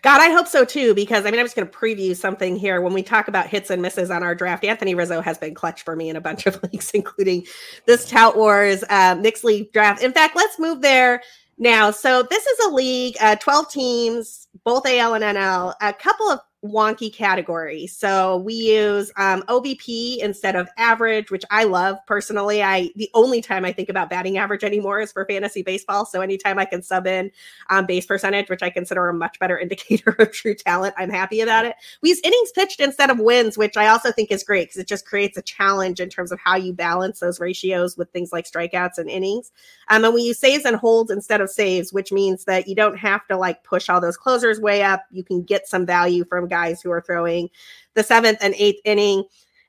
God, 0.01 0.21
I 0.21 0.29
hope 0.29 0.47
so 0.47 0.63
too, 0.63 0.93
because 0.93 1.25
I 1.25 1.31
mean, 1.31 1.39
I'm 1.39 1.45
just 1.45 1.55
going 1.55 1.67
to 1.67 1.73
preview 1.73 2.15
something 2.15 2.55
here. 2.55 2.81
When 2.81 2.93
we 2.93 3.03
talk 3.03 3.27
about 3.27 3.47
hits 3.47 3.69
and 3.69 3.81
misses 3.81 4.11
on 4.11 4.23
our 4.23 4.35
draft, 4.35 4.63
Anthony 4.63 4.95
Rizzo 4.95 5.21
has 5.21 5.37
been 5.37 5.53
clutch 5.53 5.83
for 5.83 5.95
me 5.95 6.09
in 6.09 6.15
a 6.15 6.21
bunch 6.21 6.45
of 6.45 6.61
leagues, 6.71 6.91
including 6.91 7.45
this 7.85 8.07
Tout 8.09 8.37
Wars 8.37 8.83
um, 8.89 9.21
mixed 9.21 9.43
League 9.43 9.71
draft. 9.73 10.03
In 10.03 10.13
fact, 10.13 10.35
let's 10.35 10.59
move 10.59 10.81
there 10.81 11.21
now. 11.57 11.91
So, 11.91 12.23
this 12.23 12.45
is 12.45 12.65
a 12.67 12.69
league, 12.69 13.15
uh, 13.19 13.35
12 13.37 13.71
teams, 13.71 14.47
both 14.63 14.85
AL 14.85 15.15
and 15.15 15.23
NL, 15.23 15.73
a 15.81 15.93
couple 15.93 16.29
of 16.29 16.39
wonky 16.65 17.13
category. 17.13 17.85
So 17.85 18.37
we 18.37 18.53
use 18.53 19.11
um, 19.15 19.43
OBP 19.43 20.17
instead 20.17 20.55
of 20.55 20.67
average, 20.77 21.29
which 21.29 21.45
I 21.51 21.65
love 21.65 21.97
personally. 22.07 22.63
I 22.63 22.89
the 22.95 23.09
only 23.13 23.41
time 23.41 23.63
I 23.63 23.71
think 23.71 23.89
about 23.89 24.09
batting 24.09 24.37
average 24.37 24.63
anymore 24.63 24.99
is 24.99 25.11
for 25.11 25.25
fantasy 25.25 25.61
baseball. 25.61 26.05
So 26.05 26.21
anytime 26.21 26.57
I 26.57 26.65
can 26.65 26.81
sub 26.81 27.05
in 27.05 27.31
um, 27.69 27.85
base 27.85 28.07
percentage, 28.07 28.49
which 28.49 28.63
I 28.63 28.71
consider 28.71 29.07
a 29.07 29.13
much 29.13 29.37
better 29.39 29.57
indicator 29.59 30.15
of 30.17 30.31
true 30.31 30.55
talent, 30.55 30.95
I'm 30.97 31.11
happy 31.11 31.41
about 31.41 31.65
it. 31.65 31.75
We 32.01 32.09
use 32.09 32.21
innings 32.23 32.51
pitched 32.53 32.79
instead 32.79 33.11
of 33.11 33.19
wins, 33.19 33.57
which 33.57 33.77
I 33.77 33.87
also 33.87 34.11
think 34.11 34.31
is 34.31 34.43
great 34.43 34.69
because 34.69 34.81
it 34.81 34.87
just 34.87 35.05
creates 35.05 35.37
a 35.37 35.43
challenge 35.43 35.99
in 35.99 36.09
terms 36.09 36.31
of 36.31 36.39
how 36.39 36.55
you 36.55 36.73
balance 36.73 37.19
those 37.19 37.39
ratios 37.39 37.97
with 37.97 38.09
things 38.11 38.31
like 38.31 38.49
strikeouts 38.49 38.97
and 38.97 39.09
innings. 39.09 39.51
Um, 39.89 40.03
and 40.03 40.13
we 40.13 40.23
use 40.23 40.39
saves 40.39 40.65
and 40.65 40.75
holds 40.75 41.11
instead 41.11 41.39
of 41.39 41.51
saves, 41.51 41.93
which 41.93 42.11
means 42.11 42.45
that 42.45 42.67
you 42.67 42.75
don't 42.75 42.97
have 42.97 43.27
to 43.27 43.37
like 43.37 43.63
push 43.63 43.89
all 43.89 44.01
those 44.01 44.17
closers 44.17 44.59
way 44.59 44.81
up. 44.81 45.05
You 45.11 45.23
can 45.23 45.43
get 45.43 45.67
some 45.67 45.85
value 45.85 46.25
from 46.25 46.46
guys 46.47 46.81
who 46.81 46.91
are 46.91 47.01
throwing 47.01 47.49
the 47.93 48.03
seventh 48.03 48.39
and 48.41 48.53
eighth 48.55 48.81
inning. 48.85 49.23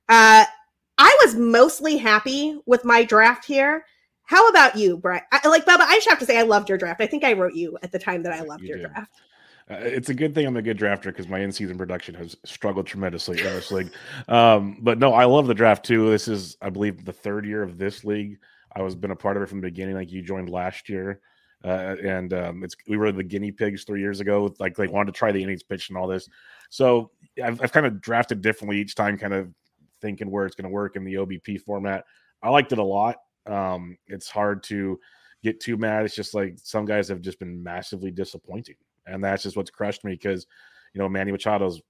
Uh, 0.09 0.45
I 0.99 1.19
was 1.25 1.35
mostly 1.35 1.97
happy 1.97 2.59
with 2.67 2.85
my 2.85 3.05
draft 3.05 3.45
here. 3.45 3.85
How 4.25 4.49
about 4.49 4.77
you, 4.77 4.99
Brett? 4.99 5.27
I, 5.33 5.47
like 5.49 5.65
Bubba, 5.65 5.81
I 5.81 5.95
just 5.95 6.09
have 6.09 6.19
to 6.19 6.27
say 6.27 6.39
I 6.39 6.43
loved 6.43 6.69
your 6.69 6.77
draft. 6.77 7.01
I 7.01 7.07
think 7.07 7.25
I 7.25 7.33
wrote 7.33 7.55
you 7.55 7.79
at 7.83 7.93
the 7.93 7.99
time 7.99 8.23
that 8.25 8.33
I 8.33 8.43
loved 8.43 8.63
you 8.63 8.69
your 8.69 8.79
did. 8.79 8.89
draft. 8.89 9.13
Uh, 9.71 9.75
it's 9.75 10.09
a 10.09 10.15
good 10.15 10.35
thing 10.35 10.47
I'm 10.47 10.57
a 10.57 10.63
good 10.63 10.79
drafter 10.79 11.05
because 11.05 11.29
my 11.29 11.41
in-season 11.41 11.77
production 11.77 12.15
has 12.15 12.37
struggled 12.45 12.87
tremendously 12.87 13.39
in 13.39 13.45
this 13.45 13.71
league. 13.71 13.91
Um, 14.27 14.79
but 14.81 14.99
no, 14.99 15.13
I 15.13 15.25
love 15.25 15.47
the 15.47 15.55
draft 15.55 15.85
too. 15.85 16.11
This 16.11 16.27
is, 16.27 16.57
I 16.63 16.71
believe, 16.71 17.05
the 17.05 17.13
third 17.13 17.47
year 17.47 17.63
of 17.63 17.79
this 17.79 18.05
league. 18.05 18.39
I 18.75 18.83
was 18.83 18.95
been 18.95 19.11
a 19.11 19.17
part 19.17 19.37
of 19.37 19.43
it 19.43 19.49
from 19.49 19.61
the 19.61 19.69
beginning. 19.69 19.95
Like 19.95 20.11
you 20.11 20.23
joined 20.23 20.51
last 20.51 20.89
year, 20.89 21.21
uh, 21.65 21.97
and 22.03 22.33
um, 22.33 22.65
it's 22.65 22.77
we 22.87 22.97
were 22.97 23.13
the 23.13 23.23
guinea 23.23 23.51
pigs 23.51 23.85
three 23.85 24.01
years 24.01 24.21
ago. 24.21 24.55
Like 24.59 24.77
they 24.77 24.89
wanted 24.89 25.13
to 25.13 25.19
try 25.19 25.33
the 25.33 25.43
innings 25.43 25.63
pitch 25.63 25.89
and 25.89 25.99
all 25.99 26.07
this. 26.07 26.29
So 26.69 27.11
I've, 27.43 27.61
I've 27.63 27.73
kind 27.73 27.87
of 27.87 28.01
drafted 28.01 28.41
differently 28.41 28.79
each 28.79 28.95
time, 28.95 29.19
kind 29.19 29.35
of 29.35 29.53
thinking 30.01 30.31
where 30.31 30.47
it's 30.47 30.55
going 30.55 30.69
to 30.69 30.75
work 30.75 30.97
in 30.97 31.05
the 31.05 31.15
OBP 31.15 31.63
format. 31.63 32.05
I 32.43 32.51
liked 32.51 32.73
it 32.73 32.79
a 32.79 32.85
lot. 32.85 33.17
Um, 33.47 33.97
it's 34.07 34.29
hard 34.29 34.63
to 34.65 34.99
get 35.43 35.61
too 35.61 35.77
mad. 35.77 36.05
It's 36.05 36.15
just 36.15 36.35
like 36.35 36.55
some 36.63 36.85
guys 36.85 37.09
have 37.09 37.21
just 37.21 37.39
been 37.39 37.63
massively 37.63 38.11
disappointing, 38.11 38.77
and 39.07 39.23
that's 39.23 39.43
just 39.43 39.57
what's 39.57 39.71
crushed 39.71 40.05
me 40.05 40.13
because 40.13 40.47
you 40.93 41.01
know 41.01 41.09
Manny 41.09 41.33
Machado's 41.33 41.81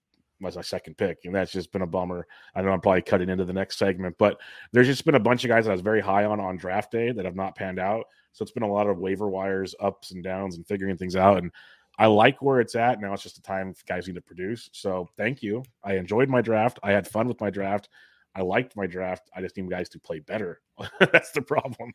was 0.41 0.57
my 0.57 0.63
second 0.63 0.97
pick, 0.97 1.19
and 1.25 1.35
that's 1.35 1.53
just 1.53 1.73
been 1.73 1.83
a 1.83 1.87
bummer. 1.87 2.27
I 2.55 2.63
know 2.63 2.71
I'm 2.71 2.81
probably 2.81 3.03
cutting 3.03 3.29
into 3.29 3.45
the 3.45 3.53
next 3.53 3.79
segment, 3.79 4.17
but 4.19 4.41
there's 4.73 4.87
just 4.87 5.05
been 5.05 5.17
a 5.17 5.21
bunch 5.21 5.45
of 5.45 5.49
guys 5.49 5.65
that 5.65 5.71
I 5.71 5.75
was 5.75 5.83
very 5.83 6.01
high 6.01 6.25
on 6.25 6.41
on 6.41 6.57
draft 6.57 6.93
day 6.93 7.13
that 7.13 7.25
have 7.25 7.37
not 7.37 7.57
panned 7.57 7.79
out. 7.79 8.05
So 8.33 8.43
it's 8.43 8.53
been 8.53 8.63
a 8.63 8.73
lot 8.73 8.87
of 8.87 8.99
waiver 8.99 9.29
wires, 9.29 9.75
ups 9.81 10.13
and 10.13 10.23
downs, 10.23 10.57
and 10.57 10.67
figuring 10.67 10.97
things 10.97 11.17
out. 11.17 11.39
And 11.39 11.51
I 11.99 12.07
like 12.07 12.41
where 12.41 12.61
it's 12.61 12.77
at. 12.77 13.01
Now 13.01 13.13
it's 13.13 13.23
just 13.23 13.39
a 13.39 13.43
time 13.43 13.75
guys 13.87 14.07
need 14.07 14.15
to 14.15 14.21
produce. 14.21 14.71
So 14.73 15.09
thank 15.17 15.43
you. 15.43 15.65
I 15.83 15.95
enjoyed 15.95 16.29
my 16.29 16.41
draft. 16.41 16.79
I 16.83 16.93
had 16.93 17.09
fun 17.09 17.27
with 17.27 17.41
my 17.41 17.51
draft. 17.51 17.89
I 18.35 18.43
liked 18.43 18.77
my 18.77 18.87
draft. 18.87 19.29
I 19.35 19.41
just 19.41 19.57
need 19.57 19.69
guys 19.69 19.89
to 19.91 19.99
play 19.99 20.21
better. 20.21 20.61
That's 21.01 21.33
the 21.33 21.43
problem. 21.43 21.93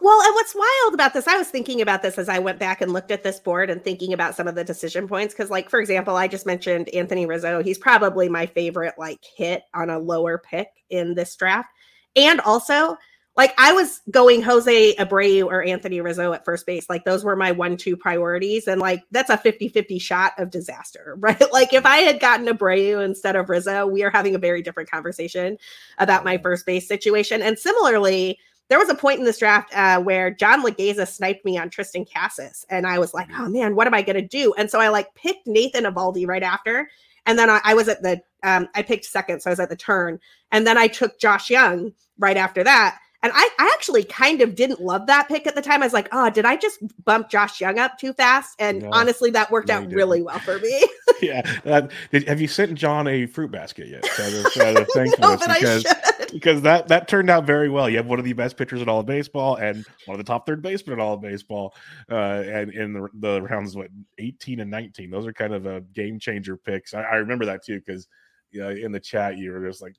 Well, 0.00 0.20
and 0.20 0.34
what's 0.34 0.54
wild 0.54 0.94
about 0.94 1.14
this, 1.14 1.26
I 1.26 1.38
was 1.38 1.48
thinking 1.48 1.80
about 1.80 2.02
this 2.02 2.18
as 2.18 2.28
I 2.28 2.38
went 2.38 2.58
back 2.58 2.82
and 2.82 2.92
looked 2.92 3.10
at 3.10 3.22
this 3.22 3.40
board 3.40 3.70
and 3.70 3.82
thinking 3.82 4.12
about 4.12 4.34
some 4.34 4.46
of 4.46 4.54
the 4.54 4.64
decision 4.64 5.08
points. 5.08 5.32
Cause, 5.32 5.48
like, 5.48 5.70
for 5.70 5.80
example, 5.80 6.16
I 6.16 6.28
just 6.28 6.44
mentioned 6.44 6.90
Anthony 6.90 7.24
Rizzo. 7.24 7.62
He's 7.62 7.78
probably 7.78 8.28
my 8.28 8.44
favorite, 8.44 8.94
like, 8.98 9.24
hit 9.36 9.62
on 9.72 9.88
a 9.88 9.98
lower 9.98 10.36
pick 10.36 10.68
in 10.90 11.14
this 11.14 11.34
draft. 11.34 11.70
And 12.14 12.40
also, 12.42 12.96
like 13.36 13.54
I 13.58 13.72
was 13.72 14.00
going 14.10 14.42
Jose 14.42 14.94
Abreu 14.96 15.46
or 15.46 15.62
Anthony 15.62 16.00
Rizzo 16.00 16.32
at 16.32 16.44
first 16.44 16.66
base. 16.66 16.90
Like 16.90 17.04
those 17.04 17.24
were 17.24 17.36
my 17.36 17.52
one, 17.52 17.76
two 17.76 17.96
priorities. 17.96 18.66
And 18.66 18.80
like 18.80 19.04
that's 19.10 19.30
a 19.30 19.36
50 19.36 19.68
50 19.68 19.98
shot 19.98 20.32
of 20.38 20.50
disaster, 20.50 21.16
right? 21.20 21.52
Like 21.52 21.72
if 21.72 21.86
I 21.86 21.98
had 21.98 22.20
gotten 22.20 22.46
Abreu 22.46 23.04
instead 23.04 23.36
of 23.36 23.48
Rizzo, 23.48 23.86
we 23.86 24.02
are 24.02 24.10
having 24.10 24.34
a 24.34 24.38
very 24.38 24.62
different 24.62 24.90
conversation 24.90 25.56
about 25.98 26.24
my 26.24 26.38
first 26.38 26.66
base 26.66 26.88
situation. 26.88 27.40
And 27.40 27.58
similarly, 27.58 28.38
there 28.68 28.78
was 28.78 28.88
a 28.88 28.94
point 28.94 29.18
in 29.18 29.24
this 29.24 29.38
draft 29.38 29.74
uh, 29.74 30.00
where 30.00 30.30
John 30.30 30.64
Laghezza 30.64 31.06
sniped 31.06 31.44
me 31.44 31.58
on 31.58 31.70
Triston 31.70 32.06
Casas. 32.12 32.64
And 32.70 32.86
I 32.86 32.98
was 33.00 33.12
like, 33.12 33.28
oh 33.36 33.48
man, 33.48 33.74
what 33.74 33.88
am 33.88 33.94
I 33.94 34.02
going 34.02 34.14
to 34.14 34.22
do? 34.22 34.54
And 34.56 34.70
so 34.70 34.80
I 34.80 34.88
like 34.88 35.12
picked 35.14 35.46
Nathan 35.46 35.84
Eovaldi 35.84 36.26
right 36.26 36.42
after. 36.42 36.88
And 37.26 37.38
then 37.38 37.50
I, 37.50 37.60
I 37.64 37.74
was 37.74 37.88
at 37.88 38.02
the, 38.02 38.22
um, 38.44 38.68
I 38.74 38.82
picked 38.82 39.06
second. 39.06 39.40
So 39.40 39.50
I 39.50 39.52
was 39.52 39.60
at 39.60 39.70
the 39.70 39.76
turn. 39.76 40.20
And 40.52 40.66
then 40.66 40.78
I 40.78 40.86
took 40.86 41.18
Josh 41.18 41.50
Jung 41.50 41.92
right 42.18 42.36
after 42.36 42.62
that. 42.62 42.98
And 43.22 43.32
I, 43.34 43.48
I 43.58 43.70
actually 43.74 44.04
kind 44.04 44.40
of 44.40 44.54
didn't 44.54 44.80
love 44.80 45.06
that 45.06 45.28
pick 45.28 45.46
at 45.46 45.54
the 45.54 45.60
time. 45.60 45.82
I 45.82 45.86
was 45.86 45.92
like, 45.92 46.08
oh, 46.10 46.30
did 46.30 46.46
I 46.46 46.56
just 46.56 46.78
bump 47.04 47.28
Josh 47.28 47.60
Jung 47.60 47.78
up 47.78 47.98
too 47.98 48.14
fast? 48.14 48.56
And 48.58 48.82
no, 48.82 48.90
honestly, 48.92 49.30
that 49.32 49.50
worked 49.50 49.68
no, 49.68 49.74
out 49.74 49.92
really 49.92 50.22
well 50.22 50.38
for 50.38 50.58
me. 50.58 50.86
yeah. 51.22 51.42
Uh, 51.66 51.82
did, 52.10 52.26
have 52.28 52.40
you 52.40 52.48
sent 52.48 52.74
John 52.76 53.06
a 53.08 53.26
fruit 53.26 53.50
basket 53.50 53.88
yet? 53.88 54.06
Thank 54.94 55.18
no, 55.18 55.36
because, 55.36 55.84
because 56.32 56.62
that, 56.62 56.88
that 56.88 57.08
turned 57.08 57.28
out 57.28 57.44
very 57.44 57.68
well. 57.68 57.90
You 57.90 57.98
have 57.98 58.06
one 58.06 58.18
of 58.18 58.24
the 58.24 58.32
best 58.32 58.56
pitchers 58.56 58.80
in 58.80 58.88
all 58.88 59.00
of 59.00 59.06
baseball 59.06 59.56
and 59.56 59.84
one 60.06 60.18
of 60.18 60.24
the 60.24 60.30
top 60.30 60.46
third 60.46 60.62
basemen 60.62 60.94
in 60.94 61.00
all 61.00 61.14
of 61.14 61.20
baseball. 61.20 61.74
Uh, 62.10 62.42
and 62.46 62.72
in 62.72 62.94
the, 62.94 63.08
the 63.14 63.42
rounds, 63.42 63.76
what, 63.76 63.88
18 64.18 64.60
and 64.60 64.70
19. 64.70 65.10
Those 65.10 65.26
are 65.26 65.32
kind 65.34 65.52
of 65.52 65.66
a 65.66 65.82
game 65.82 66.18
changer 66.18 66.56
picks. 66.56 66.94
I, 66.94 67.02
I 67.02 67.14
remember 67.16 67.44
that 67.44 67.64
too 67.64 67.80
because 67.84 68.08
you 68.50 68.60
know, 68.60 68.70
in 68.70 68.92
the 68.92 69.00
chat, 69.00 69.38
you 69.38 69.52
were 69.52 69.66
just 69.66 69.82
like 69.82 69.94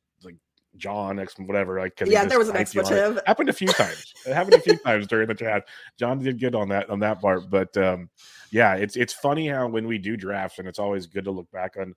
John 0.77 1.19
X 1.19 1.35
whatever. 1.37 1.79
Like 1.79 2.01
yeah, 2.05 2.25
there 2.25 2.39
was 2.39 2.49
an 2.49 2.57
expletive. 2.57 3.19
Happened 3.25 3.49
a 3.49 3.53
few 3.53 3.67
times. 3.67 4.13
it 4.25 4.33
happened 4.33 4.55
a 4.55 4.59
few 4.59 4.77
times 4.85 5.07
during 5.07 5.27
the 5.27 5.33
draft. 5.33 5.69
John 5.99 6.19
did 6.19 6.39
good 6.39 6.55
on 6.55 6.69
that 6.69 6.89
on 6.89 6.99
that 6.99 7.21
part, 7.21 7.49
but 7.49 7.75
um, 7.77 8.09
yeah, 8.51 8.75
it's 8.75 8.95
it's 8.95 9.13
funny 9.13 9.47
how 9.47 9.67
when 9.67 9.87
we 9.87 9.97
do 9.97 10.15
drafts, 10.17 10.59
and 10.59 10.67
it's 10.67 10.79
always 10.79 11.07
good 11.07 11.25
to 11.25 11.31
look 11.31 11.49
back 11.51 11.75
on 11.79 11.93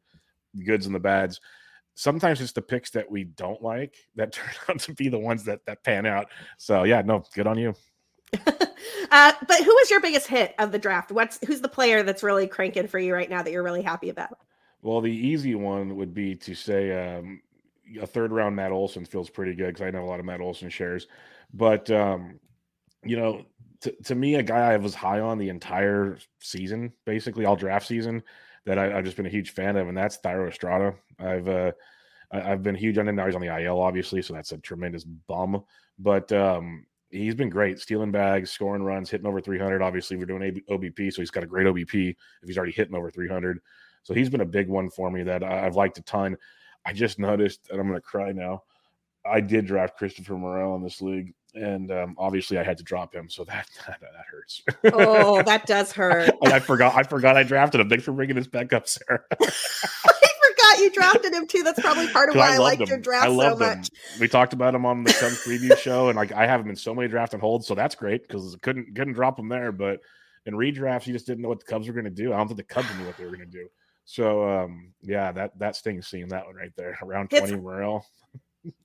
the 0.54 0.64
goods 0.64 0.86
and 0.86 0.94
the 0.94 1.00
bads. 1.00 1.40
Sometimes 1.94 2.40
it's 2.40 2.52
the 2.52 2.62
picks 2.62 2.90
that 2.90 3.08
we 3.08 3.24
don't 3.24 3.62
like 3.62 3.94
that 4.16 4.32
turn 4.32 4.50
out 4.68 4.80
to 4.80 4.94
be 4.94 5.08
the 5.08 5.18
ones 5.18 5.44
that 5.44 5.60
that 5.66 5.84
pan 5.84 6.06
out. 6.06 6.26
So 6.58 6.84
yeah, 6.84 7.02
no, 7.02 7.24
good 7.34 7.46
on 7.46 7.58
you. 7.58 7.74
uh, 8.46 9.32
but 9.46 9.58
who 9.62 9.74
was 9.74 9.90
your 9.90 10.00
biggest 10.00 10.26
hit 10.26 10.54
of 10.58 10.72
the 10.72 10.78
draft? 10.78 11.12
What's 11.12 11.38
who's 11.46 11.60
the 11.60 11.68
player 11.68 12.02
that's 12.02 12.22
really 12.22 12.48
cranking 12.48 12.88
for 12.88 12.98
you 12.98 13.14
right 13.14 13.30
now 13.30 13.42
that 13.42 13.52
you're 13.52 13.62
really 13.62 13.82
happy 13.82 14.08
about? 14.08 14.38
Well, 14.82 15.00
the 15.00 15.12
easy 15.12 15.54
one 15.54 15.96
would 15.96 16.12
be 16.12 16.34
to 16.36 16.54
say 16.54 17.16
um, 17.16 17.40
a 18.00 18.06
third 18.06 18.32
round 18.32 18.56
Matt 18.56 18.72
Olson 18.72 19.04
feels 19.04 19.30
pretty 19.30 19.54
good 19.54 19.74
because 19.74 19.82
I 19.82 19.90
know 19.90 20.04
a 20.04 20.06
lot 20.06 20.20
of 20.20 20.26
Matt 20.26 20.40
Olson 20.40 20.70
shares. 20.70 21.06
But 21.52 21.90
um, 21.90 22.40
you 23.04 23.16
know, 23.16 23.44
to, 23.82 23.92
to 24.04 24.14
me, 24.14 24.36
a 24.36 24.42
guy 24.42 24.72
I 24.72 24.76
was 24.76 24.94
high 24.94 25.20
on 25.20 25.38
the 25.38 25.48
entire 25.48 26.18
season, 26.40 26.92
basically 27.04 27.44
all 27.44 27.56
draft 27.56 27.86
season, 27.86 28.22
that 28.64 28.78
I, 28.78 28.86
have 28.86 29.04
just 29.04 29.16
been 29.16 29.26
a 29.26 29.30
huge 29.30 29.50
fan 29.50 29.76
of, 29.76 29.88
and 29.88 29.96
that's 29.96 30.18
Thairo 30.18 30.48
Estrada. 30.48 30.94
I've 31.18 31.48
uh, 31.48 31.72
I, 32.32 32.40
have 32.40 32.62
been 32.62 32.74
huge 32.74 32.98
on 32.98 33.08
him. 33.08 33.16
Now 33.16 33.26
he's 33.26 33.34
on 33.34 33.40
the 33.40 33.62
IL, 33.62 33.80
obviously, 33.80 34.22
so 34.22 34.32
that's 34.32 34.52
a 34.52 34.58
tremendous 34.58 35.04
bum. 35.04 35.64
But 35.98 36.32
um, 36.32 36.86
he's 37.10 37.34
been 37.34 37.50
great, 37.50 37.78
stealing 37.78 38.10
bags, 38.10 38.50
scoring 38.50 38.82
runs, 38.82 39.10
hitting 39.10 39.26
over 39.26 39.40
300. 39.40 39.82
Obviously, 39.82 40.16
we're 40.16 40.26
doing 40.26 40.62
OBP, 40.70 41.12
so 41.12 41.22
he's 41.22 41.30
got 41.30 41.44
a 41.44 41.46
great 41.46 41.66
OBP 41.66 42.10
if 42.10 42.46
he's 42.46 42.56
already 42.56 42.72
hitting 42.72 42.94
over 42.94 43.10
300. 43.10 43.60
So 44.02 44.14
he's 44.14 44.30
been 44.30 44.40
a 44.40 44.46
big 44.46 44.68
one 44.68 44.90
for 44.90 45.10
me 45.10 45.22
that 45.22 45.42
I've 45.42 45.76
liked 45.76 45.98
a 45.98 46.02
ton. 46.02 46.36
I 46.84 46.92
just 46.92 47.18
noticed, 47.18 47.68
and 47.70 47.80
I'm 47.80 47.88
going 47.88 48.00
to 48.00 48.06
cry 48.06 48.32
now. 48.32 48.62
I 49.26 49.40
did 49.40 49.66
draft 49.66 49.96
Christopher 49.96 50.34
Morel 50.34 50.76
in 50.76 50.82
this 50.82 51.00
league, 51.00 51.32
and 51.54 51.90
um, 51.90 52.14
obviously 52.18 52.58
I 52.58 52.62
had 52.62 52.76
to 52.78 52.84
drop 52.84 53.14
him, 53.14 53.30
so 53.30 53.44
that 53.44 53.66
that, 53.86 54.00
that 54.00 54.24
hurts. 54.30 54.62
Oh, 54.92 55.42
that 55.42 55.66
does 55.66 55.92
hurt. 55.92 56.34
I 56.44 56.58
forgot. 56.60 56.94
I 56.94 57.02
forgot 57.04 57.36
I 57.36 57.42
drafted 57.42 57.80
him. 57.80 57.88
Thanks 57.88 58.04
for 58.04 58.12
bringing 58.12 58.36
this 58.36 58.46
back 58.46 58.72
up, 58.72 58.86
Sara. 58.86 59.20
I 59.32 59.46
forgot 59.46 60.78
you 60.78 60.90
drafted 60.92 61.32
him 61.32 61.46
too. 61.46 61.62
That's 61.62 61.80
probably 61.80 62.08
part 62.08 62.28
of 62.28 62.36
why 62.36 62.52
I, 62.52 62.54
I 62.54 62.58
liked 62.58 62.82
him. 62.82 62.88
your 62.88 62.98
draft 62.98 63.28
so 63.28 63.56
much. 63.56 63.90
Him. 63.90 64.20
We 64.20 64.28
talked 64.28 64.52
about 64.52 64.74
him 64.74 64.84
on 64.84 65.04
the 65.04 65.12
Cubs 65.12 65.42
preview 65.42 65.76
show, 65.78 66.08
and 66.08 66.16
like 66.16 66.32
I 66.32 66.46
have 66.46 66.60
him 66.60 66.68
in 66.68 66.76
so 66.76 66.94
many 66.94 67.08
drafts 67.08 67.32
and 67.32 67.40
holds, 67.40 67.66
so 67.66 67.74
that's 67.74 67.94
great 67.94 68.28
because 68.28 68.56
couldn't 68.60 68.94
couldn't 68.94 69.14
drop 69.14 69.38
him 69.38 69.48
there. 69.48 69.72
But 69.72 70.00
in 70.44 70.52
redrafts, 70.52 71.06
you 71.06 71.14
just 71.14 71.26
didn't 71.26 71.40
know 71.40 71.48
what 71.48 71.60
the 71.60 71.66
Cubs 71.66 71.86
were 71.86 71.94
going 71.94 72.04
to 72.04 72.10
do. 72.10 72.34
I 72.34 72.36
don't 72.36 72.48
think 72.48 72.58
the 72.58 72.64
Cubs 72.64 72.88
knew 72.98 73.06
what 73.06 73.16
they 73.16 73.24
were 73.24 73.30
going 73.30 73.50
to 73.50 73.58
do. 73.58 73.68
So 74.04 74.48
um, 74.48 74.92
yeah, 75.02 75.32
that 75.32 75.58
that 75.58 75.76
stings 75.76 76.06
seeing 76.06 76.28
that 76.28 76.46
one 76.46 76.56
right 76.56 76.72
there 76.76 76.98
around 77.02 77.28
it's, 77.32 77.48
20 77.48 77.56
Morel. 77.56 78.06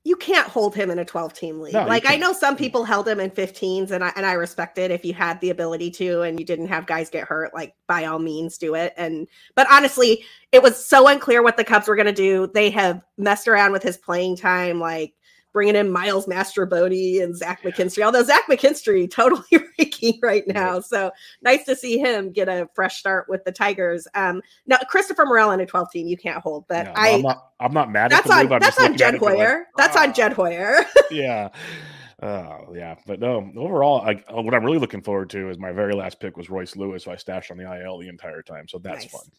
You 0.04 0.18
can't 0.18 0.50
hold 0.50 0.76
him 0.76 0.92
in 0.92 1.00
a 1.00 1.06
12 1.06 1.32
team 1.32 1.62
league. 1.62 1.74
No, 1.74 1.86
like 1.86 2.04
I 2.06 2.18
know 2.18 2.34
some 2.34 2.58
people 2.58 2.84
held 2.84 3.08
him 3.08 3.22
in 3.22 3.32
15s 3.32 3.92
and 3.92 4.04
I 4.04 4.12
and 4.18 4.26
I 4.26 4.34
respect 4.34 4.78
it 4.78 4.92
if 4.92 5.06
you 5.06 5.14
had 5.14 5.40
the 5.40 5.52
ability 5.52 5.92
to 5.92 6.22
and 6.24 6.38
you 6.38 6.46
didn't 6.46 6.68
have 6.68 6.86
guys 6.86 7.10
get 7.10 7.30
hurt, 7.30 7.54
like 7.54 7.76
by 7.88 8.04
all 8.04 8.20
means 8.20 8.58
do 8.58 8.76
it. 8.76 8.94
And 8.98 9.30
but 9.56 9.68
honestly, 9.72 10.26
it 10.52 10.62
was 10.62 10.86
so 10.86 11.08
unclear 11.08 11.42
what 11.42 11.56
the 11.56 11.64
Cubs 11.64 11.88
were 11.88 11.96
gonna 11.96 12.12
do. 12.12 12.52
They 12.54 12.72
have 12.72 13.06
messed 13.18 13.48
around 13.48 13.72
with 13.72 13.82
his 13.82 13.96
playing 13.96 14.36
time 14.36 14.82
like 14.82 15.14
bringing 15.60 15.76
in 15.76 15.92
Miles 15.92 16.26
Mastrobuoni 16.26 17.22
and 17.22 17.36
Zach 17.36 17.64
McKinstry, 17.64 18.02
although 18.02 18.24
Zach 18.24 18.48
McKinstry 18.48 19.12
totally 19.12 19.44
raking 19.78 20.18
right 20.24 20.48
now. 20.48 20.80
So 20.80 21.12
nice 21.42 21.66
to 21.66 21.76
see 21.76 21.98
him 21.98 22.32
get 22.32 22.48
a 22.48 22.70
fresh 22.74 22.98
start 22.98 23.28
with 23.28 23.44
the 23.44 23.52
Tigers. 23.52 24.08
Um, 24.16 24.42
now 24.68 24.78
Christopher 24.88 25.26
Morel 25.26 25.52
in 25.52 25.60
a 25.60 25.66
12 25.66 25.92
team 25.92 26.08
you 26.08 26.16
can't 26.16 26.42
hold, 26.42 26.64
but 26.70 26.86
no, 26.86 26.94
I, 26.96 27.10
I'm 27.10 27.22
not, 27.24 27.50
I'm 27.60 27.74
not 27.74 27.92
mad 27.92 28.12
that's 28.12 28.32
at 28.32 28.50
on, 28.50 28.60
that's 28.62 28.80
on 28.80 28.96
Jed 28.96 29.16
Hoyer. 29.16 29.36
Like, 29.36 29.66
that's 29.76 29.98
on 29.98 30.14
Jed 30.14 30.32
Hoyer. 30.32 30.86
yeah. 31.12 31.50
Oh 32.22 32.74
yeah, 32.74 32.96
but 33.06 33.20
no. 33.20 33.52
Overall, 33.58 34.02
I, 34.02 34.16
what 34.32 34.54
I'm 34.54 34.64
really 34.64 34.78
looking 34.78 35.02
forward 35.02 35.30
to 35.32 35.50
is 35.50 35.58
my 35.58 35.74
very 35.74 35.94
last 35.94 36.22
pick 36.22 36.38
was 36.38 36.50
Royce 36.50 36.78
Lewis, 36.78 37.04
so 37.04 37.12
I 37.12 37.18
stashed 37.18 37.52
on 37.52 37.58
the 37.58 37.82
IL 37.82 37.98
the 37.98 38.08
entire 38.08 38.42
time. 38.42 38.70
So 38.70 38.78
that's 38.78 39.04
nice. 39.04 39.12
fun 39.12 39.30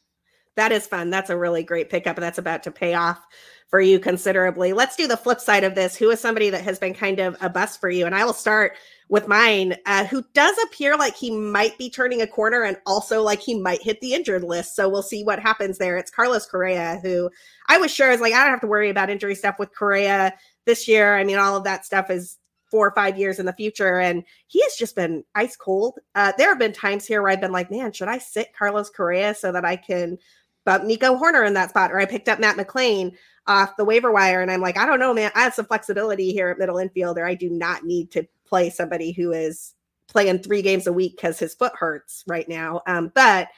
that 0.57 0.73
is 0.73 0.87
fun. 0.87 1.11
That's 1.11 1.31
a 1.31 1.37
really 1.37 1.63
great 1.63 1.91
pickup, 1.91 2.17
that's 2.17 2.39
about 2.39 2.63
to 2.65 2.71
pay 2.71 2.95
off 2.95 3.25
for 3.71 3.81
you 3.81 4.01
considerably. 4.01 4.73
Let's 4.73 4.97
do 4.97 5.07
the 5.07 5.17
flip 5.17 5.41
side 5.41 5.63
of 5.63 5.77
this. 5.77 5.97
Who 5.97 6.11
is 6.11 6.19
somebody 6.19 6.51
that 6.51 6.65
has 6.65 6.79
been 6.79 6.93
kind 6.93 7.21
of 7.21 7.37
a 7.41 7.49
bust 7.49 7.81
for 7.81 7.89
you? 7.89 8.05
And 8.05 8.15
I 8.15 8.25
will 8.25 8.33
start 8.33 8.73
with 9.09 9.29
mine, 9.29 9.77
uh, 9.87 10.05
who 10.07 10.25
does 10.35 10.57
appear 10.65 10.97
like 10.97 11.15
he 11.15 11.31
might 11.31 11.79
be 11.79 11.89
turning 11.89 12.21
a 12.21 12.27
corner 12.27 12.65
and 12.65 12.77
also 12.85 13.23
like 13.23 13.41
he 13.41 13.61
might 13.61 13.83
hit 13.83 14.01
the 14.01 14.13
injured 14.13 14.43
list. 14.43 14.75
So 14.75 14.89
we'll 14.89 15.03
see 15.03 15.23
what 15.23 15.39
happens 15.39 15.79
there. 15.79 15.97
It's 15.97 16.11
Carlos 16.11 16.47
Correa, 16.47 16.99
who 17.03 17.31
I 17.69 17.79
was 17.79 17.93
sure 17.93 18.11
is 18.11 18.21
like, 18.21 18.33
I 18.33 18.43
don't 18.43 18.51
have 18.51 18.61
to 18.63 18.67
worry 18.67 18.91
about 18.91 19.11
injury 19.11 19.37
stuff 19.37 19.57
with 19.59 19.75
Correa 19.75 20.35
this 20.67 20.89
year. 20.89 21.17
I 21.17 21.23
mean, 21.23 21.39
all 21.39 21.57
of 21.57 21.65
that 21.65 21.85
stuff 21.85 22.11
is 22.11 22.39
four 22.71 22.87
or 22.87 22.95
five 22.95 23.19
years 23.19 23.39
in 23.39 23.47
the 23.47 23.53
future. 23.53 23.99
And 23.99 24.25
he 24.47 24.63
has 24.63 24.75
just 24.77 24.95
been 24.95 25.25
ice 25.35 25.57
cold. 25.57 25.99
Uh, 26.15 26.33
there 26.39 26.49
have 26.49 26.59
been 26.59 26.73
times 26.73 27.05
here 27.05 27.21
where 27.21 27.31
I've 27.31 27.41
been 27.41 27.53
like, 27.53 27.71
man, 27.71 27.93
should 27.93 28.09
I 28.09 28.19
sit 28.19 28.55
Carlos 28.57 28.91
Correa 28.91 29.35
so 29.35 29.51
that 29.53 29.65
I 29.65 29.77
can 29.77 30.19
bump 30.65 30.85
Nico 30.85 31.17
Hoerner 31.17 31.47
in 31.47 31.55
that 31.55 31.71
spot? 31.71 31.93
Or 31.93 31.99
I 31.99 32.07
picked 32.07 32.29
up 32.29 32.41
Matt 32.41 32.57
McLain 32.57 33.13
off 33.47 33.77
the 33.77 33.85
waiver 33.85 34.13
wire. 34.13 34.43
And 34.43 34.51
I'm 34.51 34.61
like, 34.61 34.79
I 34.79 34.87
don't 34.87 35.01
know, 35.01 35.15
man. 35.15 35.31
I 35.35 35.43
have 35.43 35.55
some 35.55 35.67
flexibility 35.67 36.33
here 36.33 36.49
at 36.51 36.59
middle 36.59 36.77
infielder. 36.77 37.27
I 37.27 37.35
do 37.35 37.51
not 37.51 37.85
need 37.85 38.11
to 38.13 38.27
play 38.45 38.71
somebody 38.71 39.13
who 39.13 39.33
is 39.33 39.75
playing 40.07 40.41
three 40.41 40.63
games 40.63 40.87
a 40.87 40.93
week 40.93 41.17
because 41.17 41.39
his 41.39 41.55
foot 41.55 41.73
hurts 41.75 42.25
right 42.27 42.49
now. 42.49 42.83
Um, 42.87 43.13
but 43.15 43.49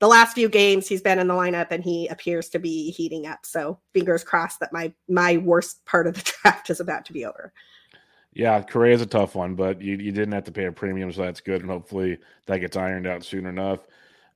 the 0.00 0.08
last 0.08 0.34
few 0.34 0.48
games 0.48 0.88
he's 0.88 1.00
been 1.00 1.20
in 1.20 1.28
the 1.28 1.34
lineup 1.34 1.68
and 1.70 1.84
he 1.84 2.08
appears 2.08 2.48
to 2.50 2.58
be 2.58 2.90
heating 2.90 3.26
up. 3.26 3.46
So 3.46 3.78
fingers 3.92 4.24
crossed 4.24 4.58
that 4.60 4.72
my 4.72 4.92
my 5.08 5.36
worst 5.36 5.84
part 5.84 6.08
of 6.08 6.14
the 6.14 6.32
draft 6.42 6.70
is 6.70 6.80
about 6.80 7.04
to 7.06 7.12
be 7.12 7.24
over. 7.24 7.52
Yeah, 8.34 8.62
Correa 8.62 8.94
is 8.94 9.02
a 9.02 9.06
tough 9.06 9.34
one, 9.34 9.54
but 9.54 9.80
you, 9.80 9.96
you 9.96 10.10
didn't 10.10 10.32
have 10.32 10.44
to 10.44 10.52
pay 10.52 10.64
a 10.64 10.72
premium, 10.72 11.12
so 11.12 11.22
that's 11.22 11.40
good. 11.40 11.60
And 11.60 11.70
hopefully 11.70 12.18
that 12.46 12.58
gets 12.58 12.76
ironed 12.76 13.06
out 13.06 13.24
soon 13.24 13.46
enough. 13.46 13.80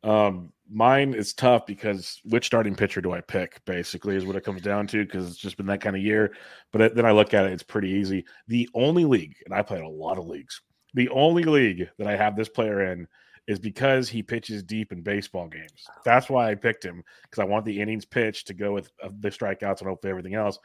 Um, 0.07 0.53
mine 0.71 1.14
is 1.14 1.35
tough 1.35 1.66
because 1.66 2.21
which 2.25 2.47
starting 2.47 2.77
pitcher 2.77 3.01
do 3.01 3.12
I 3.12 3.21
pick? 3.21 3.62
Basically, 3.64 4.14
is 4.14 4.25
what 4.25 4.37
it 4.37 4.45
comes 4.45 4.62
down 4.62 4.87
to 4.88 5.05
because 5.05 5.29
it's 5.29 5.37
just 5.38 5.57
been 5.57 5.66
that 5.66 5.81
kind 5.81 5.97
of 5.97 6.03
year. 6.03 6.33
But 6.73 6.95
then 6.95 7.05
I 7.05 7.11
look 7.11 7.35
at 7.35 7.45
it; 7.45 7.53
it's 7.53 7.64
pretty 7.64 7.90
easy. 7.90 8.25
The 8.47 8.69
only 8.73 9.05
league, 9.05 9.35
and 9.45 9.55
I 9.55 9.62
played 9.62 9.83
a 9.83 9.88
lot 9.88 10.19
of 10.19 10.27
leagues. 10.27 10.62
The 10.95 11.09
only 11.09 11.42
league 11.42 11.88
that 11.99 12.07
I 12.07 12.16
have 12.16 12.37
this 12.37 12.49
player 12.49 12.92
in 12.92 13.09
is 13.49 13.59
because 13.59 14.09
he 14.09 14.23
pitches 14.23 14.62
deep 14.62 14.92
in 14.92 15.03
baseball 15.03 15.49
games. 15.49 15.87
That's 16.05 16.29
why 16.29 16.51
I 16.51 16.55
picked 16.55 16.85
him 16.85 17.03
because 17.23 17.40
I 17.40 17.45
want 17.45 17.64
the 17.64 17.81
innings 17.81 18.05
pitch 18.05 18.45
to 18.45 18.55
go 18.55 18.73
with 18.73 18.90
uh, 19.03 19.09
the 19.21 19.31
strikeouts 19.31 19.81
and 19.81 19.88
hopefully 19.88 20.11
everything 20.11 20.35
else. 20.35 20.59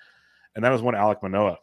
And 0.56 0.64
that 0.64 0.72
was 0.72 0.82
one 0.82 0.96
Alec 0.96 1.22
Manoah 1.24 1.58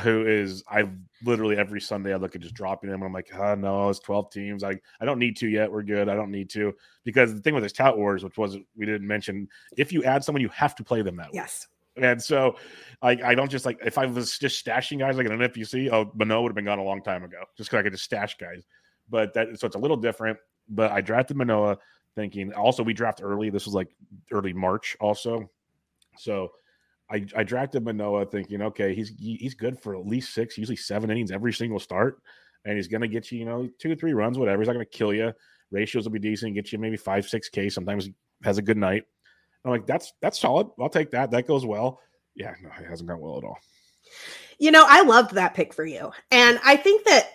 who 0.00 0.26
is 0.26 0.62
I 0.68 0.88
literally 1.24 1.56
every 1.56 1.80
Sunday 1.80 2.12
I 2.12 2.16
look 2.16 2.34
at 2.34 2.40
just 2.40 2.54
dropping 2.54 2.90
him. 2.90 3.02
I'm 3.02 3.12
like, 3.12 3.30
oh, 3.34 3.54
no, 3.54 3.88
it's 3.88 3.98
12 4.00 4.30
teams. 4.30 4.64
I, 4.64 4.78
I 5.00 5.04
don't 5.04 5.18
need 5.18 5.36
to 5.38 5.48
yet. 5.48 5.70
We're 5.70 5.82
good. 5.82 6.08
I 6.08 6.14
don't 6.14 6.30
need 6.30 6.50
to. 6.50 6.74
Because 7.04 7.34
the 7.34 7.40
thing 7.40 7.54
with 7.54 7.62
this 7.62 7.72
tout 7.72 7.96
wars, 7.96 8.24
which 8.24 8.38
was 8.38 8.56
we 8.76 8.86
didn't 8.86 9.06
mention, 9.06 9.48
if 9.76 9.92
you 9.92 10.04
add 10.04 10.24
someone, 10.24 10.40
you 10.40 10.48
have 10.50 10.74
to 10.76 10.84
play 10.84 11.02
them 11.02 11.16
that 11.16 11.26
way. 11.26 11.34
Yes. 11.34 11.66
And 11.96 12.22
so 12.22 12.56
I, 13.02 13.10
I 13.22 13.34
don't 13.34 13.50
just 13.50 13.66
like 13.66 13.78
if 13.84 13.98
I 13.98 14.06
was 14.06 14.38
just 14.38 14.64
stashing 14.64 14.98
guys 14.98 15.16
like 15.16 15.26
an 15.26 15.32
NFBC, 15.38 15.92
oh 15.92 16.10
Manoah 16.14 16.42
would 16.42 16.50
have 16.50 16.56
been 16.56 16.64
gone 16.64 16.78
a 16.78 16.84
long 16.84 17.02
time 17.02 17.22
ago, 17.22 17.38
just 17.56 17.70
because 17.70 17.80
I 17.80 17.82
could 17.82 17.92
just 17.92 18.04
stash 18.04 18.38
guys. 18.38 18.64
But 19.10 19.34
that 19.34 19.58
so 19.58 19.66
it's 19.66 19.76
a 19.76 19.80
little 19.80 19.96
different. 19.96 20.38
But 20.70 20.90
I 20.90 21.02
drafted 21.02 21.36
Manoah 21.36 21.76
thinking 22.14 22.52
also 22.54 22.82
we 22.82 22.94
draft 22.94 23.20
early. 23.22 23.50
This 23.50 23.66
was 23.66 23.74
like 23.74 23.88
early 24.30 24.54
March 24.54 24.96
also. 25.00 25.50
So 26.16 26.52
I, 27.12 27.26
I 27.36 27.42
drafted 27.42 27.84
Manoah 27.84 28.26
thinking, 28.26 28.62
okay, 28.62 28.94
he's 28.94 29.12
he's 29.18 29.54
good 29.54 29.78
for 29.78 29.94
at 29.94 30.06
least 30.06 30.32
six, 30.32 30.56
usually 30.56 30.76
seven 30.76 31.10
innings 31.10 31.30
every 31.30 31.52
single 31.52 31.78
start, 31.78 32.22
and 32.64 32.76
he's 32.76 32.88
going 32.88 33.02
to 33.02 33.08
get 33.08 33.30
you, 33.30 33.40
you 33.40 33.44
know, 33.44 33.68
two 33.78 33.94
three 33.94 34.14
runs, 34.14 34.38
whatever. 34.38 34.62
He's 34.62 34.68
not 34.68 34.74
going 34.74 34.86
to 34.86 34.98
kill 34.98 35.12
you. 35.12 35.32
Ratios 35.70 36.04
will 36.04 36.12
be 36.12 36.18
decent, 36.18 36.54
get 36.54 36.72
you 36.72 36.78
maybe 36.78 36.96
five, 36.96 37.26
six 37.26 37.48
K. 37.48 37.68
Sometimes 37.68 38.06
he 38.06 38.14
has 38.44 38.58
a 38.58 38.62
good 38.62 38.78
night. 38.78 39.04
I'm 39.64 39.70
like, 39.70 39.86
that's 39.86 40.12
that's 40.22 40.40
solid. 40.40 40.68
I'll 40.80 40.88
take 40.88 41.10
that. 41.10 41.30
That 41.30 41.46
goes 41.46 41.66
well. 41.66 42.00
Yeah, 42.34 42.54
no, 42.62 42.70
it 42.80 42.88
hasn't 42.88 43.08
gone 43.08 43.20
well 43.20 43.38
at 43.38 43.44
all. 43.44 43.58
You 44.58 44.70
know, 44.70 44.84
I 44.88 45.02
loved 45.02 45.34
that 45.34 45.54
pick 45.54 45.74
for 45.74 45.84
you, 45.84 46.12
and 46.30 46.58
I 46.64 46.76
think 46.76 47.04
that 47.04 47.28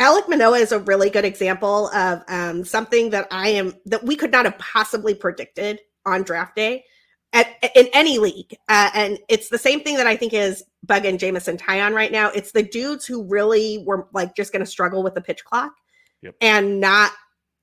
Alec 0.00 0.28
Manoah 0.28 0.58
is 0.58 0.72
a 0.72 0.80
really 0.80 1.08
good 1.08 1.24
example 1.24 1.88
of 1.88 2.22
um, 2.26 2.64
something 2.64 3.10
that 3.10 3.28
I 3.30 3.50
am 3.50 3.74
that 3.86 4.04
we 4.04 4.16
could 4.16 4.32
not 4.32 4.46
have 4.46 4.58
possibly 4.58 5.14
predicted 5.14 5.78
on 6.04 6.22
draft 6.22 6.56
day 6.56 6.84
at, 7.32 7.46
in 7.74 7.88
any 7.92 8.18
league. 8.18 8.56
Uh, 8.68 8.90
and 8.94 9.18
it's 9.28 9.48
the 9.48 9.58
same 9.58 9.80
thing 9.80 9.96
that 9.96 10.06
I 10.06 10.16
think 10.16 10.32
is 10.32 10.64
bugging 10.86 11.18
Jameson 11.18 11.56
Taillon 11.56 11.94
right 11.94 12.12
now. 12.12 12.30
It's 12.30 12.52
the 12.52 12.62
dudes 12.62 13.06
who 13.06 13.24
really 13.24 13.84
were 13.86 14.08
like 14.12 14.34
just 14.34 14.52
going 14.52 14.64
to 14.64 14.70
struggle 14.70 15.02
with 15.02 15.14
the 15.14 15.20
pitch 15.20 15.44
clock 15.44 15.72
yep. 16.22 16.34
and 16.40 16.80
not 16.80 17.12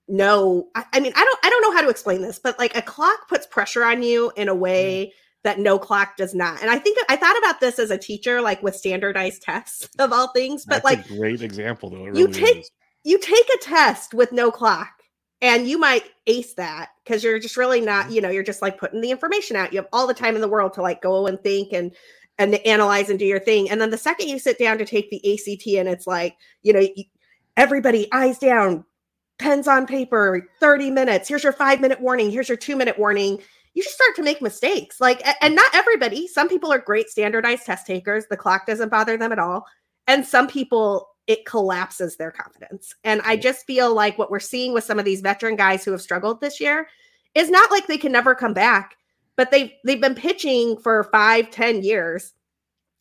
know. 0.07 0.67
I, 0.75 0.85
I, 0.93 0.99
mean, 0.99 1.13
I 1.15 1.23
don't, 1.23 1.39
I 1.43 1.49
don't 1.49 1.61
know 1.61 1.73
how 1.73 1.81
to 1.81 1.89
explain 1.89 2.21
this, 2.21 2.39
but 2.39 2.57
like 2.59 2.75
a 2.77 2.81
clock 2.81 3.27
puts 3.27 3.45
pressure 3.45 3.83
on 3.83 4.03
you 4.03 4.31
in 4.35 4.49
a 4.49 4.55
way. 4.55 5.07
Mm. 5.07 5.11
That 5.43 5.59
no 5.59 5.79
clock 5.79 6.17
does 6.17 6.35
not, 6.35 6.61
and 6.61 6.69
I 6.69 6.77
think 6.77 6.97
I 7.07 7.15
thought 7.15 7.37
about 7.37 7.61
this 7.61 7.79
as 7.79 7.89
a 7.89 7.97
teacher, 7.97 8.41
like 8.41 8.61
with 8.61 8.75
standardized 8.75 9.43
tests 9.43 9.87
of 9.99 10.11
all 10.11 10.29
things. 10.33 10.65
But 10.65 10.83
That's 10.83 10.83
like, 10.83 11.07
great 11.07 11.41
example, 11.41 11.89
though. 11.89 12.03
Really 12.03 12.19
you 12.19 12.27
take 12.27 12.57
is. 12.57 12.71
you 13.05 13.17
take 13.17 13.47
a 13.55 13.57
test 13.59 14.13
with 14.13 14.33
no 14.33 14.51
clock, 14.51 14.96
and 15.41 15.67
you 15.67 15.77
might 15.77 16.03
ace 16.25 16.53
that 16.55 16.89
because 17.03 17.23
you're 17.23 17.39
just 17.39 17.57
really 17.57 17.81
not 17.81 18.05
mm-hmm. 18.05 18.13
you 18.13 18.21
know 18.21 18.29
you're 18.29 18.43
just 18.43 18.61
like 18.61 18.77
putting 18.77 19.01
the 19.01 19.11
information 19.11 19.55
out. 19.55 19.71
You 19.71 19.79
have 19.79 19.89
all 19.93 20.07
the 20.07 20.13
time 20.13 20.35
in 20.35 20.41
the 20.41 20.47
world 20.47 20.73
to 20.73 20.81
like 20.81 21.01
go 21.01 21.27
and 21.27 21.39
think 21.41 21.73
and 21.73 21.91
and 22.39 22.55
analyze 22.65 23.09
and 23.09 23.17
do 23.17 23.25
your 23.25 23.39
thing. 23.39 23.69
And 23.69 23.81
then 23.81 23.89
the 23.89 23.97
second 23.97 24.29
you 24.29 24.39
sit 24.39 24.59
down 24.59 24.77
to 24.77 24.85
take 24.85 25.09
the 25.09 25.33
act 25.33 25.67
and 25.67 25.87
it's 25.87 26.07
like 26.07 26.37
you 26.63 26.73
know 26.73 26.87
everybody 27.55 28.07
eyes 28.11 28.37
down 28.37 28.85
pens 29.39 29.67
on 29.67 29.85
paper 29.85 30.47
30 30.59 30.89
minutes 30.89 31.29
here's 31.29 31.43
your 31.43 31.53
five 31.53 31.79
minute 31.79 32.01
warning 32.01 32.31
here's 32.31 32.49
your 32.49 32.57
two 32.57 32.75
minute 32.75 32.97
warning. 32.97 33.39
You 33.73 33.83
just 33.83 33.95
start 33.95 34.15
to 34.15 34.23
make 34.23 34.41
mistakes. 34.41 34.99
Like 34.99 35.25
and 35.41 35.55
not 35.55 35.73
everybody 35.73 36.27
some 36.27 36.49
people 36.49 36.73
are 36.73 36.79
great 36.79 37.09
standardized 37.09 37.65
test 37.65 37.85
takers 37.85 38.25
the 38.29 38.37
clock 38.37 38.65
doesn't 38.65 38.89
bother 38.89 39.17
them 39.17 39.31
at 39.31 39.39
all. 39.39 39.65
And 40.07 40.25
some 40.25 40.47
people 40.47 41.09
it 41.27 41.45
collapses 41.45 42.15
their 42.15 42.31
confidence. 42.31 42.95
And 43.03 43.21
I 43.23 43.35
just 43.35 43.65
feel 43.65 43.93
like 43.93 44.17
what 44.17 44.31
we're 44.31 44.39
seeing 44.39 44.73
with 44.73 44.85
some 44.85 44.97
of 44.97 45.05
these 45.05 45.21
veteran 45.21 45.57
guys 45.57 45.83
who 45.83 45.91
have 45.91 46.01
struggled 46.01 46.39
this 46.39 46.59
year 46.59 46.87
is 47.35 47.51
not 47.51 47.69
like 47.69 47.87
they 47.87 47.97
can 47.97 48.11
never 48.11 48.33
come 48.33 48.53
back, 48.53 48.95
but 49.35 49.51
they've 49.51 49.71
they've 49.85 50.01
been 50.01 50.15
pitching 50.15 50.77
for 50.77 51.03
five, 51.11 51.51
ten 51.51 51.83
years 51.83 52.33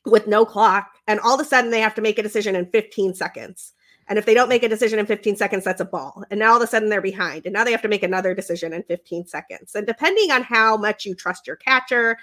with 0.04 0.26
no 0.26 0.44
clock, 0.44 0.98
and 1.06 1.20
all 1.20 1.34
of 1.34 1.40
a 1.40 1.48
sudden 1.48 1.70
they 1.70 1.80
have 1.80 1.94
to 1.94 2.02
make 2.02 2.18
a 2.18 2.22
decision 2.22 2.54
in 2.54 2.66
15 2.66 3.14
seconds. 3.14 3.72
And 4.08 4.18
if 4.18 4.26
they 4.26 4.34
don't 4.34 4.48
make 4.48 4.62
a 4.62 4.68
decision 4.68 5.00
in 5.00 5.06
15 5.06 5.36
seconds, 5.36 5.64
that's 5.64 5.80
a 5.80 5.84
ball. 5.84 6.22
And 6.30 6.38
now 6.38 6.52
all 6.52 6.56
of 6.58 6.62
a 6.62 6.66
sudden 6.66 6.88
they're 6.88 7.00
behind. 7.00 7.44
And 7.44 7.52
now 7.52 7.64
they 7.64 7.72
have 7.72 7.82
to 7.82 7.88
make 7.88 8.04
another 8.04 8.34
decision 8.34 8.72
in 8.72 8.84
15 8.84 9.26
seconds. 9.26 9.74
And 9.74 9.84
depending 9.84 10.30
on 10.30 10.42
how 10.42 10.76
much 10.76 11.04
you 11.04 11.14
trust 11.14 11.46
your 11.46 11.56
catcher, 11.56 12.16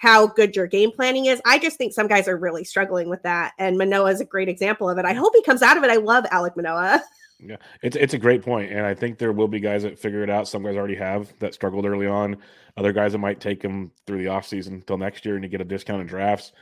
how 0.00 0.26
good 0.26 0.56
your 0.56 0.66
game 0.66 0.90
planning 0.90 1.26
is. 1.26 1.42
I 1.44 1.58
just 1.58 1.76
think 1.76 1.92
some 1.92 2.08
guys 2.08 2.26
are 2.26 2.38
really 2.38 2.64
struggling 2.64 3.10
with 3.10 3.22
that. 3.22 3.52
And 3.58 3.76
Manoah 3.76 4.12
is 4.12 4.22
a 4.22 4.24
great 4.24 4.48
example 4.48 4.88
of 4.88 4.96
it. 4.96 5.04
I 5.04 5.12
hope 5.12 5.34
he 5.34 5.42
comes 5.42 5.60
out 5.60 5.76
of 5.76 5.84
it. 5.84 5.90
I 5.90 5.96
love 5.96 6.24
Alec 6.30 6.56
Manoah. 6.56 7.02
Yeah, 7.42 7.56
it's 7.80 7.96
it's 7.96 8.12
a 8.12 8.18
great 8.18 8.42
point, 8.42 8.70
and 8.70 8.84
I 8.84 8.92
think 8.92 9.16
there 9.16 9.32
will 9.32 9.48
be 9.48 9.60
guys 9.60 9.82
that 9.84 9.98
figure 9.98 10.22
it 10.22 10.28
out. 10.28 10.46
Some 10.46 10.62
guys 10.62 10.76
already 10.76 10.96
have 10.96 11.32
that 11.38 11.54
struggled 11.54 11.86
early 11.86 12.06
on. 12.06 12.36
Other 12.76 12.92
guys 12.92 13.12
that 13.12 13.18
might 13.18 13.40
take 13.40 13.62
them 13.62 13.92
through 14.06 14.18
the 14.18 14.28
offseason 14.28 14.72
until 14.72 14.98
next 14.98 15.24
year 15.24 15.36
and 15.36 15.42
to 15.44 15.48
get 15.48 15.62
a 15.62 15.64
discount 15.64 16.02
in 16.02 16.06
drafts. 16.06 16.52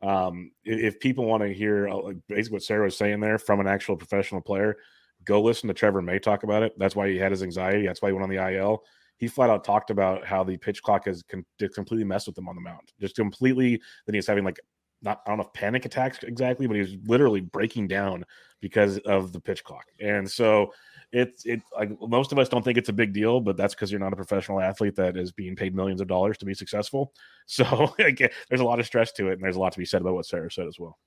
Um, 0.00 0.52
if 0.64 1.00
people 1.00 1.24
want 1.24 1.42
to 1.42 1.52
hear 1.52 1.88
uh, 1.88 2.12
basically 2.28 2.54
what 2.54 2.62
Sara 2.62 2.84
was 2.84 2.96
saying 2.96 3.18
there 3.18 3.40
from 3.40 3.58
an 3.58 3.66
actual 3.66 3.96
professional 3.96 4.40
player, 4.40 4.76
go 5.24 5.42
listen 5.42 5.66
to 5.66 5.74
Trevor 5.74 6.02
May 6.02 6.20
talk 6.20 6.44
about 6.44 6.62
it. 6.62 6.78
That's 6.78 6.94
why 6.94 7.08
he 7.08 7.18
had 7.18 7.32
his 7.32 7.42
anxiety. 7.42 7.84
That's 7.84 8.00
why 8.00 8.10
he 8.10 8.12
went 8.12 8.22
on 8.22 8.30
the 8.30 8.52
IL 8.54 8.84
he 9.18 9.28
flat 9.28 9.50
out 9.50 9.64
talked 9.64 9.90
about 9.90 10.24
how 10.24 10.42
the 10.42 10.56
pitch 10.56 10.82
clock 10.82 11.06
has 11.06 11.22
con- 11.22 11.44
completely 11.74 12.04
messed 12.04 12.26
with 12.26 12.38
him 12.38 12.48
on 12.48 12.54
the 12.54 12.60
mound. 12.60 12.92
Just 13.00 13.16
completely, 13.16 13.80
then 14.06 14.14
he's 14.14 14.26
having 14.26 14.44
like 14.44 14.60
not 15.02 15.20
I 15.26 15.30
don't 15.30 15.38
know 15.38 15.44
if 15.44 15.52
panic 15.52 15.84
attacks 15.84 16.22
exactly, 16.22 16.66
but 16.66 16.76
he's 16.76 16.96
literally 17.06 17.40
breaking 17.40 17.88
down 17.88 18.24
because 18.60 18.98
of 18.98 19.32
the 19.32 19.40
pitch 19.40 19.62
clock. 19.64 19.84
And 20.00 20.28
so 20.28 20.72
it's 21.12 21.44
it 21.46 21.60
like 21.76 21.90
most 22.00 22.32
of 22.32 22.38
us 22.38 22.48
don't 22.48 22.64
think 22.64 22.78
it's 22.78 22.88
a 22.88 22.94
big 22.94 23.12
deal, 23.12 23.40
but 23.40 23.56
that's 23.56 23.74
because 23.74 23.90
you're 23.90 24.00
not 24.00 24.12
a 24.12 24.16
professional 24.16 24.60
athlete 24.60 24.96
that 24.96 25.16
is 25.16 25.32
being 25.32 25.56
paid 25.56 25.74
millions 25.74 26.00
of 26.00 26.08
dollars 26.08 26.38
to 26.38 26.46
be 26.46 26.54
successful. 26.54 27.12
So 27.50 27.94
again, 27.98 28.28
there's 28.50 28.60
a 28.60 28.64
lot 28.64 28.78
of 28.78 28.84
stress 28.84 29.10
to 29.12 29.28
it, 29.28 29.32
and 29.32 29.42
there's 29.42 29.56
a 29.56 29.58
lot 29.58 29.72
to 29.72 29.78
be 29.78 29.86
said 29.86 30.02
about 30.02 30.12
what 30.12 30.26
Sara 30.26 30.50
said 30.50 30.66
as 30.66 30.78
well. 30.78 30.98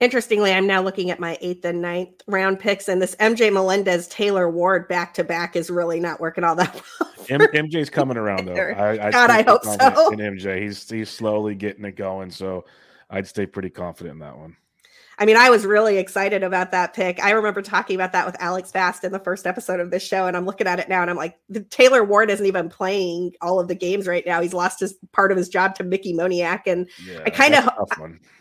Interestingly, 0.00 0.52
I'm 0.52 0.66
now 0.66 0.82
looking 0.82 1.10
at 1.10 1.20
my 1.20 1.38
eighth 1.40 1.64
and 1.64 1.80
ninth 1.80 2.20
round 2.26 2.58
picks, 2.58 2.88
and 2.88 3.00
this 3.00 3.14
MJ 3.16 3.52
Melendez 3.52 4.08
Taylor 4.08 4.50
Ward 4.50 4.88
back 4.88 5.14
to 5.14 5.24
back 5.24 5.56
is 5.56 5.70
really 5.70 6.00
not 6.00 6.20
working 6.20 6.44
all 6.44 6.56
that 6.56 6.74
well. 7.00 7.10
M- 7.30 7.40
MJ's 7.40 7.90
coming 7.90 8.16
around 8.16 8.46
though. 8.46 8.54
I, 8.54 9.06
I 9.06 9.10
God, 9.10 9.30
I 9.30 9.42
hope 9.42 9.64
so. 9.64 10.12
In 10.12 10.18
MJ, 10.18 10.60
he's 10.60 10.88
he's 10.90 11.08
slowly 11.08 11.54
getting 11.54 11.84
it 11.84 11.96
going, 11.96 12.30
so 12.30 12.64
I'd 13.08 13.26
stay 13.26 13.46
pretty 13.46 13.70
confident 13.70 14.14
in 14.14 14.18
that 14.20 14.36
one. 14.36 14.56
I 15.18 15.26
mean, 15.26 15.36
I 15.36 15.50
was 15.50 15.64
really 15.64 15.98
excited 15.98 16.42
about 16.42 16.70
that 16.72 16.94
pick. 16.94 17.22
I 17.22 17.30
remember 17.30 17.62
talking 17.62 17.94
about 17.94 18.12
that 18.12 18.26
with 18.26 18.36
Alex 18.40 18.70
Fast 18.70 19.04
in 19.04 19.12
the 19.12 19.18
first 19.18 19.46
episode 19.46 19.80
of 19.80 19.90
this 19.90 20.02
show, 20.02 20.26
and 20.26 20.36
I'm 20.36 20.46
looking 20.46 20.66
at 20.66 20.80
it 20.80 20.88
now, 20.88 21.02
and 21.02 21.10
I'm 21.10 21.16
like, 21.16 21.38
Taylor 21.70 22.04
Ward 22.04 22.30
isn't 22.30 22.46
even 22.46 22.68
playing 22.68 23.34
all 23.40 23.60
of 23.60 23.68
the 23.68 23.74
games 23.74 24.06
right 24.06 24.24
now. 24.26 24.40
He's 24.40 24.54
lost 24.54 24.80
his 24.80 24.94
part 25.12 25.30
of 25.30 25.38
his 25.38 25.48
job 25.48 25.74
to 25.76 25.84
Mickey 25.84 26.14
Moniak, 26.14 26.62
and 26.66 26.88
yeah, 27.06 27.22
I 27.24 27.30
kind 27.30 27.54
of, 27.54 27.68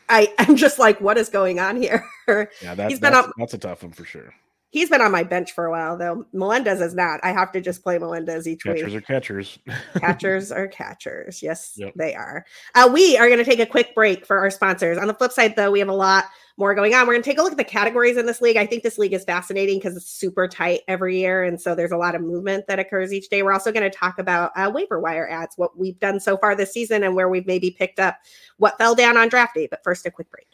I, 0.09 0.33
I'm 0.39 0.55
just 0.55 0.79
like, 0.79 0.99
what 1.01 1.17
is 1.17 1.29
going 1.29 1.59
on 1.59 1.75
here? 1.81 2.07
Yeah, 2.27 2.75
that, 2.75 2.89
he's 2.89 2.99
been 2.99 3.13
on, 3.13 3.31
that's 3.37 3.53
a 3.53 3.57
tough 3.57 3.83
one 3.83 3.91
for 3.91 4.05
sure. 4.05 4.33
He's 4.73 4.89
been 4.89 5.01
on 5.01 5.11
my 5.11 5.21
bench 5.21 5.51
for 5.51 5.65
a 5.65 5.71
while 5.71 5.95
though. 5.99 6.25
Melendez 6.33 6.81
is 6.81 6.95
not. 6.95 7.19
I 7.21 7.31
have 7.31 7.51
to 7.51 7.61
just 7.61 7.83
play 7.83 7.99
Melendez 7.99 8.47
each 8.47 8.63
catchers 8.63 8.91
week. 8.91 9.05
Catchers 9.05 9.59
are 9.61 9.67
catchers. 9.67 9.99
catchers 9.99 10.51
are 10.53 10.67
catchers. 10.67 11.43
Yes, 11.43 11.73
yep. 11.75 11.93
they 11.95 12.15
are. 12.15 12.43
Uh, 12.73 12.89
we 12.91 13.15
are 13.15 13.27
going 13.27 13.37
to 13.37 13.45
take 13.45 13.59
a 13.59 13.67
quick 13.67 13.93
break 13.93 14.25
for 14.25 14.39
our 14.39 14.49
sponsors. 14.49 14.97
On 14.97 15.05
the 15.05 15.13
flip 15.13 15.31
side, 15.31 15.55
though, 15.55 15.69
we 15.69 15.77
have 15.77 15.89
a 15.89 15.93
lot 15.93 16.25
more 16.57 16.75
going 16.75 16.93
on. 16.93 17.07
We're 17.07 17.13
going 17.13 17.23
to 17.23 17.29
take 17.29 17.39
a 17.39 17.41
look 17.41 17.51
at 17.51 17.57
the 17.57 17.63
categories 17.63 18.17
in 18.17 18.25
this 18.25 18.41
league. 18.41 18.57
I 18.57 18.65
think 18.65 18.83
this 18.83 18.97
league 18.97 19.13
is 19.13 19.23
fascinating 19.23 19.79
because 19.79 19.97
it's 19.97 20.09
super 20.09 20.47
tight 20.47 20.81
every 20.87 21.19
year. 21.19 21.43
And 21.43 21.59
so 21.59 21.73
there's 21.73 21.91
a 21.91 21.97
lot 21.97 22.15
of 22.15 22.21
movement 22.21 22.67
that 22.67 22.79
occurs 22.79 23.11
each 23.11 23.29
day. 23.29 23.41
We're 23.41 23.53
also 23.53 23.71
going 23.71 23.89
to 23.89 23.97
talk 23.97 24.19
about 24.19 24.51
uh, 24.55 24.69
waiver 24.73 24.99
wire 24.99 25.27
ads, 25.27 25.57
what 25.57 25.77
we've 25.77 25.99
done 25.99 26.19
so 26.19 26.37
far 26.37 26.55
this 26.55 26.71
season 26.71 27.03
and 27.03 27.15
where 27.15 27.29
we've 27.29 27.47
maybe 27.47 27.71
picked 27.71 27.99
up 27.99 28.17
what 28.57 28.77
fell 28.77 28.93
down 28.93 29.17
on 29.17 29.29
draft 29.29 29.55
day. 29.55 29.67
But 29.67 29.83
first, 29.83 30.05
a 30.05 30.11
quick 30.11 30.29
break. 30.29 30.47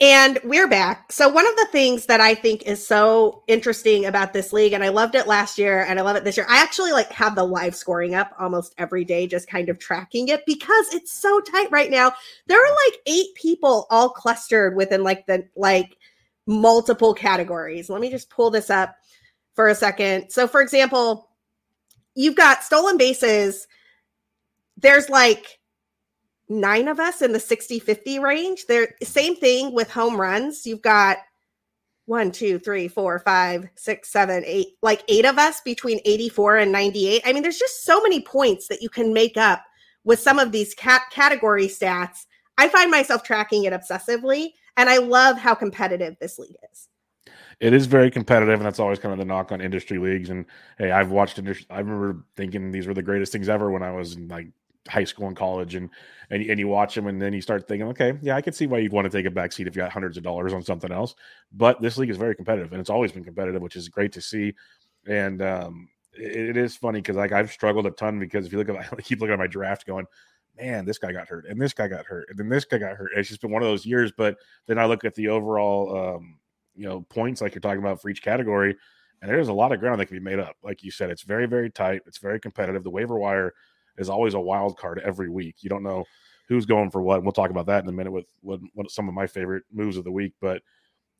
And 0.00 0.40
we're 0.42 0.66
back. 0.66 1.12
So 1.12 1.28
one 1.28 1.46
of 1.46 1.54
the 1.54 1.68
things 1.70 2.06
that 2.06 2.20
I 2.20 2.34
think 2.34 2.64
is 2.64 2.84
so 2.84 3.44
interesting 3.46 4.06
about 4.06 4.32
this 4.32 4.52
league, 4.52 4.72
and 4.72 4.82
I 4.82 4.88
loved 4.88 5.14
it 5.14 5.28
last 5.28 5.56
year 5.56 5.84
and 5.84 6.00
I 6.00 6.02
love 6.02 6.16
it 6.16 6.24
this 6.24 6.36
year. 6.36 6.46
I 6.48 6.60
actually 6.60 6.90
like 6.90 7.12
have 7.12 7.36
the 7.36 7.44
live 7.44 7.76
scoring 7.76 8.12
up 8.12 8.32
almost 8.38 8.74
every 8.76 9.04
day, 9.04 9.28
just 9.28 9.48
kind 9.48 9.68
of 9.68 9.78
tracking 9.78 10.28
it 10.28 10.44
because 10.46 10.92
it's 10.92 11.12
so 11.12 11.38
tight 11.40 11.70
right 11.70 11.92
now. 11.92 12.12
There 12.48 12.58
are 12.58 12.76
like 12.86 13.00
eight 13.06 13.34
people 13.36 13.86
all 13.88 14.08
clustered 14.08 14.74
within 14.74 15.04
like 15.04 15.26
the 15.26 15.46
like 15.54 15.96
multiple 16.46 17.14
categories. 17.14 17.88
Let 17.88 18.00
me 18.00 18.10
just 18.10 18.30
pull 18.30 18.50
this 18.50 18.70
up 18.70 18.96
for 19.54 19.68
a 19.68 19.76
second. 19.76 20.30
So 20.30 20.48
for 20.48 20.60
example, 20.60 21.30
you've 22.16 22.36
got 22.36 22.64
stolen 22.64 22.98
bases. 22.98 23.68
There's 24.76 25.08
like 25.08 25.60
nine 26.48 26.88
of 26.88 27.00
us 27.00 27.22
in 27.22 27.32
the 27.32 27.40
60 27.40 27.78
50 27.78 28.18
range. 28.18 28.66
There, 28.66 28.94
same 29.02 29.36
thing 29.36 29.72
with 29.72 29.90
home 29.90 30.20
runs. 30.20 30.66
You've 30.66 30.82
got 30.82 31.18
one, 32.06 32.30
two, 32.30 32.58
three, 32.58 32.88
four, 32.88 33.18
five, 33.20 33.68
six, 33.76 34.10
seven, 34.10 34.42
eight, 34.46 34.68
like 34.82 35.02
eight 35.08 35.24
of 35.24 35.38
us 35.38 35.60
between 35.62 36.00
84 36.04 36.58
and 36.58 36.72
98. 36.72 37.22
I 37.24 37.32
mean, 37.32 37.42
there's 37.42 37.58
just 37.58 37.84
so 37.84 38.02
many 38.02 38.20
points 38.20 38.68
that 38.68 38.82
you 38.82 38.90
can 38.90 39.14
make 39.14 39.36
up 39.36 39.64
with 40.04 40.20
some 40.20 40.38
of 40.38 40.52
these 40.52 40.74
cat- 40.74 41.10
category 41.10 41.66
stats. 41.66 42.26
I 42.58 42.68
find 42.68 42.90
myself 42.90 43.22
tracking 43.22 43.64
it 43.64 43.72
obsessively, 43.72 44.50
and 44.76 44.88
I 44.90 44.98
love 44.98 45.38
how 45.38 45.54
competitive 45.54 46.16
this 46.20 46.38
league 46.38 46.56
is. 46.70 46.88
It 47.60 47.72
is 47.72 47.86
very 47.86 48.10
competitive, 48.10 48.54
and 48.54 48.66
that's 48.66 48.80
always 48.80 48.98
kind 48.98 49.12
of 49.12 49.18
the 49.18 49.24
knock 49.24 49.50
on 49.50 49.60
industry 49.60 49.98
leagues. 49.98 50.28
And 50.28 50.44
hey, 50.76 50.90
I've 50.90 51.10
watched 51.10 51.38
industry. 51.38 51.66
I 51.70 51.78
remember 51.78 52.24
thinking 52.36 52.70
these 52.70 52.86
were 52.86 52.94
the 52.94 53.02
greatest 53.02 53.32
things 53.32 53.48
ever 53.48 53.70
when 53.70 53.82
I 53.82 53.92
was 53.92 54.18
like 54.18 54.48
high 54.88 55.04
school 55.04 55.28
and 55.28 55.36
college 55.36 55.74
and, 55.74 55.88
and 56.30 56.42
and 56.42 56.58
you 56.58 56.68
watch 56.68 56.94
them 56.94 57.06
and 57.06 57.20
then 57.20 57.32
you 57.32 57.40
start 57.40 57.66
thinking 57.66 57.88
okay 57.88 58.18
yeah 58.20 58.36
i 58.36 58.40
can 58.40 58.52
see 58.52 58.66
why 58.66 58.78
you'd 58.78 58.92
want 58.92 59.04
to 59.04 59.10
take 59.10 59.26
a 59.26 59.30
back 59.30 59.52
seat 59.52 59.66
if 59.66 59.74
you 59.74 59.82
got 59.82 59.92
hundreds 59.92 60.16
of 60.16 60.22
dollars 60.22 60.52
on 60.52 60.62
something 60.62 60.92
else. 60.92 61.14
But 61.52 61.80
this 61.80 61.96
league 61.96 62.10
is 62.10 62.16
very 62.16 62.34
competitive 62.34 62.72
and 62.72 62.80
it's 62.80 62.90
always 62.90 63.12
been 63.12 63.24
competitive 63.24 63.62
which 63.62 63.76
is 63.76 63.88
great 63.88 64.12
to 64.12 64.20
see. 64.20 64.54
And 65.06 65.40
um, 65.42 65.88
it, 66.12 66.50
it 66.50 66.56
is 66.56 66.76
funny 66.76 67.00
because 67.00 67.16
like 67.16 67.32
i've 67.32 67.50
struggled 67.50 67.86
a 67.86 67.90
ton 67.90 68.18
because 68.18 68.46
if 68.46 68.52
you 68.52 68.58
look 68.58 68.68
at 68.68 68.76
i 68.92 69.00
keep 69.02 69.20
looking 69.20 69.32
at 69.32 69.38
my 69.38 69.46
draft 69.46 69.86
going 69.86 70.06
man 70.56 70.84
this 70.84 70.98
guy 70.98 71.12
got 71.12 71.28
hurt 71.28 71.46
and 71.46 71.60
this 71.60 71.72
guy 71.72 71.88
got 71.88 72.06
hurt 72.06 72.28
and 72.28 72.38
then 72.38 72.48
this 72.48 72.64
guy 72.64 72.78
got 72.78 72.96
hurt. 72.96 73.10
It's 73.16 73.28
just 73.28 73.40
been 73.40 73.50
one 73.50 73.62
of 73.62 73.68
those 73.68 73.86
years 73.86 74.12
but 74.16 74.36
then 74.66 74.78
i 74.78 74.84
look 74.84 75.04
at 75.04 75.14
the 75.14 75.28
overall 75.28 76.16
um, 76.16 76.38
you 76.74 76.86
know 76.86 77.02
points 77.02 77.40
like 77.40 77.54
you're 77.54 77.60
talking 77.60 77.80
about 77.80 78.00
for 78.00 78.08
each 78.10 78.22
category 78.22 78.76
and 79.22 79.30
there's 79.30 79.48
a 79.48 79.52
lot 79.52 79.72
of 79.72 79.80
ground 79.80 80.00
that 80.00 80.06
can 80.06 80.18
be 80.18 80.22
made 80.22 80.38
up. 80.38 80.56
Like 80.62 80.82
you 80.82 80.90
said 80.90 81.10
it's 81.10 81.22
very 81.22 81.46
very 81.46 81.70
tight 81.70 82.02
it's 82.06 82.18
very 82.18 82.38
competitive 82.38 82.84
the 82.84 82.90
waiver 82.90 83.18
wire 83.18 83.54
is 83.98 84.08
always 84.08 84.34
a 84.34 84.40
wild 84.40 84.76
card 84.76 85.00
every 85.04 85.28
week. 85.28 85.56
You 85.60 85.70
don't 85.70 85.82
know 85.82 86.04
who's 86.48 86.66
going 86.66 86.90
for 86.90 87.02
what. 87.02 87.16
And 87.16 87.24
we'll 87.24 87.32
talk 87.32 87.50
about 87.50 87.66
that 87.66 87.82
in 87.82 87.88
a 87.88 87.92
minute 87.92 88.12
with 88.12 88.26
what, 88.42 88.60
what 88.74 88.90
some 88.90 89.08
of 89.08 89.14
my 89.14 89.26
favorite 89.26 89.64
moves 89.72 89.96
of 89.96 90.04
the 90.04 90.12
week. 90.12 90.34
But 90.40 90.62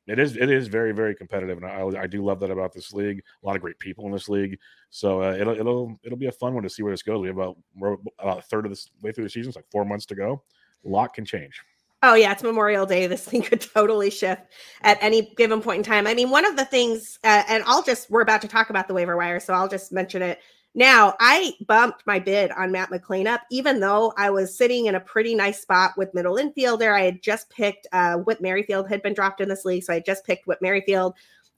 it 0.07 0.19
is 0.19 0.37
it 0.37 0.51
is 0.51 0.69
very 0.69 0.93
very 0.93 1.15
competitive, 1.15 1.57
and 1.57 1.67
I, 1.67 2.03
I 2.03 2.07
do 2.07 2.23
love 2.23 2.39
that 2.41 2.51
about 2.51 2.75
this 2.75 2.93
league. 2.93 3.23
A 3.43 3.47
lot 3.47 3.57
of 3.57 3.63
great 3.63 3.79
people 3.79 4.05
in 4.05 4.13
this 4.13 4.29
league, 4.29 4.59
so 4.91 5.23
uh, 5.23 5.33
it'll 5.33 5.59
it'll 5.59 5.99
it'll 6.05 6.19
be 6.19 6.27
a 6.27 6.33
fun 6.33 6.53
one 6.53 6.63
to 6.63 6.69
see 6.69 6.83
where 6.83 6.93
this 6.93 7.03
goes. 7.03 7.23
We 7.23 7.29
have 7.29 7.39
about 7.39 7.57
we're 7.75 7.97
about 8.19 8.41
a 8.41 8.43
third 8.43 8.67
of 8.67 8.71
this 8.71 8.91
way 9.01 9.13
through 9.13 9.25
the 9.25 9.31
season, 9.31 9.49
it's 9.49 9.57
like 9.57 9.71
four 9.71 9.87
months 9.87 10.05
to 10.07 10.15
go. 10.15 10.43
A 10.85 10.89
lot 10.89 11.15
can 11.15 11.25
change. 11.25 11.59
Oh 12.03 12.15
yeah, 12.15 12.33
it's 12.33 12.43
Memorial 12.43 12.85
Day. 12.85 13.07
This 13.07 13.25
thing 13.29 13.41
could 13.41 13.63
totally 13.63 14.11
shift 14.11 14.43
at 14.83 14.99
any 15.01 15.33
given 15.37 15.63
point 15.63 15.79
in 15.79 15.85
time. 15.85 16.07
I 16.07 16.13
mean, 16.13 16.29
one 16.29 16.45
of 16.45 16.57
the 16.57 16.67
things, 16.67 17.19
uh, 17.25 17.45
and 17.49 17.65
I'll 17.67 17.83
just 17.83 18.11
we're 18.11 18.21
about 18.21 18.43
to 18.43 18.49
talk 18.49 18.69
about 18.69 18.89
the 18.89 18.95
waiver 18.95 19.17
wire, 19.17 19.41
so 19.41 19.55
I'll 19.55 19.69
just 19.69 19.91
mention 19.91 20.21
it 20.21 20.39
now. 20.75 21.15
I 21.21 21.55
bumped 21.67 22.07
my 22.07 22.19
bid 22.19 22.51
on 22.53 22.73
Matt 22.73 22.91
McLain 22.91 23.27
up, 23.27 23.43
even 23.51 23.81
though 23.81 24.13
I 24.17 24.31
was 24.31 24.57
sitting 24.57 24.87
in 24.87 24.95
a 24.95 25.01
pretty 25.01 25.35
nice 25.35 25.61
spot 25.61 25.93
with 25.97 26.15
middle 26.15 26.37
infielder. 26.37 26.95
I 26.95 27.03
had 27.03 27.23
just 27.23 27.49
picked 27.51 27.87
uh, 27.93 28.17
Whit 28.17 28.41
Merrifield 28.41 28.89
had 28.89 29.03
been 29.03 29.15
dropped 29.15 29.41
in 29.41 29.49
this 29.49 29.65
league, 29.65 29.85
so 29.85 29.93
I 29.93 30.01
just 30.01 30.27
picked 30.27 30.47
Whit 30.47 30.63
Merrifield 30.63 31.15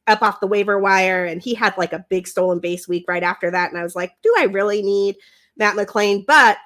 up 0.06 0.22
off 0.22 0.40
the 0.40 0.46
waiver 0.46 0.78
wire, 0.78 1.24
and 1.24 1.42
he 1.42 1.54
had 1.54 1.76
like 1.76 1.92
a 1.92 2.04
big 2.08 2.28
stolen 2.28 2.60
base 2.60 2.86
week 2.86 3.04
right 3.08 3.22
after 3.22 3.50
that, 3.50 3.70
and 3.70 3.78
I 3.78 3.82
was 3.82 3.96
like, 3.96 4.12
do 4.22 4.34
I 4.38 4.44
really 4.44 4.82
need 4.82 5.16
Matt 5.56 5.76
McLain? 5.76 6.24
But 6.26 6.58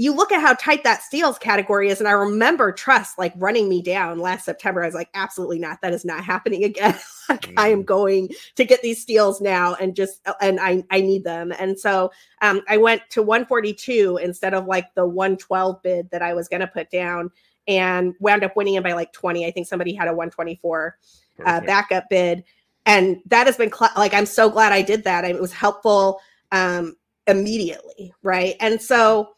you 0.00 0.14
look 0.14 0.32
at 0.32 0.40
how 0.40 0.54
tight 0.54 0.82
that 0.82 1.02
steals 1.02 1.38
category 1.38 1.90
is. 1.90 1.98
And 1.98 2.08
I 2.08 2.12
remember 2.12 2.72
Trust 2.72 3.18
like 3.18 3.34
running 3.36 3.68
me 3.68 3.82
down 3.82 4.18
last 4.18 4.46
September. 4.46 4.82
I 4.82 4.86
was 4.86 4.94
like, 4.94 5.10
absolutely 5.12 5.58
not. 5.58 5.82
That 5.82 5.92
is 5.92 6.06
not 6.06 6.24
happening 6.24 6.64
again. 6.64 6.98
like 7.28 7.42
mm-hmm. 7.42 7.58
I 7.58 7.68
am 7.68 7.80
mm-hmm. 7.80 7.84
going 7.84 8.30
to 8.56 8.64
get 8.64 8.80
these 8.80 9.02
steals 9.02 9.42
now 9.42 9.74
and 9.74 9.94
just 9.94 10.26
uh, 10.26 10.32
and 10.40 10.58
I 10.58 10.82
I 10.90 11.02
need 11.02 11.24
them. 11.24 11.52
And 11.52 11.78
so 11.78 12.12
um, 12.40 12.62
I 12.66 12.78
went 12.78 13.02
to 13.10 13.22
142 13.22 14.18
instead 14.22 14.54
of 14.54 14.64
like 14.64 14.86
the 14.94 15.04
112 15.04 15.82
bid 15.82 16.10
that 16.12 16.22
I 16.22 16.32
was 16.32 16.48
gonna 16.48 16.66
put 16.66 16.88
down 16.90 17.30
and 17.68 18.14
wound 18.20 18.42
up 18.42 18.56
winning 18.56 18.76
it 18.76 18.82
by 18.82 18.94
like 18.94 19.12
20. 19.12 19.44
I 19.44 19.50
think 19.50 19.66
somebody 19.66 19.92
had 19.92 20.08
a 20.08 20.12
124 20.12 20.96
uh, 21.44 21.60
backup 21.60 22.08
bid. 22.08 22.42
And 22.86 23.18
that 23.26 23.46
has 23.46 23.58
been 23.58 23.70
cl- 23.70 23.92
like 23.98 24.14
I'm 24.14 24.24
so 24.24 24.48
glad 24.48 24.72
I 24.72 24.80
did 24.80 25.04
that. 25.04 25.26
I, 25.26 25.28
it 25.28 25.40
was 25.42 25.52
helpful 25.52 26.20
um 26.52 26.96
immediately, 27.26 28.14
right? 28.22 28.56
And 28.60 28.80
so 28.80 29.34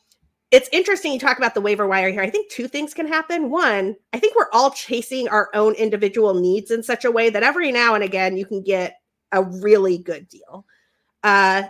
it's 0.52 0.68
interesting 0.70 1.12
you 1.12 1.18
talk 1.18 1.38
about 1.38 1.54
the 1.54 1.62
waiver 1.62 1.88
wire 1.88 2.10
here. 2.10 2.20
I 2.20 2.28
think 2.28 2.50
two 2.50 2.68
things 2.68 2.92
can 2.92 3.08
happen. 3.08 3.50
One, 3.50 3.96
I 4.12 4.18
think 4.18 4.36
we're 4.36 4.50
all 4.52 4.70
chasing 4.70 5.26
our 5.28 5.48
own 5.54 5.74
individual 5.74 6.34
needs 6.34 6.70
in 6.70 6.82
such 6.82 7.06
a 7.06 7.10
way 7.10 7.30
that 7.30 7.42
every 7.42 7.72
now 7.72 7.94
and 7.94 8.04
again 8.04 8.36
you 8.36 8.44
can 8.44 8.62
get 8.62 9.00
a 9.32 9.42
really 9.42 9.96
good 9.96 10.28
deal. 10.28 10.66
Uh, 11.24 11.62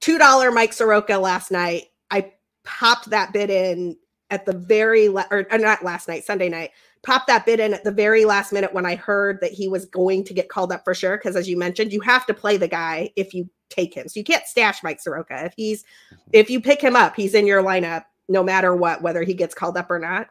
$2 0.00 0.54
Mike 0.54 0.72
Soroka 0.72 1.18
last 1.18 1.50
night. 1.50 1.88
I 2.10 2.32
popped 2.64 3.10
that 3.10 3.34
bid 3.34 3.50
in 3.50 3.98
at 4.30 4.44
the 4.44 4.52
very 4.52 5.08
la- 5.08 5.26
or, 5.30 5.40
or 5.40 5.54
uh, 5.54 5.56
not 5.56 5.84
last 5.84 6.08
night, 6.08 6.24
Sunday 6.24 6.48
night. 6.48 6.70
Popped 7.02 7.28
that 7.28 7.46
bid 7.46 7.60
in 7.60 7.72
at 7.72 7.84
the 7.84 7.92
very 7.92 8.24
last 8.24 8.52
minute 8.52 8.74
when 8.74 8.84
I 8.86 8.96
heard 8.96 9.40
that 9.40 9.52
he 9.52 9.68
was 9.68 9.84
going 9.84 10.24
to 10.24 10.34
get 10.34 10.48
called 10.48 10.72
up 10.72 10.82
for 10.84 10.94
sure. 10.94 11.16
Because 11.16 11.36
as 11.36 11.48
you 11.48 11.56
mentioned, 11.56 11.92
you 11.92 12.00
have 12.00 12.26
to 12.26 12.34
play 12.34 12.56
the 12.56 12.66
guy 12.66 13.10
if 13.14 13.32
you 13.32 13.48
take 13.68 13.94
him. 13.94 14.08
So 14.08 14.18
you 14.18 14.24
can't 14.24 14.46
stash 14.46 14.82
Mike 14.82 15.00
Soroka. 15.00 15.44
If 15.44 15.54
he's 15.56 15.84
if 16.32 16.50
you 16.50 16.60
pick 16.60 16.80
him 16.80 16.96
up, 16.96 17.14
he's 17.14 17.34
in 17.34 17.46
your 17.46 17.62
lineup 17.62 18.04
no 18.28 18.42
matter 18.42 18.74
what, 18.74 19.02
whether 19.02 19.22
he 19.22 19.34
gets 19.34 19.54
called 19.54 19.76
up 19.76 19.90
or 19.90 19.98
not. 19.98 20.28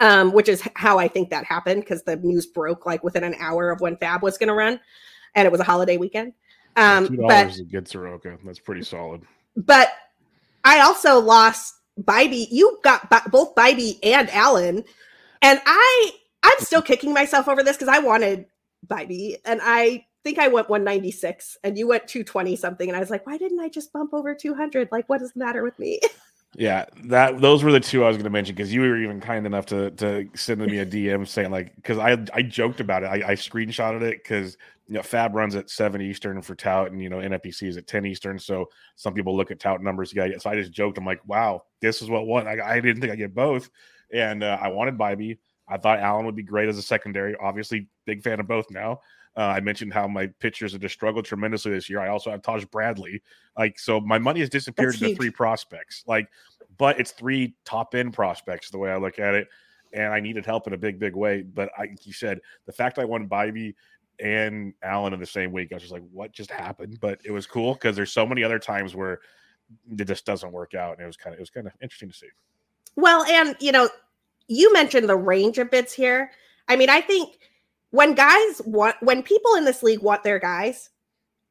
Um, 0.00 0.32
which 0.32 0.48
is 0.48 0.66
how 0.76 0.98
I 0.98 1.08
think 1.08 1.28
that 1.28 1.44
happened 1.44 1.82
because 1.82 2.02
the 2.02 2.16
news 2.16 2.46
broke 2.46 2.86
like 2.86 3.04
within 3.04 3.22
an 3.22 3.34
hour 3.38 3.70
of 3.70 3.80
when 3.80 3.96
FAAB 3.96 4.22
was 4.22 4.38
going 4.38 4.48
to 4.48 4.54
run, 4.54 4.80
and 5.34 5.44
it 5.44 5.52
was 5.52 5.60
a 5.60 5.64
holiday 5.64 5.98
weekend. 5.98 6.32
Um, 6.76 7.06
Two 7.06 7.16
dollars 7.16 7.58
to 7.58 7.64
get 7.64 7.86
Soroka. 7.86 8.38
That's 8.44 8.58
pretty 8.58 8.82
solid. 8.82 9.22
But 9.56 9.90
I 10.64 10.80
also 10.80 11.20
lost 11.20 11.79
Bibee. 12.00 12.46
You 12.50 12.78
got 12.82 13.10
b- 13.10 13.30
both 13.30 13.54
Bibee 13.54 13.98
and 14.02 14.30
Allen, 14.30 14.84
and 15.42 15.60
I 15.66 16.12
I'm 16.42 16.58
still 16.60 16.82
kicking 16.82 17.12
myself 17.12 17.48
over 17.48 17.62
this 17.62 17.76
because 17.76 17.94
I 17.94 18.00
wanted 18.00 18.46
Bibee, 18.86 19.36
and 19.44 19.60
I 19.62 20.06
think 20.24 20.38
I 20.38 20.48
went 20.48 20.68
196 20.68 21.56
and 21.64 21.78
you 21.78 21.88
went 21.88 22.06
220 22.06 22.56
something. 22.56 22.88
And 22.88 22.96
I 22.96 23.00
was 23.00 23.10
like, 23.10 23.26
why 23.26 23.38
didn't 23.38 23.60
I 23.60 23.68
just 23.68 23.92
bump 23.92 24.12
over 24.12 24.34
200? 24.34 24.88
Like, 24.92 25.08
what 25.08 25.22
is 25.22 25.32
the 25.32 25.38
matter 25.38 25.62
with 25.62 25.78
me? 25.78 26.00
Yeah, 26.56 26.86
that 27.04 27.40
those 27.40 27.62
were 27.62 27.70
the 27.70 27.78
two 27.78 28.04
I 28.04 28.08
was 28.08 28.16
going 28.16 28.24
to 28.24 28.30
mention 28.30 28.56
because 28.56 28.72
you 28.72 28.80
were 28.80 28.96
even 28.96 29.20
kind 29.20 29.46
enough 29.46 29.66
to 29.66 29.90
to 29.92 30.28
send 30.34 30.60
me 30.60 30.78
a 30.78 30.86
DM 30.86 31.26
saying 31.26 31.50
like 31.50 31.76
because 31.76 31.98
I 31.98 32.16
I 32.34 32.42
joked 32.42 32.80
about 32.80 33.04
it. 33.04 33.06
I, 33.06 33.30
I 33.30 33.34
screenshotted 33.34 34.02
it 34.02 34.22
because 34.22 34.56
you 34.88 34.94
know 34.94 35.00
FAAB 35.00 35.32
runs 35.32 35.54
at 35.54 35.70
seven 35.70 36.00
Eastern 36.00 36.42
for 36.42 36.56
Tout 36.56 36.90
and 36.90 37.00
you 37.00 37.08
know 37.08 37.18
NFBC 37.18 37.68
is 37.68 37.76
at 37.76 37.86
ten 37.86 38.04
Eastern 38.04 38.36
so 38.40 38.68
some 38.96 39.14
people 39.14 39.36
look 39.36 39.52
at 39.52 39.60
Tout 39.60 39.80
numbers 39.80 40.12
yeah 40.12 40.26
so 40.38 40.50
I 40.50 40.56
just 40.56 40.72
joked 40.72 40.98
I'm 40.98 41.04
like 41.06 41.20
wow 41.24 41.62
this 41.80 42.02
is 42.02 42.10
what 42.10 42.26
one 42.26 42.48
I, 42.48 42.58
I 42.60 42.80
didn't 42.80 43.00
think 43.00 43.12
I 43.12 43.16
get 43.16 43.32
both 43.32 43.70
and 44.12 44.42
uh, 44.42 44.58
I 44.60 44.68
wanted 44.68 44.98
Bibee 44.98 45.38
I 45.68 45.78
thought 45.78 46.00
Allen 46.00 46.26
would 46.26 46.34
be 46.34 46.42
great 46.42 46.68
as 46.68 46.76
a 46.78 46.82
secondary 46.82 47.36
obviously 47.40 47.86
big 48.04 48.24
fan 48.24 48.40
of 48.40 48.48
both 48.48 48.68
now 48.72 49.00
uh, 49.36 49.40
I 49.40 49.60
mentioned 49.60 49.92
how 49.92 50.08
my 50.08 50.26
pitchers 50.26 50.72
have 50.72 50.80
just 50.80 50.94
struggled 50.94 51.24
tremendously 51.24 51.72
this 51.72 51.88
year. 51.88 52.00
I 52.00 52.08
also 52.08 52.30
have 52.30 52.42
Taj 52.42 52.64
Bradley. 52.64 53.22
Like, 53.56 53.78
so 53.78 54.00
my 54.00 54.18
money 54.18 54.40
has 54.40 54.48
disappeared 54.48 54.94
That's 54.94 55.02
into 55.02 55.08
huge. 55.08 55.18
three 55.18 55.30
prospects. 55.30 56.02
Like, 56.06 56.28
but 56.78 56.98
it's 56.98 57.12
three 57.12 57.54
top 57.64 57.94
end 57.94 58.12
prospects 58.12 58.70
the 58.70 58.78
way 58.78 58.90
I 58.90 58.96
look 58.96 59.18
at 59.18 59.34
it. 59.34 59.48
And 59.92 60.12
I 60.12 60.20
needed 60.20 60.46
help 60.46 60.66
in 60.66 60.72
a 60.72 60.78
big, 60.78 60.98
big 60.98 61.14
way. 61.14 61.42
But 61.42 61.70
I, 61.78 61.88
you 62.02 62.12
said 62.12 62.40
the 62.66 62.72
fact 62.72 62.98
I 62.98 63.04
won 63.04 63.28
Bibee 63.28 63.74
and 64.18 64.74
Allen 64.82 65.12
in 65.12 65.20
the 65.20 65.26
same 65.26 65.52
week, 65.52 65.68
I 65.72 65.76
was 65.76 65.82
just 65.82 65.92
like, 65.92 66.04
what 66.12 66.32
just 66.32 66.50
happened? 66.50 66.98
But 67.00 67.20
it 67.24 67.30
was 67.30 67.46
cool 67.46 67.74
because 67.74 67.96
there's 67.96 68.12
so 68.12 68.26
many 68.26 68.44
other 68.44 68.58
times 68.58 68.94
where 68.94 69.20
it 69.96 70.04
just 70.04 70.26
doesn't 70.26 70.52
work 70.52 70.74
out. 70.74 70.96
And 70.96 71.02
it 71.02 71.06
was 71.06 71.16
kind 71.16 71.34
of, 71.34 71.38
it 71.38 71.42
was 71.42 71.50
kind 71.50 71.66
of 71.66 71.72
interesting 71.82 72.10
to 72.10 72.16
see. 72.16 72.28
Well, 72.96 73.24
and 73.24 73.56
you 73.60 73.72
know, 73.72 73.88
you 74.48 74.72
mentioned 74.72 75.08
the 75.08 75.16
range 75.16 75.58
of 75.58 75.70
bits 75.70 75.92
here. 75.92 76.32
I 76.68 76.76
mean, 76.76 76.90
I 76.90 77.00
think 77.00 77.38
when 77.90 78.14
guys 78.14 78.62
want 78.64 78.96
when 79.00 79.22
people 79.22 79.54
in 79.56 79.64
this 79.64 79.82
league 79.82 80.00
want 80.00 80.22
their 80.22 80.38
guys, 80.38 80.90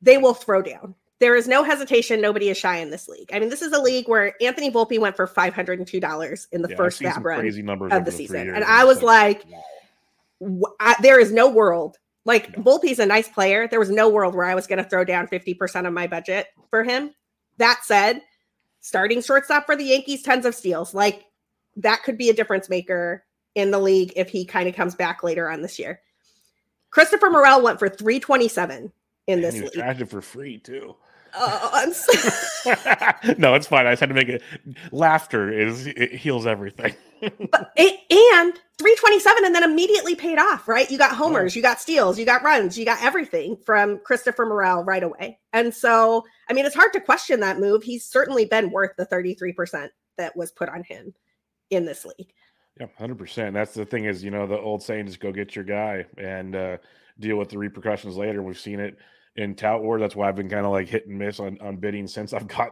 they 0.01 0.17
will 0.17 0.33
throw 0.33 0.61
down. 0.61 0.95
There 1.19 1.35
is 1.35 1.49
no 1.49 1.63
hesitation. 1.63 2.21
Nobody 2.21 2.49
is 2.49 2.57
shy 2.57 2.77
in 2.77 2.91
this 2.91 3.09
league. 3.09 3.29
I 3.33 3.39
mean, 3.39 3.49
this 3.49 3.61
is 3.61 3.73
a 3.73 3.81
league 3.81 4.07
where 4.07 4.35
Anthony 4.41 4.71
Volpe 4.71 4.99
went 4.99 5.17
for 5.17 5.27
five 5.27 5.53
hundred 5.53 5.79
and 5.79 5.87
two 5.87 5.99
dollars 5.99 6.47
in 6.51 6.61
the 6.61 6.69
yeah, 6.69 6.77
first 6.77 7.01
FAAB 7.01 7.23
run 7.23 7.91
of 7.91 8.05
the 8.05 8.11
season, 8.11 8.49
and 8.49 8.63
I 8.63 8.85
was 8.85 9.03
like, 9.03 9.43
wow. 10.39 10.71
I, 10.79 10.95
there 11.01 11.19
is 11.19 11.31
no 11.31 11.49
world. 11.49 11.97
Like 12.23 12.49
yeah. 12.49 12.63
Volpe's 12.63 12.99
a 12.99 13.05
nice 13.05 13.27
player. 13.27 13.67
There 13.67 13.79
was 13.79 13.89
no 13.89 14.07
world 14.07 14.35
where 14.35 14.45
I 14.45 14.55
was 14.55 14.67
going 14.67 14.81
to 14.81 14.89
throw 14.89 15.03
down 15.03 15.27
fifty 15.27 15.53
percent 15.53 15.87
of 15.87 15.93
my 15.93 16.07
budget 16.07 16.47
for 16.69 16.83
him. 16.83 17.13
That 17.57 17.81
said, 17.83 18.21
starting 18.79 19.21
shortstop 19.21 19.65
for 19.65 19.75
the 19.75 19.83
Yankees, 19.83 20.23
tons 20.23 20.45
of 20.45 20.55
steals. 20.55 20.93
Like 20.93 21.25
that 21.75 22.03
could 22.03 22.17
be 22.17 22.29
a 22.29 22.33
difference 22.33 22.69
maker 22.69 23.25
in 23.55 23.71
the 23.71 23.79
league 23.79 24.13
if 24.15 24.29
he 24.29 24.45
kind 24.45 24.69
of 24.69 24.75
comes 24.75 24.95
back 24.95 25.23
later 25.23 25.49
on 25.49 25.61
this 25.61 25.77
year. 25.79 25.99
Christopher 26.91 27.29
Morel 27.29 27.61
went 27.61 27.79
for 27.79 27.89
327 27.89 28.91
in 29.27 29.41
this 29.41 29.55
and 29.55 29.69
he 29.71 29.81
league. 29.81 30.01
it 30.01 30.09
for 30.09 30.21
free 30.21 30.57
too. 30.57 30.95
Uh, 31.33 31.91
so- 31.91 32.73
no, 33.37 33.53
it's 33.53 33.67
fine. 33.67 33.85
I 33.85 33.91
just 33.91 33.99
had 33.99 34.09
to 34.09 34.15
make 34.15 34.29
it. 34.29 34.41
Laughter 34.91 35.51
is 35.51 35.87
it 35.87 36.13
heals 36.13 36.47
everything. 36.47 36.95
but 37.21 37.71
it, 37.75 37.99
and 38.09 38.53
327 38.79 39.45
and 39.45 39.53
then 39.53 39.63
immediately 39.63 40.15
paid 40.15 40.39
off, 40.39 40.67
right? 40.67 40.89
You 40.89 40.97
got 40.97 41.15
homers, 41.15 41.53
oh. 41.53 41.55
you 41.57 41.61
got 41.61 41.79
steals, 41.79 42.17
you 42.17 42.25
got 42.25 42.43
runs, 42.43 42.77
you 42.77 42.85
got 42.85 43.03
everything 43.03 43.57
from 43.65 43.99
Christopher 43.99 44.45
Morel 44.45 44.83
right 44.83 45.03
away. 45.03 45.37
And 45.53 45.73
so, 45.73 46.23
I 46.49 46.53
mean, 46.53 46.65
it's 46.65 46.75
hard 46.75 46.93
to 46.93 47.01
question 47.01 47.41
that 47.41 47.59
move. 47.59 47.83
He's 47.83 48.05
certainly 48.05 48.45
been 48.45 48.71
worth 48.71 48.91
the 48.97 49.05
33% 49.05 49.89
that 50.17 50.35
was 50.35 50.51
put 50.51 50.69
on 50.69 50.83
him 50.83 51.13
in 51.69 51.85
this 51.85 52.05
league. 52.05 52.33
Yeah, 52.79 52.87
hundred 52.97 53.17
percent. 53.17 53.53
That's 53.53 53.73
the 53.73 53.85
thing 53.85 54.05
is, 54.05 54.23
you 54.23 54.31
know, 54.31 54.47
the 54.47 54.57
old 54.57 54.81
saying 54.81 55.07
is 55.07 55.17
go 55.17 55.31
get 55.31 55.55
your 55.55 55.65
guy 55.65 56.05
and 56.17 56.55
uh, 56.55 56.77
deal 57.19 57.35
with 57.37 57.49
the 57.49 57.57
repercussions 57.57 58.15
later. 58.15 58.41
We've 58.41 58.57
seen 58.59 58.79
it 58.79 58.97
in 59.35 59.55
Tout 59.55 59.83
War. 59.83 59.99
That's 59.99 60.15
why 60.15 60.29
I've 60.29 60.35
been 60.35 60.49
kind 60.49 60.65
of 60.65 60.71
like 60.71 60.87
hit 60.87 61.07
and 61.07 61.17
miss 61.19 61.39
on, 61.39 61.57
on 61.59 61.75
bidding 61.77 62.07
since 62.07 62.31
I've 62.31 62.47
got 62.57 62.71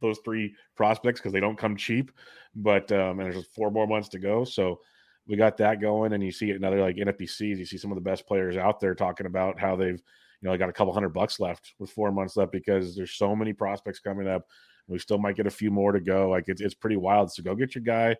those 0.00 0.18
three 0.24 0.54
prospects 0.76 1.20
because 1.20 1.32
they 1.32 1.40
don't 1.40 1.58
come 1.58 1.76
cheap. 1.76 2.12
But 2.54 2.92
um, 2.92 3.18
and 3.18 3.32
there's 3.32 3.46
four 3.46 3.70
more 3.70 3.86
months 3.86 4.08
to 4.10 4.18
go, 4.20 4.44
so 4.44 4.80
we 5.26 5.36
got 5.36 5.56
that 5.56 5.80
going. 5.80 6.12
And 6.12 6.22
you 6.22 6.30
see 6.30 6.50
it 6.50 6.56
another 6.56 6.80
like 6.80 6.96
NFBCs. 6.96 7.58
You 7.58 7.64
see 7.64 7.78
some 7.78 7.90
of 7.90 7.96
the 7.96 8.02
best 8.02 8.26
players 8.26 8.56
out 8.56 8.78
there 8.78 8.94
talking 8.94 9.26
about 9.26 9.58
how 9.58 9.74
they've 9.74 10.00
you 10.40 10.48
know 10.48 10.56
got 10.56 10.68
a 10.68 10.72
couple 10.72 10.92
hundred 10.92 11.10
bucks 11.14 11.40
left 11.40 11.72
with 11.80 11.90
four 11.90 12.12
months 12.12 12.36
left 12.36 12.52
because 12.52 12.94
there's 12.94 13.14
so 13.14 13.34
many 13.34 13.52
prospects 13.52 13.98
coming 13.98 14.28
up. 14.28 14.46
We 14.86 14.98
still 15.00 15.18
might 15.18 15.36
get 15.36 15.46
a 15.46 15.50
few 15.50 15.70
more 15.72 15.90
to 15.90 16.00
go. 16.00 16.30
Like 16.30 16.44
it's 16.46 16.60
it's 16.60 16.74
pretty 16.74 16.96
wild. 16.96 17.32
So 17.32 17.42
go 17.42 17.56
get 17.56 17.74
your 17.74 17.82
guy 17.82 18.16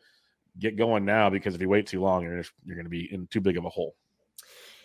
get 0.58 0.76
going 0.76 1.04
now 1.04 1.30
because 1.30 1.54
if 1.54 1.60
you 1.60 1.68
wait 1.68 1.86
too 1.86 2.00
long, 2.00 2.22
you're 2.22 2.38
just, 2.38 2.52
you're 2.64 2.76
going 2.76 2.86
to 2.86 2.90
be 2.90 3.12
in 3.12 3.26
too 3.28 3.40
big 3.40 3.56
of 3.56 3.64
a 3.64 3.70
hole. 3.70 3.94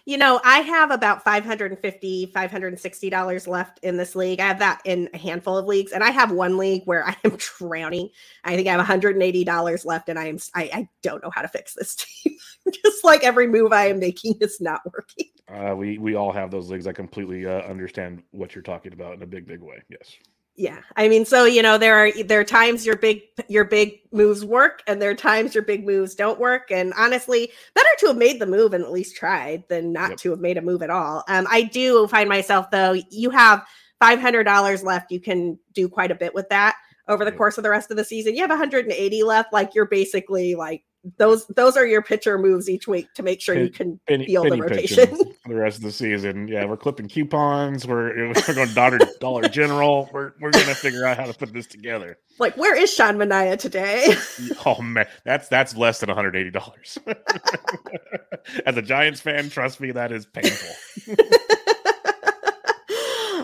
You 0.07 0.17
know, 0.17 0.39
I 0.45 0.59
have 0.59 0.91
about 0.91 1.21
550 1.25 2.31
$560 2.33 3.47
left 3.47 3.79
in 3.83 3.97
this 3.97 4.15
league. 4.15 4.39
I 4.39 4.47
have 4.47 4.59
that 4.59 4.81
in 4.85 5.09
a 5.13 5.17
handful 5.17 5.57
of 5.57 5.65
leagues, 5.65 5.91
and 5.91 6.01
I 6.01 6.11
have 6.11 6.31
one 6.31 6.55
league 6.57 6.83
where 6.85 7.05
I 7.05 7.13
am 7.25 7.35
drowning. 7.57 8.09
I 8.45 8.55
think 8.55 8.69
I 8.69 8.71
have 8.71 8.87
$180 8.87 9.85
left, 9.85 10.07
and 10.07 10.17
I 10.17 10.27
am 10.27 10.37
I, 10.55 10.69
I 10.73 10.89
don't 11.03 11.21
know 11.21 11.29
how 11.29 11.41
to 11.41 11.49
fix 11.49 11.73
this 11.73 11.95
team. 12.23 12.37
Just 12.73 13.03
like 13.03 13.25
every 13.25 13.47
move 13.47 13.73
I 13.73 13.87
am 13.87 13.99
making 13.99 14.35
is 14.39 14.61
not 14.61 14.81
working. 14.85 15.25
Uh, 15.49 15.75
we 15.75 15.97
we 15.97 16.15
all 16.15 16.31
have 16.31 16.51
those 16.51 16.69
leagues. 16.71 16.87
I 16.87 16.93
completely 16.93 17.45
uh, 17.45 17.63
understand 17.63 18.23
what 18.31 18.55
you're 18.55 18.61
talking 18.61 18.93
about 18.93 19.13
in 19.13 19.23
a 19.23 19.27
big, 19.27 19.45
big 19.45 19.59
way. 19.59 19.83
Yes. 19.89 20.15
Yeah, 20.59 20.79
I 20.95 21.07
mean, 21.07 21.23
so 21.23 21.45
you 21.45 21.61
know, 21.61 21.77
there 21.77 21.95
are 21.95 22.11
there 22.23 22.39
are 22.39 22.43
times 22.43 22.83
your 22.83 22.97
big 22.97 23.21
your 23.47 23.63
big 23.63 23.99
moves 24.11 24.43
work, 24.43 24.81
and 24.87 24.99
there 24.99 25.11
are 25.11 25.15
times 25.15 25.53
your 25.53 25.63
big 25.63 25.85
moves 25.85 26.15
don't 26.15 26.39
work. 26.39 26.71
And 26.71 26.93
honestly, 26.97 27.51
better 27.75 27.87
to 27.99 28.07
have 28.07 28.17
made 28.17 28.41
the 28.41 28.47
move 28.47 28.73
and 28.73 28.83
at 28.83 28.91
least 28.91 29.15
tried 29.15 29.63
than 29.69 29.93
not 29.93 30.09
yep. 30.09 30.19
to 30.19 30.31
have 30.31 30.39
made 30.39 30.57
a 30.57 30.61
move 30.61 30.81
at 30.81 30.89
all. 30.89 31.23
Um, 31.27 31.45
I 31.51 31.61
do 31.61 32.07
find 32.07 32.27
myself 32.27 32.71
though, 32.71 32.95
you 33.11 33.29
have 33.29 33.67
five 33.99 34.19
hundred 34.19 34.45
dollars 34.45 34.83
left. 34.83 35.11
You 35.11 35.19
can 35.19 35.59
do 35.73 35.87
quite 35.87 36.09
a 36.09 36.15
bit 36.15 36.33
with 36.33 36.49
that 36.49 36.75
over 37.07 37.23
the 37.23 37.31
course 37.31 37.57
of 37.57 37.63
the 37.63 37.69
rest 37.69 37.91
of 37.91 37.97
the 37.97 38.03
season. 38.03 38.35
You 38.35 38.41
have 38.41 38.49
180 38.49 39.23
left. 39.23 39.53
Like 39.53 39.73
you're 39.75 39.85
basically 39.85 40.55
like 40.55 40.83
those 41.17 41.45
those 41.47 41.77
are 41.77 41.85
your 41.85 42.01
pitcher 42.01 42.37
moves 42.37 42.69
each 42.69 42.87
week 42.87 43.13
to 43.13 43.23
make 43.23 43.41
sure 43.41 43.55
you 43.55 43.69
can 43.69 43.99
penny, 44.07 44.25
feel 44.25 44.43
penny 44.43 44.57
the 44.57 44.61
rotation 44.61 45.07
for 45.17 45.49
the 45.49 45.55
rest 45.55 45.77
of 45.77 45.83
the 45.83 45.91
season. 45.91 46.47
Yeah, 46.47 46.65
we're 46.65 46.77
clipping 46.77 47.07
coupons. 47.07 47.87
We're, 47.87 48.27
we're 48.47 48.53
going 48.53 48.73
Dollar 48.73 48.99
Dollar 49.19 49.47
General. 49.47 50.09
We're 50.11 50.33
we're 50.39 50.51
gonna 50.51 50.75
figure 50.75 51.05
out 51.05 51.17
how 51.17 51.25
to 51.25 51.33
put 51.33 51.53
this 51.53 51.67
together. 51.67 52.17
Like, 52.39 52.55
where 52.57 52.75
is 52.75 52.93
Sean 52.93 53.15
Manaea 53.17 53.57
today? 53.57 54.13
oh 54.65 54.81
man, 54.81 55.07
that's 55.23 55.47
that's 55.47 55.75
less 55.75 55.99
than 55.99 56.07
180 56.07 56.51
dollars. 56.51 56.97
As 58.65 58.77
a 58.77 58.81
Giants 58.81 59.21
fan, 59.21 59.49
trust 59.49 59.79
me, 59.79 59.91
that 59.91 60.11
is 60.11 60.25
painful. 60.25 61.15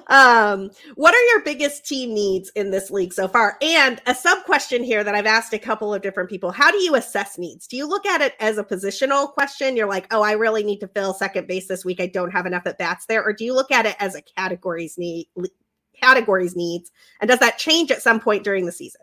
Um, 0.08 0.72
what 0.96 1.14
are 1.14 1.26
your 1.28 1.44
biggest 1.44 1.86
team 1.86 2.14
needs 2.14 2.50
in 2.56 2.72
this 2.72 2.92
league 2.92 3.14
so 3.14 3.28
far? 3.28 3.58
And 3.62 4.02
a 4.06 4.14
sub 4.14 4.44
question 4.44 4.84
here 4.84 5.04
that 5.04 5.16
I've 5.16 5.26
asked 5.26 5.54
a 5.54 5.60
couple 5.60 5.94
of 5.94 6.02
different 6.02 6.30
people 6.30 6.52
How 6.52 6.72
do 6.72 6.82
you 6.82 6.96
assess 6.96 7.38
needs? 7.38 7.68
Do 7.68 7.78
you 7.78 7.88
look 7.88 8.06
at 8.06 8.22
it 8.22 8.34
as 8.40 8.58
a 8.58 8.64
positional 8.64 9.32
question? 9.32 9.76
You're 9.78 9.88
like, 9.88 10.14
oh, 10.14 10.22
I 10.22 10.34
really 10.34 10.64
need 10.64 10.80
to 10.80 10.88
fill 10.88 11.14
second 11.14 11.48
base 11.48 11.68
this 11.68 11.86
week. 11.86 12.00
I 12.00 12.08
don't 12.08 12.32
have 12.32 12.46
enough 12.46 12.66
at 12.66 12.78
bats 12.78 13.06
there. 13.06 13.24
Or 13.24 13.34
do 13.34 13.46
you 13.46 13.54
look 13.54 13.72
at 13.72 13.86
it 13.86 13.96
as 14.00 14.16
a 14.16 14.22
categories 14.22 14.98
need? 14.98 15.28
categories 16.02 16.56
needs 16.56 16.92
and 17.22 17.30
does 17.30 17.40
that 17.40 17.58
change 17.58 17.92
at 17.92 18.02
some 18.02 18.20
point 18.20 18.44
during 18.44 18.66
the 18.66 18.72
season 18.72 19.02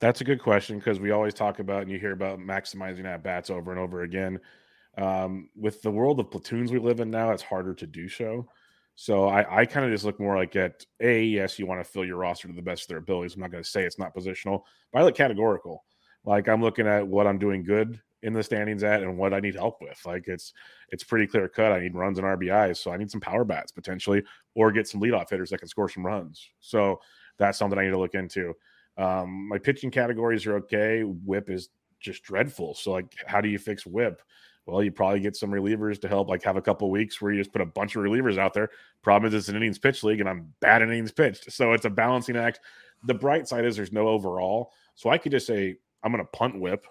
that's 0.00 0.20
a 0.20 0.24
good 0.24 0.40
question 0.40 0.78
because 0.78 0.98
we 0.98 1.10
always 1.10 1.34
talk 1.34 1.58
about 1.58 1.82
and 1.82 1.90
you 1.90 1.98
hear 1.98 2.12
about 2.12 2.38
maximizing 2.38 3.04
at 3.04 3.22
bats 3.22 3.50
over 3.50 3.70
and 3.70 3.80
over 3.80 4.02
again 4.02 4.38
um, 4.98 5.48
with 5.56 5.82
the 5.82 5.90
world 5.90 6.20
of 6.20 6.30
platoons 6.30 6.70
we 6.70 6.78
live 6.78 7.00
in 7.00 7.10
now 7.10 7.30
it's 7.30 7.42
harder 7.42 7.74
to 7.74 7.86
do 7.86 8.08
so 8.08 8.46
so 8.94 9.28
I, 9.28 9.62
I 9.62 9.66
kind 9.66 9.86
of 9.86 9.92
just 9.92 10.04
look 10.04 10.20
more 10.20 10.36
like 10.36 10.54
at 10.56 10.84
a 11.00 11.22
yes, 11.22 11.58
you 11.58 11.66
want 11.66 11.82
to 11.84 11.90
fill 11.90 12.04
your 12.04 12.18
roster 12.18 12.48
to 12.48 12.54
the 12.54 12.62
best 12.62 12.82
of 12.82 12.88
their 12.88 12.98
abilities. 12.98 13.34
I'm 13.34 13.40
not 13.40 13.50
going 13.50 13.64
to 13.64 13.68
say 13.68 13.84
it's 13.84 13.98
not 13.98 14.14
positional, 14.14 14.62
but 14.92 15.00
I 15.00 15.04
look 15.04 15.16
categorical. 15.16 15.84
Like 16.24 16.48
I'm 16.48 16.62
looking 16.62 16.86
at 16.86 17.06
what 17.06 17.26
I'm 17.26 17.38
doing 17.38 17.64
good 17.64 18.00
in 18.22 18.32
the 18.32 18.42
standings 18.42 18.84
at 18.84 19.02
and 19.02 19.18
what 19.18 19.34
I 19.34 19.40
need 19.40 19.54
help 19.54 19.78
with. 19.80 20.00
Like 20.06 20.28
it's 20.28 20.52
it's 20.90 21.04
pretty 21.04 21.26
clear 21.26 21.48
cut. 21.48 21.72
I 21.72 21.80
need 21.80 21.94
runs 21.94 22.18
and 22.18 22.26
RBIs, 22.26 22.76
so 22.76 22.92
I 22.92 22.96
need 22.96 23.10
some 23.10 23.20
power 23.20 23.44
bats 23.44 23.72
potentially, 23.72 24.22
or 24.54 24.70
get 24.70 24.86
some 24.86 25.00
leadoff 25.00 25.30
hitters 25.30 25.50
that 25.50 25.58
can 25.58 25.68
score 25.68 25.88
some 25.88 26.06
runs. 26.06 26.48
So 26.60 27.00
that's 27.38 27.58
something 27.58 27.78
I 27.78 27.84
need 27.84 27.90
to 27.90 27.98
look 27.98 28.14
into. 28.14 28.54
Um, 28.98 29.48
my 29.48 29.58
pitching 29.58 29.90
categories 29.90 30.46
are 30.46 30.56
okay. 30.56 31.02
Whip 31.02 31.50
is 31.50 31.70
just 31.98 32.22
dreadful. 32.22 32.74
So 32.74 32.92
like, 32.92 33.12
how 33.26 33.40
do 33.40 33.48
you 33.48 33.58
fix 33.58 33.86
whip? 33.86 34.22
Well, 34.66 34.82
you 34.82 34.92
probably 34.92 35.20
get 35.20 35.36
some 35.36 35.50
relievers 35.50 36.00
to 36.00 36.08
help, 36.08 36.28
like 36.28 36.42
have 36.44 36.56
a 36.56 36.62
couple 36.62 36.90
weeks 36.90 37.20
where 37.20 37.32
you 37.32 37.40
just 37.40 37.52
put 37.52 37.62
a 37.62 37.66
bunch 37.66 37.96
of 37.96 38.02
relievers 38.02 38.38
out 38.38 38.54
there. 38.54 38.70
Problem 39.02 39.28
is, 39.28 39.34
it's 39.34 39.48
an 39.48 39.56
innings 39.56 39.78
pitch 39.78 40.04
league, 40.04 40.20
and 40.20 40.28
I'm 40.28 40.52
bad 40.60 40.82
at 40.82 40.88
innings 40.88 41.12
pitched, 41.12 41.50
so 41.52 41.72
it's 41.72 41.84
a 41.84 41.90
balancing 41.90 42.36
act. 42.36 42.60
The 43.04 43.14
bright 43.14 43.48
side 43.48 43.64
is 43.64 43.76
there's 43.76 43.92
no 43.92 44.08
overall, 44.08 44.72
so 44.94 45.10
I 45.10 45.18
could 45.18 45.32
just 45.32 45.46
say 45.46 45.76
I'm 46.02 46.12
going 46.12 46.24
to 46.24 46.30
punt 46.30 46.60
whip 46.60 46.86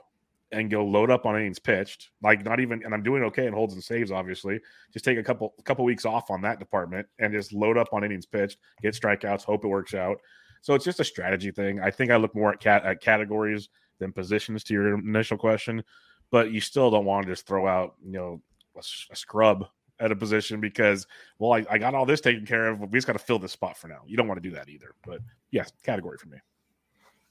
and 0.52 0.70
go 0.70 0.86
load 0.86 1.10
up 1.10 1.26
on 1.26 1.38
innings 1.38 1.60
pitched, 1.60 2.10
like 2.22 2.44
not 2.44 2.60
even, 2.60 2.84
and 2.84 2.94
I'm 2.94 3.04
doing 3.04 3.24
okay 3.24 3.48
in 3.48 3.54
holds 3.54 3.74
and 3.74 3.84
saves. 3.84 4.12
Obviously, 4.12 4.60
just 4.92 5.06
take 5.06 5.18
a 5.18 5.24
couple 5.24 5.54
couple 5.64 5.86
weeks 5.86 6.06
off 6.06 6.30
on 6.30 6.42
that 6.42 6.60
department 6.60 7.08
and 7.20 7.32
just 7.32 7.54
load 7.54 7.78
up 7.78 7.88
on 7.94 8.04
innings 8.04 8.26
pitched, 8.26 8.58
get 8.82 8.94
strikeouts, 8.94 9.44
hope 9.44 9.64
it 9.64 9.70
works 9.70 9.94
out. 9.94 10.18
So 10.62 10.74
it's 10.74 10.86
just 10.86 11.00
a 11.00 11.06
strategy 11.06 11.52
thing. 11.52 11.80
I 11.80 11.90
think 11.90 12.12
I 12.12 12.18
look 12.18 12.36
more 12.36 12.52
at 12.52 12.60
cat 12.60 12.84
at 12.84 13.02
categories 13.02 13.70
than 14.00 14.12
positions 14.12 14.64
to 14.66 14.74
your 14.74 14.96
initial 14.96 15.38
question 15.38 15.84
but 16.32 16.52
you 16.52 16.62
still 16.62 16.90
don't 16.90 17.06
want 17.06 17.26
to 17.26 17.32
just 17.32 17.46
throw 17.46 17.68
out, 17.68 17.96
you 18.04 18.14
know, 18.14 18.42
a, 18.76 18.80
a 19.12 19.16
scrub 19.16 19.68
at 20.00 20.12
a 20.12 20.16
position 20.16 20.60
because, 20.60 21.06
well, 21.38 21.54
I, 21.54 21.66
I, 21.70 21.78
got 21.78 21.94
all 21.94 22.06
this 22.06 22.22
taken 22.22 22.46
care 22.46 22.70
of. 22.70 22.80
We 22.80 22.88
just 22.88 23.06
got 23.06 23.14
to 23.14 23.20
fill 23.20 23.38
this 23.38 23.52
spot 23.52 23.78
for 23.78 23.88
now. 23.88 24.00
You 24.08 24.18
don't 24.18 24.28
want 24.28 24.42
to 24.42 24.50
do 24.50 24.56
that 24.56 24.68
either. 24.68 24.96
But 25.06 25.20
yes, 25.52 25.72
category 25.84 26.18
for 26.18 26.30
me. 26.30 26.38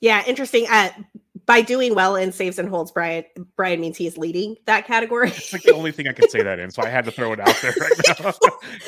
Yeah, 0.01 0.23
interesting. 0.27 0.67
Uh, 0.71 0.91
by 1.47 1.63
doing 1.63 1.95
well 1.95 2.17
in 2.17 2.33
saves 2.33 2.59
and 2.59 2.69
holds, 2.69 2.91
Brian 2.91 3.25
Brian 3.57 3.81
means 3.81 3.97
he's 3.97 4.17
leading 4.17 4.57
that 4.67 4.87
category. 4.87 5.29
It's 5.31 5.53
like 5.53 5.63
the 5.63 5.75
only 5.75 5.93
thing 5.93 6.07
I 6.07 6.13
can 6.13 6.29
say 6.31 6.43
that 6.43 6.59
in, 6.59 6.71
so 6.71 6.83
I 6.83 6.89
had 6.89 7.05
to 7.07 7.11
throw 7.11 7.33
it 7.33 7.41
out 7.41 7.57
there 7.61 7.75
right 7.79 8.21
now. 8.21 8.33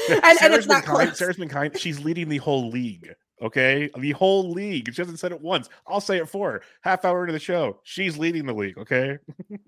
and, 0.23 0.39
and 0.43 0.55
it's 0.55 0.67
not 0.67 0.85
kind. 0.85 1.15
Sara's 1.15 1.37
been 1.37 1.49
kind. 1.49 1.77
She's 1.79 2.03
leading 2.05 2.29
the 2.29 2.39
whole 2.39 2.71
league. 2.71 3.15
Okay, 3.43 3.91
the 3.99 4.13
whole 4.13 4.53
league. 4.53 4.95
She 4.95 5.03
hasn't 5.03 5.19
said 5.19 5.33
it 5.33 5.41
once. 5.41 5.69
I'll 5.87 6.01
say 6.01 6.19
it 6.19 6.29
for 6.29 6.53
her. 6.53 6.63
Half 6.83 7.05
hour 7.05 7.23
into 7.23 7.33
the 7.33 7.41
show, 7.41 7.81
she's 7.83 8.17
leading 8.17 8.47
the 8.47 8.53
league. 8.53 8.79
Okay. 8.79 9.19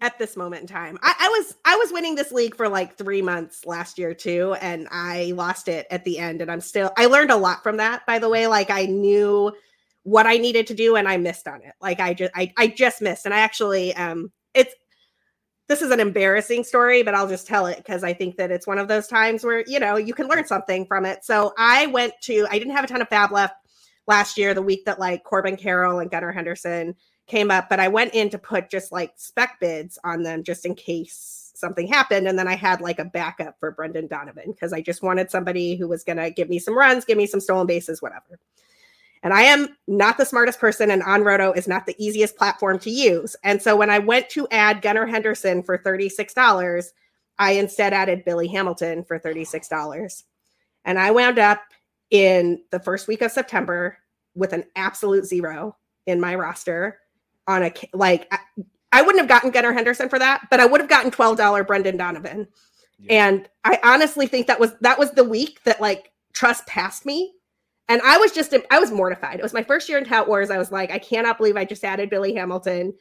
At 0.00 0.18
this 0.18 0.36
moment 0.36 0.62
in 0.62 0.66
time, 0.66 0.98
I, 1.02 1.14
I, 1.18 1.28
was 1.28 1.54
I 1.64 1.76
was 1.76 1.92
winning 1.92 2.14
this 2.14 2.32
league 2.32 2.56
for 2.56 2.68
like 2.68 2.96
three 2.96 3.20
months 3.22 3.66
last 3.66 3.98
year 3.98 4.14
too, 4.14 4.56
and 4.60 4.88
I 4.90 5.32
lost 5.36 5.68
it 5.68 5.86
at 5.90 6.04
the 6.04 6.18
end. 6.18 6.40
And 6.40 6.50
I'm 6.50 6.62
still. 6.62 6.90
I 6.96 7.04
learned 7.04 7.30
a 7.30 7.36
lot 7.36 7.62
from 7.62 7.76
that. 7.76 8.06
By 8.06 8.18
the 8.18 8.28
way, 8.28 8.46
like 8.46 8.70
I 8.70 8.86
knew 8.86 9.52
what 10.04 10.26
I 10.26 10.38
needed 10.38 10.66
to 10.68 10.74
do, 10.74 10.96
and 10.96 11.06
I 11.06 11.18
missed 11.18 11.46
on 11.46 11.62
it. 11.62 11.74
Like 11.82 12.00
I 12.00 12.14
just 12.14 12.32
I 12.34 12.50
I 12.56 12.68
just 12.68 13.02
missed, 13.02 13.26
and 13.26 13.34
I 13.34 13.40
actually 13.40 13.94
um 13.94 14.32
it's 14.54 14.74
this 15.70 15.82
is 15.82 15.92
an 15.92 16.00
embarrassing 16.00 16.64
story, 16.64 17.04
but 17.04 17.14
I'll 17.14 17.28
just 17.28 17.46
tell 17.46 17.66
it 17.66 17.76
because 17.76 18.02
I 18.02 18.12
think 18.12 18.36
that 18.38 18.50
it's 18.50 18.66
one 18.66 18.78
of 18.78 18.88
those 18.88 19.06
times 19.06 19.44
where, 19.44 19.62
you 19.68 19.78
know, 19.78 19.94
you 19.94 20.12
can 20.12 20.26
learn 20.26 20.44
something 20.44 20.84
from 20.84 21.06
it. 21.06 21.24
So 21.24 21.54
I 21.56 21.86
went 21.86 22.12
to, 22.22 22.44
I 22.50 22.58
didn't 22.58 22.74
have 22.74 22.82
a 22.82 22.88
ton 22.88 23.00
of 23.00 23.08
FAAB 23.08 23.30
left 23.30 23.54
last 24.08 24.36
year, 24.36 24.52
the 24.52 24.62
week 24.62 24.84
that 24.86 24.98
like 24.98 25.22
Corbin 25.22 25.56
Carroll 25.56 26.00
and 26.00 26.10
Gunnar 26.10 26.32
Henderson 26.32 26.96
came 27.28 27.52
up, 27.52 27.68
but 27.68 27.78
I 27.78 27.86
went 27.86 28.14
in 28.14 28.30
to 28.30 28.38
put 28.38 28.68
just 28.68 28.90
like 28.90 29.12
spec 29.14 29.60
bids 29.60 29.96
on 30.02 30.24
them 30.24 30.42
just 30.42 30.66
in 30.66 30.74
case 30.74 31.52
something 31.54 31.86
happened. 31.86 32.26
And 32.26 32.36
then 32.36 32.48
I 32.48 32.56
had 32.56 32.80
like 32.80 32.98
a 32.98 33.04
backup 33.04 33.54
for 33.60 33.70
Brendan 33.70 34.08
Donovan 34.08 34.50
because 34.50 34.72
I 34.72 34.80
just 34.80 35.04
wanted 35.04 35.30
somebody 35.30 35.76
who 35.76 35.86
was 35.86 36.02
going 36.02 36.16
to 36.16 36.32
give 36.32 36.48
me 36.48 36.58
some 36.58 36.76
runs, 36.76 37.04
give 37.04 37.16
me 37.16 37.26
some 37.26 37.38
stolen 37.38 37.68
bases, 37.68 38.02
whatever. 38.02 38.40
And 39.22 39.34
I 39.34 39.42
am 39.42 39.76
not 39.86 40.16
the 40.16 40.24
smartest 40.24 40.58
person, 40.58 40.90
and 40.90 41.02
OnRoto 41.02 41.54
is 41.56 41.68
not 41.68 41.84
the 41.84 41.94
easiest 41.98 42.36
platform 42.36 42.78
to 42.80 42.90
use. 42.90 43.36
And 43.44 43.60
so 43.60 43.76
when 43.76 43.90
I 43.90 43.98
went 43.98 44.30
to 44.30 44.48
add 44.50 44.80
Gunnar 44.80 45.06
Henderson 45.06 45.62
for 45.62 45.76
$36, 45.76 46.86
I 47.38 47.52
instead 47.52 47.92
added 47.92 48.24
Billy 48.24 48.48
Hamilton 48.48 49.04
for 49.04 49.18
$36. 49.18 50.22
And 50.84 50.98
I 50.98 51.10
wound 51.10 51.38
up 51.38 51.60
in 52.10 52.62
the 52.70 52.80
first 52.80 53.08
week 53.08 53.22
of 53.22 53.30
September 53.30 53.98
with 54.34 54.52
an 54.52 54.64
absolute 54.76 55.26
zero 55.26 55.76
in 56.06 56.20
my 56.20 56.34
roster 56.34 56.98
on 57.46 57.64
a 57.64 57.72
like 57.92 58.26
I, 58.32 58.38
I 58.92 59.02
wouldn't 59.02 59.20
have 59.20 59.28
gotten 59.28 59.50
Gunnar 59.50 59.72
Henderson 59.72 60.08
for 60.08 60.18
that, 60.18 60.46
but 60.50 60.60
I 60.60 60.66
would 60.66 60.80
have 60.80 60.90
gotten 60.90 61.10
$12 61.10 61.66
Brendan 61.66 61.96
Donovan. 61.96 62.48
Yeah. 62.98 63.28
And 63.28 63.48
I 63.64 63.78
honestly 63.82 64.26
think 64.26 64.46
that 64.46 64.60
was 64.60 64.74
that 64.80 64.98
was 64.98 65.12
the 65.12 65.24
week 65.24 65.62
that 65.64 65.80
like 65.80 66.12
trust 66.32 66.66
passed 66.66 67.06
me 67.06 67.32
and 67.90 68.00
I 68.02 68.18
was 68.18 68.30
just, 68.30 68.54
I 68.70 68.78
was 68.78 68.92
mortified. 68.92 69.40
It 69.40 69.42
was 69.42 69.52
my 69.52 69.64
first 69.64 69.88
year 69.88 69.98
in 69.98 70.04
Tout 70.04 70.28
Wars. 70.28 70.48
I 70.48 70.58
was 70.58 70.70
like, 70.70 70.92
I 70.92 70.98
cannot 70.98 71.38
believe 71.38 71.56
I 71.56 71.64
just 71.64 71.84
added 71.84 72.08
Billy 72.08 72.32
Hamilton. 72.32 72.94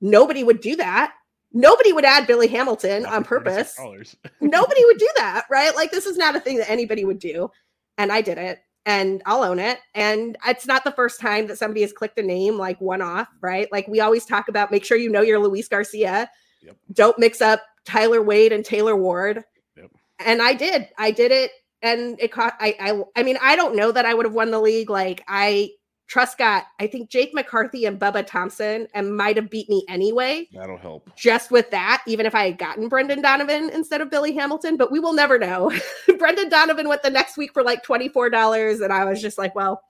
Nobody 0.00 0.44
would 0.44 0.60
do 0.60 0.76
that. 0.76 1.14
Nobody 1.52 1.92
would 1.92 2.04
add 2.04 2.28
Billy 2.28 2.46
Hamilton 2.46 3.06
on 3.06 3.24
purpose. 3.24 3.76
Nobody 4.40 4.84
would 4.84 4.98
do 4.98 5.08
that, 5.16 5.46
right? 5.50 5.74
Like, 5.74 5.90
this 5.90 6.06
is 6.06 6.16
not 6.16 6.36
a 6.36 6.40
thing 6.40 6.58
that 6.58 6.70
anybody 6.70 7.04
would 7.04 7.18
do. 7.18 7.50
And 7.98 8.12
I 8.12 8.20
did 8.20 8.38
it 8.38 8.60
and 8.86 9.20
I'll 9.26 9.42
own 9.42 9.58
it. 9.58 9.80
And 9.96 10.38
it's 10.46 10.66
not 10.66 10.84
the 10.84 10.92
first 10.92 11.20
time 11.20 11.48
that 11.48 11.58
somebody 11.58 11.80
has 11.80 11.92
clicked 11.92 12.20
a 12.20 12.22
name 12.22 12.56
like 12.56 12.80
one 12.80 13.02
off, 13.02 13.26
right? 13.40 13.66
Like, 13.72 13.88
we 13.88 13.98
always 13.98 14.24
talk 14.24 14.48
about 14.48 14.70
make 14.70 14.84
sure 14.84 14.96
you 14.96 15.10
know 15.10 15.22
your 15.22 15.40
Luis 15.40 15.66
Garcia. 15.66 16.30
Yep. 16.62 16.76
Don't 16.92 17.18
mix 17.18 17.40
up 17.40 17.62
Tyler 17.84 18.22
Wade 18.22 18.52
and 18.52 18.64
Taylor 18.64 18.94
Ward. 18.94 19.42
Yep. 19.76 19.90
And 20.20 20.40
I 20.40 20.54
did. 20.54 20.88
I 20.98 21.10
did 21.10 21.32
it 21.32 21.50
and 21.82 22.20
it 22.20 22.32
caught 22.32 22.56
I, 22.60 22.76
I 22.80 23.02
I 23.16 23.22
mean 23.22 23.38
I 23.42 23.56
don't 23.56 23.76
know 23.76 23.92
that 23.92 24.06
I 24.06 24.14
would 24.14 24.26
have 24.26 24.34
won 24.34 24.50
the 24.50 24.60
league. 24.60 24.90
Like 24.90 25.22
I 25.28 25.70
Truscott, 26.10 26.64
I 26.80 26.88
think 26.88 27.08
Jake 27.08 27.32
McCarthy 27.34 27.84
and 27.84 27.98
Bubba 27.98 28.26
Thompson 28.26 28.88
and 28.94 29.16
might 29.16 29.36
have 29.36 29.48
beat 29.48 29.68
me 29.68 29.84
anyway. 29.88 30.48
That'll 30.52 30.76
help. 30.76 31.08
Just 31.16 31.52
with 31.52 31.70
that, 31.70 32.02
even 32.06 32.26
if 32.26 32.34
I 32.34 32.46
had 32.46 32.58
gotten 32.58 32.88
Brendan 32.88 33.22
Donovan 33.22 33.70
instead 33.70 34.00
of 34.00 34.10
Billy 34.10 34.32
Hamilton, 34.32 34.76
but 34.76 34.90
we 34.90 34.98
will 34.98 35.12
never 35.12 35.38
know. 35.38 35.72
Brendan 36.18 36.48
Donovan 36.48 36.88
went 36.88 37.04
the 37.04 37.10
next 37.10 37.36
week 37.36 37.52
for 37.52 37.62
like 37.62 37.84
$24 37.84 38.82
and 38.82 38.92
I 38.92 39.04
was 39.04 39.22
just 39.22 39.38
like, 39.38 39.54
well, 39.54 39.82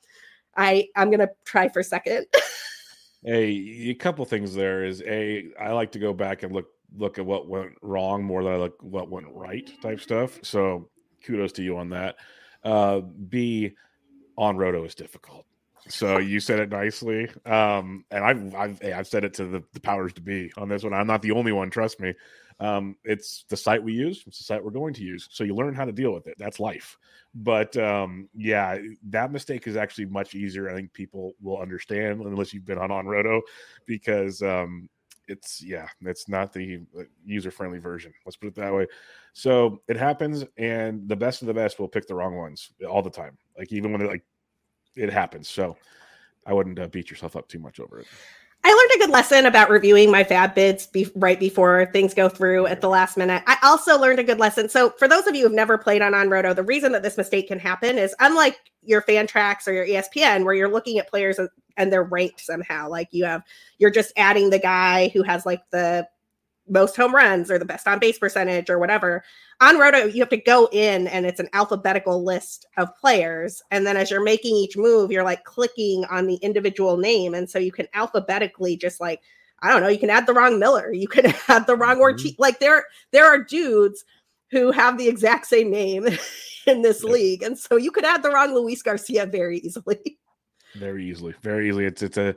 I 0.57 0.88
I'm 0.95 1.09
going 1.09 1.20
to 1.20 1.30
try 1.47 1.68
for 1.68 1.82
second. 1.82 2.26
hey, 3.24 3.88
a 3.88 3.95
couple 3.95 4.24
things 4.26 4.55
there 4.55 4.84
is 4.84 5.03
a 5.07 5.49
I 5.59 5.72
like 5.72 5.93
to 5.93 5.99
go 5.99 6.12
back 6.12 6.43
and 6.43 6.53
look 6.53 6.66
look 6.97 7.18
at 7.18 7.24
what 7.24 7.49
went 7.49 7.72
wrong 7.82 8.22
more 8.24 8.43
than 8.43 8.53
I 8.53 8.57
look 8.57 8.82
what 8.82 9.11
went 9.11 9.26
right 9.30 9.70
type 9.80 10.01
stuff. 10.01 10.38
So 10.43 10.91
kudos 11.25 11.53
to 11.53 11.62
you 11.62 11.77
on 11.79 11.91
that. 11.91 12.16
Uh, 12.62 13.01
B, 13.01 13.73
OnRoto 14.39 14.87
is 14.87 14.95
difficult. 14.95 15.47
So 15.89 16.18
you 16.18 16.41
said 16.41 16.61
it 16.61 16.71
nicely, 16.71 17.29
um, 17.47 18.05
and 18.11 18.23
I've 18.23 18.55
I've 18.55 18.85
I've 18.85 19.07
said 19.07 19.25
it 19.25 19.35
to 19.35 19.47
the, 19.47 19.62
the 19.73 19.81
powers 19.81 20.12
to 20.14 20.21
be 20.21 20.53
on 20.57 20.68
this 20.68 20.83
one. 20.83 20.93
I'm 20.93 21.07
not 21.07 21.23
the 21.23 21.33
only 21.33 21.53
one. 21.53 21.71
Trust 21.71 22.01
me. 22.01 22.14
Um, 22.61 22.97
it's 23.05 23.47
the 23.49 23.57
site 23.57 23.83
we 23.83 23.95
use. 23.95 24.23
It's 24.27 24.39
the 24.39 24.45
site 24.45 24.62
we're 24.62 24.71
going 24.71 24.93
to 24.95 25.03
use. 25.03 25.29
So 25.31 25.45
you 25.45 25.55
learn 25.55 25.75
how 25.75 25.87
to 25.87 25.93
deal 25.93 26.12
with 26.12 26.27
it. 26.27 26.35
That's 26.39 26.61
life. 26.61 26.99
But 27.35 27.75
um, 27.79 28.29
yeah, 28.35 28.79
that 29.05 29.33
mistake 29.33 29.66
is 29.66 29.77
actually 29.77 30.05
much 30.05 30.35
easier. 30.35 30.68
I 30.68 30.75
think 30.75 30.93
people 30.93 31.33
will 31.41 31.59
understand 31.59 32.21
unless 32.21 32.53
you've 32.53 32.66
been 32.66 32.79
on 32.79 32.91
on 32.91 33.07
Roto, 33.07 33.41
because 33.87 34.43
um, 34.43 34.91
it's 35.31 35.62
yeah, 35.62 35.89
it's 36.03 36.28
not 36.28 36.53
the 36.53 36.81
uh, 36.99 37.03
user 37.24 37.51
friendly 37.51 37.78
version. 37.78 38.12
Let's 38.26 38.37
put 38.37 38.49
it 38.49 38.55
that 38.57 38.74
way. 38.74 38.87
So 39.33 39.81
it 39.89 39.97
happens, 39.97 40.45
and 40.57 41.09
the 41.09 41.16
best 41.16 41.43
of 41.43 41.49
the 41.49 41.55
best 41.55 41.78
will 41.78 41.89
pick 41.89 42.07
the 42.07 42.14
wrong 42.14 42.37
ones 42.37 42.72
all 42.89 43.03
the 43.03 43.11
time. 43.11 43.39
Like 43.57 43.72
even 43.72 43.93
when 43.93 44.03
it 44.03 44.09
like 44.09 44.24
it 44.97 45.11
happens. 45.11 45.49
So 45.49 45.76
I 46.47 46.53
wouldn't 46.53 46.78
uh, 46.78 46.89
beat 46.89 47.11
yourself 47.11 47.37
up 47.37 47.49
too 47.49 47.59
much 47.59 47.81
over 47.81 48.01
it. 48.01 48.07
I 48.62 48.68
learned 48.68 49.02
a 49.02 49.06
good 49.06 49.12
lesson 49.12 49.46
about 49.46 49.70
reviewing 49.70 50.11
my 50.11 50.22
FAAB 50.22 50.54
bids 50.54 50.86
be- 50.86 51.11
right 51.14 51.40
before 51.40 51.86
things 51.92 52.12
go 52.12 52.28
through 52.28 52.66
at 52.66 52.82
the 52.82 52.88
last 52.88 53.16
minute. 53.16 53.42
I 53.46 53.56
also 53.62 53.98
learned 53.98 54.18
a 54.18 54.24
good 54.24 54.38
lesson. 54.38 54.68
So, 54.68 54.90
for 54.90 55.08
those 55.08 55.26
of 55.26 55.34
you 55.34 55.44
who've 55.44 55.52
never 55.52 55.78
played 55.78 56.02
on 56.02 56.12
OnRoto, 56.12 56.54
the 56.54 56.62
reason 56.62 56.92
that 56.92 57.02
this 57.02 57.16
mistake 57.16 57.48
can 57.48 57.58
happen 57.58 57.96
is 57.96 58.14
unlike 58.20 58.58
your 58.82 59.00
Fantrax 59.02 59.66
or 59.66 59.72
your 59.72 59.86
ESPN, 59.86 60.44
where 60.44 60.54
you're 60.54 60.70
looking 60.70 60.98
at 60.98 61.08
players 61.08 61.38
and 61.76 61.92
they're 61.92 62.04
ranked 62.04 62.40
somehow. 62.40 62.88
Like 62.88 63.08
you 63.12 63.24
have, 63.24 63.42
you're 63.78 63.90
just 63.90 64.12
adding 64.16 64.50
the 64.50 64.58
guy 64.58 65.08
who 65.08 65.22
has 65.22 65.46
like 65.46 65.62
the 65.70 66.06
most 66.71 66.97
home 66.97 67.14
runs 67.14 67.51
or 67.51 67.59
the 67.59 67.64
best 67.64 67.87
on 67.87 67.99
base 67.99 68.18
percentage 68.18 68.71
or 68.71 68.79
whatever. 68.79 69.23
OnRoto, 69.61 70.12
you 70.12 70.21
have 70.21 70.31
to 70.31 70.37
go 70.37 70.68
in 70.73 71.07
and 71.09 71.27
it's 71.27 71.41
an 71.41 71.49
alphabetical 71.53 72.25
list 72.25 72.66
of 72.77 72.95
players. 72.97 73.62
And 73.71 73.87
then 73.87 73.97
as 73.97 74.11
you're 74.11 74.23
making 74.23 74.55
each 74.55 74.77
move, 74.77 75.11
you're 75.11 75.25
like 75.25 75.45
clicking 75.45 76.05
on 76.11 76.27
the 76.27 76.37
individual 76.37 76.97
name. 76.97 77.35
And 77.35 77.51
so 77.51 77.59
you 77.59 77.73
can 77.73 77.89
alphabetically 77.93 78.77
just 78.77 79.01
like, 79.01 79.21
I 79.62 79.71
don't 79.71 79.83
know, 79.83 79.89
you 79.89 79.99
can 79.99 80.11
add 80.11 80.27
the 80.27 80.33
wrong 80.33 80.59
Miller, 80.59 80.93
you 80.93 81.09
can 81.09 81.27
add 81.49 81.66
the 81.66 81.77
wrong 81.77 81.95
mm-hmm. 81.95 82.01
Ortiz. 82.01 82.35
Like 82.39 82.61
there, 82.61 82.85
there 83.11 83.27
are 83.27 83.43
dudes 83.43 84.05
who 84.51 84.71
have 84.71 84.97
the 84.97 85.09
exact 85.09 85.47
same 85.47 85.71
name 85.71 86.07
in 86.66 86.83
this 86.83 87.03
yep. 87.03 87.12
league. 87.12 87.43
And 87.43 87.59
so 87.59 87.77
you 87.77 87.91
could 87.91 88.05
add 88.05 88.23
the 88.23 88.31
wrong 88.31 88.55
Luis 88.55 88.83
Garcia 88.83 89.27
very 89.27 89.59
easily. 89.59 90.18
Very 90.77 91.09
easily. 91.09 91.35
Very 91.43 91.68
easily. 91.68 91.85
It's 91.85 92.03
it's 92.03 92.16
a 92.16 92.35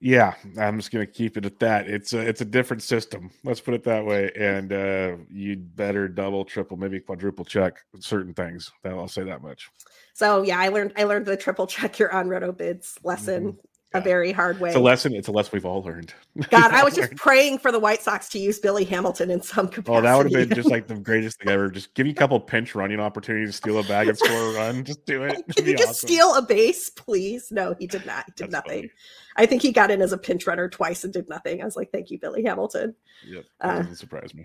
yeah, 0.00 0.34
I'm 0.58 0.78
just 0.78 0.90
gonna 0.90 1.06
keep 1.06 1.36
it 1.36 1.44
at 1.44 1.58
that. 1.58 1.88
It's 1.88 2.12
a 2.12 2.18
it's 2.20 2.40
a 2.40 2.44
different 2.44 2.82
system. 2.82 3.30
Let's 3.44 3.60
put 3.60 3.74
it 3.74 3.84
that 3.84 4.04
way. 4.04 4.30
And 4.36 4.72
uh, 4.72 5.16
you'd 5.30 5.74
better 5.74 6.08
double, 6.08 6.44
triple, 6.44 6.76
maybe 6.76 7.00
quadruple 7.00 7.44
check 7.44 7.84
certain 8.00 8.34
things. 8.34 8.70
I'll 8.84 9.08
say 9.08 9.24
that 9.24 9.42
much. 9.42 9.68
So 10.14 10.42
yeah, 10.42 10.58
I 10.58 10.68
learned 10.68 10.92
I 10.96 11.04
learned 11.04 11.26
the 11.26 11.36
triple 11.36 11.66
check 11.66 11.98
your 11.98 12.10
OnRoto 12.10 12.56
bids 12.56 12.98
lesson 13.02 13.52
mm-hmm 13.52 13.67
a 13.94 14.00
very 14.00 14.32
hard 14.32 14.60
way. 14.60 14.68
It's 14.68 14.76
a 14.76 14.80
lesson. 14.80 15.14
It's 15.14 15.28
a 15.28 15.32
lesson 15.32 15.50
we've 15.54 15.64
all 15.64 15.82
learned. 15.82 16.12
God, 16.50 16.72
I 16.72 16.84
was 16.84 16.94
just 16.94 17.16
praying 17.16 17.58
for 17.58 17.72
the 17.72 17.78
White 17.78 18.02
Sox 18.02 18.28
to 18.30 18.38
use 18.38 18.58
Billy 18.58 18.84
Hamilton 18.84 19.30
in 19.30 19.40
some 19.40 19.68
capacity. 19.68 19.98
Oh, 19.98 20.00
that 20.02 20.16
would 20.16 20.26
have 20.32 20.48
been 20.48 20.54
just 20.54 20.70
like 20.70 20.86
the 20.88 20.96
greatest 20.96 21.38
thing 21.38 21.48
ever. 21.48 21.70
Just 21.70 21.94
give 21.94 22.06
you 22.06 22.12
a 22.12 22.16
couple 22.16 22.38
pinch 22.38 22.74
running 22.74 23.00
opportunities, 23.00 23.56
steal 23.56 23.78
a 23.78 23.82
bag 23.82 24.08
and 24.08 24.18
score 24.18 24.50
a 24.50 24.54
run. 24.54 24.84
Just 24.84 25.06
do 25.06 25.22
it. 25.22 25.42
Can 25.56 25.64
you 25.64 25.76
just 25.76 25.90
awesome. 25.90 26.08
steal 26.08 26.34
a 26.34 26.42
base, 26.42 26.90
please? 26.90 27.50
No, 27.50 27.74
he 27.78 27.86
did 27.86 28.04
not. 28.04 28.24
He 28.26 28.32
did 28.32 28.50
That's 28.50 28.66
nothing. 28.66 28.82
Funny. 28.82 28.90
I 29.36 29.46
think 29.46 29.62
he 29.62 29.72
got 29.72 29.90
in 29.90 30.02
as 30.02 30.12
a 30.12 30.18
pinch 30.18 30.46
runner 30.46 30.68
twice 30.68 31.04
and 31.04 31.12
did 31.12 31.28
nothing. 31.28 31.62
I 31.62 31.64
was 31.64 31.76
like, 31.76 31.90
thank 31.90 32.10
you, 32.10 32.18
Billy 32.18 32.42
Hamilton. 32.44 32.94
Yep, 33.26 33.44
that 33.60 33.68
uh, 33.68 33.78
doesn't 33.78 33.96
surprise 33.96 34.34
me. 34.34 34.44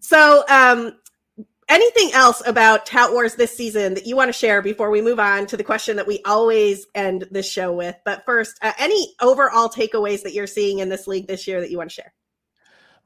So, 0.00 0.44
um, 0.48 0.92
anything 1.68 2.10
else 2.12 2.42
about 2.46 2.86
Tout 2.86 3.12
Wars 3.12 3.34
this 3.34 3.56
season 3.56 3.94
that 3.94 4.06
you 4.06 4.16
want 4.16 4.28
to 4.28 4.32
share 4.32 4.62
before 4.62 4.90
we 4.90 5.02
move 5.02 5.18
on 5.18 5.46
to 5.46 5.56
the 5.56 5.64
question 5.64 5.96
that 5.96 6.06
we 6.06 6.20
always 6.24 6.86
end 6.94 7.26
this 7.30 7.50
show 7.50 7.72
with? 7.72 7.96
But 8.04 8.24
first, 8.24 8.58
uh, 8.62 8.72
any 8.78 9.14
overall 9.20 9.68
takeaways 9.68 10.22
that 10.22 10.34
you're 10.34 10.46
seeing 10.46 10.78
in 10.78 10.88
this 10.88 11.06
league 11.06 11.26
this 11.26 11.46
year 11.46 11.60
that 11.60 11.70
you 11.70 11.78
want 11.78 11.90
to 11.90 11.94
share? 11.94 12.12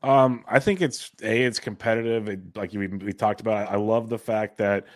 Um, 0.03 0.45
I 0.49 0.61
think 0.61 0.81
it's 0.81 1.11
a 1.23 1.43
it's 1.43 1.59
competitive. 1.59 2.29
It, 2.29 2.57
like 2.57 2.73
we, 2.73 2.87
we 2.87 3.13
talked 3.13 3.41
about, 3.41 3.71
I 3.71 3.77
love 3.77 4.09
the 4.09 4.19
fact 4.19 4.59
that 4.59 4.87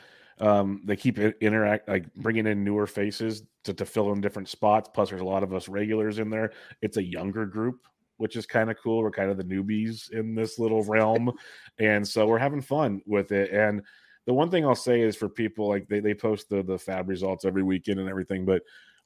um, 0.40 0.82
they 0.84 0.96
keep 0.96 1.18
interact 1.18 1.88
like 1.88 2.12
bringing 2.14 2.46
in 2.46 2.64
newer 2.64 2.86
faces 2.86 3.42
to, 3.64 3.74
to 3.74 3.84
fill 3.84 4.12
in 4.12 4.20
different 4.20 4.48
spots. 4.48 4.88
Plus, 4.92 5.10
there's 5.10 5.20
a 5.20 5.24
lot 5.24 5.42
of 5.42 5.52
us 5.52 5.68
regulars 5.68 6.18
in 6.18 6.30
there. 6.30 6.52
It's 6.80 6.96
a 6.96 7.02
younger 7.02 7.46
group, 7.46 7.86
which 8.16 8.36
is 8.36 8.46
kind 8.46 8.70
of 8.70 8.76
cool. 8.82 9.02
We're 9.02 9.10
kind 9.10 9.30
of 9.30 9.36
the 9.36 9.44
newbies 9.44 10.10
in 10.10 10.34
this 10.34 10.58
little 10.58 10.84
realm. 10.88 11.32
and 11.78 12.06
so 12.06 12.26
we're 12.26 12.38
having 12.38 12.62
fun 12.62 13.02
with 13.06 13.32
it. 13.32 13.50
And 13.50 13.82
the 14.26 14.34
won 14.34 14.50
thing 14.50 14.64
I'll 14.64 14.74
say 14.74 15.00
is 15.00 15.16
for 15.16 15.28
people 15.28 15.68
like 15.68 15.88
they, 15.88 16.00
they 16.00 16.14
post 16.14 16.48
the, 16.48 16.62
the 16.62 16.76
FAAB 16.76 17.08
results 17.08 17.44
every 17.44 17.62
weekend 17.62 18.00
and 18.00 18.08
everything, 18.08 18.44
but 18.44 18.62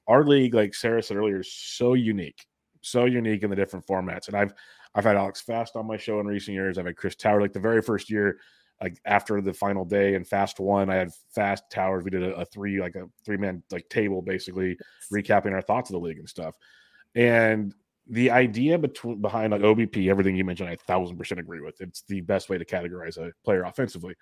our 0.06 0.24
league, 0.24 0.54
like 0.54 0.74
Sara 0.74 1.02
said 1.02 1.16
earlier, 1.16 1.40
is 1.40 1.52
so 1.52 1.94
unique, 1.94 2.46
so 2.80 3.04
unique 3.04 3.42
in 3.42 3.50
the 3.50 3.56
different 3.56 3.86
formats. 3.86 4.28
And 4.28 4.36
I've 4.36 4.54
I've 4.94 5.04
had 5.04 5.16
Alex 5.16 5.42
Fast 5.42 5.76
on 5.76 5.86
my 5.86 5.96
show 5.96 6.18
in 6.18 6.26
recent 6.26 6.54
years. 6.54 6.78
I've 6.78 6.86
had 6.86 6.96
Chris 6.96 7.14
Towers. 7.14 7.42
Like 7.42 7.52
the 7.52 7.60
very 7.60 7.82
first 7.82 8.08
year, 8.10 8.38
like 8.80 8.98
after 9.04 9.40
the 9.40 9.52
final 9.52 9.84
day 9.84 10.14
and 10.14 10.26
Fast 10.26 10.60
one, 10.60 10.88
I 10.88 10.94
had 10.94 11.10
Fast 11.34 11.64
Towers. 11.70 12.04
We 12.04 12.10
did 12.10 12.22
a, 12.22 12.34
a 12.36 12.44
three 12.46 12.80
like 12.80 12.94
a 12.94 13.04
three 13.24 13.36
man 13.36 13.62
like 13.70 13.88
table 13.90 14.22
basically 14.22 14.78
recapping 15.12 15.52
our 15.52 15.62
thoughts 15.62 15.90
of 15.90 15.94
the 15.94 16.00
league 16.00 16.18
and 16.18 16.28
stuff. 16.28 16.54
And 17.14 17.74
the 18.08 18.30
idea 18.30 18.78
between 18.78 19.20
behind 19.20 19.52
like 19.52 19.60
OBP, 19.60 20.08
everything 20.10 20.36
you 20.36 20.44
mentioned, 20.44 20.68
I 20.68 20.76
thousand 20.76 21.16
percent 21.16 21.40
agree 21.40 21.60
with. 21.60 21.80
It's 21.80 22.02
the 22.02 22.20
best 22.22 22.48
way 22.48 22.58
to 22.58 22.64
categorize 22.64 23.18
a 23.18 23.32
player 23.44 23.64
offensively. 23.64 24.14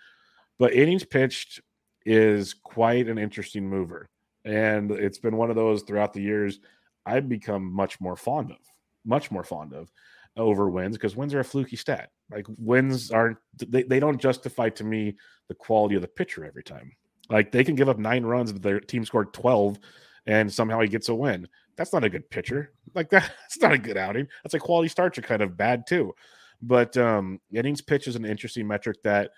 But 0.58 0.72
innings 0.72 1.04
pitched 1.04 1.60
is 2.04 2.54
quite 2.54 3.08
an 3.08 3.18
interesting 3.18 3.68
mover. 3.68 4.08
And 4.44 4.90
it's 4.92 5.18
been 5.18 5.36
one 5.36 5.50
of 5.50 5.56
those 5.56 5.82
throughout 5.82 6.12
the 6.12 6.22
years 6.22 6.60
I've 7.04 7.28
become 7.28 7.72
much 7.72 8.00
more 8.00 8.16
fond 8.16 8.50
of, 8.50 8.58
much 9.04 9.30
more 9.30 9.44
fond 9.44 9.72
of 9.72 9.90
over 10.36 10.68
wins 10.68 10.96
because 10.96 11.16
wins 11.16 11.34
are 11.34 11.40
a 11.40 11.44
fluky 11.44 11.76
stat. 11.76 12.10
Like 12.30 12.46
wins 12.58 13.10
aren't 13.10 13.38
they, 13.56 13.84
they 13.84 14.00
don't 14.00 14.20
justify 14.20 14.68
to 14.70 14.84
me 14.84 15.16
the 15.48 15.54
quality 15.54 15.94
of 15.94 16.02
the 16.02 16.08
pitcher 16.08 16.44
every 16.44 16.62
time. 16.62 16.92
Like 17.30 17.52
they 17.52 17.64
can 17.64 17.74
give 17.74 17.88
up 17.88 17.98
nine 17.98 18.24
runs, 18.24 18.52
but 18.52 18.62
their 18.62 18.80
team 18.80 19.04
scored 19.04 19.32
12 19.32 19.78
and 20.26 20.52
somehow 20.52 20.80
he 20.80 20.88
gets 20.88 21.08
a 21.08 21.14
win. 21.14 21.48
That's 21.76 21.92
not 21.92 22.04
a 22.04 22.10
good 22.10 22.28
pitcher. 22.30 22.72
Like 22.94 23.10
that, 23.10 23.22
that's 23.42 23.60
not 23.60 23.72
a 23.72 23.78
good 23.78 23.96
outing. 23.96 24.28
That's 24.42 24.54
a 24.54 24.58
quality 24.58 24.88
starts 24.88 25.18
are 25.18 25.22
kind 25.22 25.42
of 25.42 25.56
bad 25.56 25.86
too. 25.86 26.14
But 26.62 26.96
um, 26.96 27.40
innings 27.52 27.82
pitch 27.82 28.08
is 28.08 28.16
an 28.16 28.24
interesting 28.24 28.66
metric 28.66 28.96
that 29.04 29.30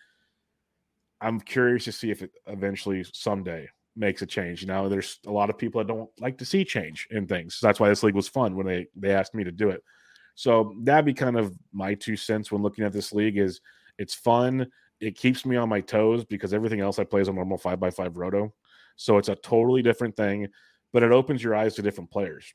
I'm 1.20 1.40
curious 1.40 1.84
to 1.84 1.92
see 1.92 2.10
if 2.10 2.22
it 2.22 2.30
eventually 2.46 3.04
someday 3.12 3.68
makes 3.96 4.22
a 4.22 4.26
change. 4.26 4.62
You 4.62 4.68
know, 4.68 4.88
there's 4.88 5.18
a 5.26 5.32
lot 5.32 5.50
of 5.50 5.58
people 5.58 5.80
that 5.80 5.88
don't 5.88 6.10
like 6.20 6.38
to 6.38 6.44
see 6.44 6.64
change 6.64 7.08
in 7.10 7.26
things. 7.26 7.56
So 7.56 7.66
that's 7.66 7.80
why 7.80 7.88
this 7.88 8.04
league 8.04 8.14
was 8.14 8.28
fun 8.28 8.54
when 8.54 8.66
they 8.66 8.86
they 8.94 9.10
asked 9.10 9.34
me 9.34 9.44
to 9.44 9.52
do 9.52 9.70
it. 9.70 9.82
So 10.36 10.76
that'd 10.82 11.04
be 11.04 11.14
kind 11.14 11.36
of 11.36 11.52
my 11.72 11.94
two 11.94 12.16
cents 12.16 12.52
when 12.52 12.62
looking 12.62 12.84
at 12.84 12.92
this 12.92 13.12
league 13.12 13.38
is 13.38 13.60
it's 13.98 14.14
fun. 14.14 14.68
It 15.00 15.16
keeps 15.16 15.44
me 15.44 15.56
on 15.56 15.68
my 15.68 15.80
toes 15.80 16.24
because 16.24 16.54
everything 16.54 16.80
else 16.80 17.00
I 17.00 17.04
play 17.04 17.20
is 17.20 17.28
a 17.28 17.32
normal 17.32 17.58
five 17.58 17.80
by 17.80 17.90
five 17.90 18.16
roto. 18.16 18.54
So 18.94 19.18
it's 19.18 19.28
a 19.28 19.36
totally 19.36 19.82
different 19.82 20.16
thing 20.16 20.48
but 20.92 21.02
it 21.02 21.12
opens 21.12 21.42
your 21.42 21.54
eyes 21.54 21.74
to 21.74 21.82
different 21.82 22.10
players. 22.10 22.54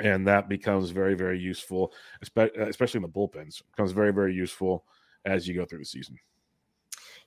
And 0.00 0.26
that 0.26 0.48
becomes 0.48 0.90
very, 0.90 1.14
very 1.14 1.38
useful, 1.38 1.92
especially 2.22 2.98
in 2.98 3.02
the 3.02 3.08
bullpens. 3.08 3.60
It 3.60 3.66
becomes 3.72 3.92
very, 3.92 4.12
very 4.12 4.34
useful 4.34 4.84
as 5.24 5.46
you 5.46 5.54
go 5.54 5.64
through 5.64 5.80
the 5.80 5.84
season. 5.84 6.16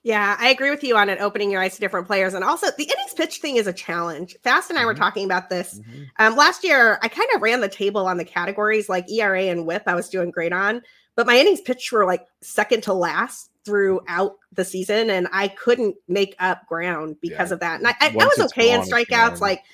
Yeah, 0.02 0.36
I 0.38 0.50
agree 0.50 0.70
with 0.70 0.84
you 0.84 0.96
on 0.96 1.08
it, 1.08 1.20
opening 1.20 1.50
your 1.50 1.60
eyes 1.60 1.74
to 1.74 1.80
different 1.80 2.06
players. 2.06 2.34
And 2.34 2.44
also, 2.44 2.68
the 2.76 2.84
innings 2.84 3.14
pitch 3.14 3.38
thing 3.38 3.56
is 3.56 3.66
a 3.66 3.72
challenge. 3.72 4.36
Fast 4.44 4.70
and 4.70 4.78
I 4.78 4.82
mm-hmm. 4.82 4.86
were 4.86 4.94
talking 4.94 5.24
about 5.24 5.48
this. 5.48 5.80
Mm-hmm. 5.80 6.02
Um, 6.18 6.36
last 6.36 6.62
year, 6.62 6.98
I 7.02 7.08
kind 7.08 7.28
of 7.34 7.42
ran 7.42 7.60
the 7.60 7.68
table 7.68 8.06
on 8.06 8.16
the 8.16 8.24
categories 8.24 8.88
like 8.88 9.10
ERA 9.10 9.44
and 9.44 9.66
whip, 9.66 9.82
I 9.86 9.94
was 9.94 10.08
doing 10.08 10.30
great 10.30 10.52
on. 10.52 10.82
But 11.16 11.26
my 11.26 11.36
innings 11.36 11.60
pitched 11.60 11.90
were 11.90 12.04
like 12.04 12.24
second 12.40 12.82
to 12.84 12.92
last 12.92 13.50
throughout 13.64 14.36
the 14.52 14.64
season. 14.64 15.10
And 15.10 15.26
I 15.32 15.48
couldn't 15.48 15.96
make 16.06 16.36
up 16.38 16.66
ground 16.68 17.16
because 17.20 17.50
yeah. 17.50 17.54
of 17.54 17.60
that. 17.60 17.80
And 17.80 17.88
I, 17.88 17.94
I, 18.00 18.10
I 18.10 18.26
was 18.26 18.38
okay 18.38 18.72
in 18.72 18.82
strikeouts. 18.82 19.40
Like, 19.40 19.64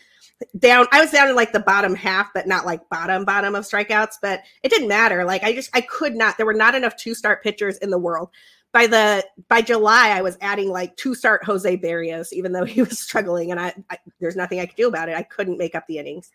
down 0.59 0.86
i 0.93 1.01
was 1.01 1.11
down 1.11 1.28
in 1.28 1.34
like 1.34 1.53
the 1.53 1.61
bottom 1.61 1.95
half 1.95 2.30
but 2.34 2.47
not 2.47 2.66
like 2.66 2.88
bottom 2.88 3.24
bottom 3.24 3.55
of 3.55 3.64
strikeouts 3.64 4.16
but 4.20 4.43
it 4.62 4.70
didn't 4.70 4.88
matter. 4.88 5.24
Like 5.24 5.43
i 5.43 5.53
just 5.53 5.70
i 5.74 5.80
could 5.80 6.14
not 6.14 6.36
there 6.36 6.47
were 6.47 6.55
not 6.55 6.74
enough 6.74 6.97
two 6.97 7.14
start 7.14 7.43
pitchers 7.43 7.78
in 7.78 7.90
the 7.90 7.99
world. 7.99 8.30
By 8.72 8.86
the 8.86 9.24
by 9.49 9.62
july 9.62 10.11
i 10.11 10.22
was 10.22 10.38
adding 10.40 10.70
like 10.70 10.97
two 10.97 11.14
start 11.14 11.45
Jose 11.45 11.76
Berrios 11.78 12.32
even 12.32 12.53
though 12.53 12.64
he 12.64 12.82
was 12.82 12.99
struggling 13.07 13.51
and 13.51 13.61
I, 13.61 13.74
I 13.90 13.99
there's 14.20 14.36
nothing 14.36 14.61
i 14.61 14.66
could 14.66 14.76
do 14.76 14.88
about 14.88 15.09
it. 15.09 15.16
I 15.16 15.22
couldn't 15.22 15.59
make 15.59 15.74
up 15.74 15.86
the 15.86 15.99
innings. 15.99 16.30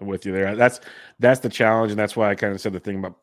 I'm 0.00 0.06
with 0.06 0.24
you 0.24 0.32
there. 0.32 0.54
That's 0.54 0.80
that's 1.18 1.40
the 1.40 1.48
challenge 1.48 1.90
and 1.90 1.98
that's 1.98 2.16
why 2.16 2.30
i 2.30 2.34
kind 2.34 2.54
of 2.54 2.60
said 2.60 2.72
the 2.72 2.80
thing 2.80 2.98
about 2.98 3.16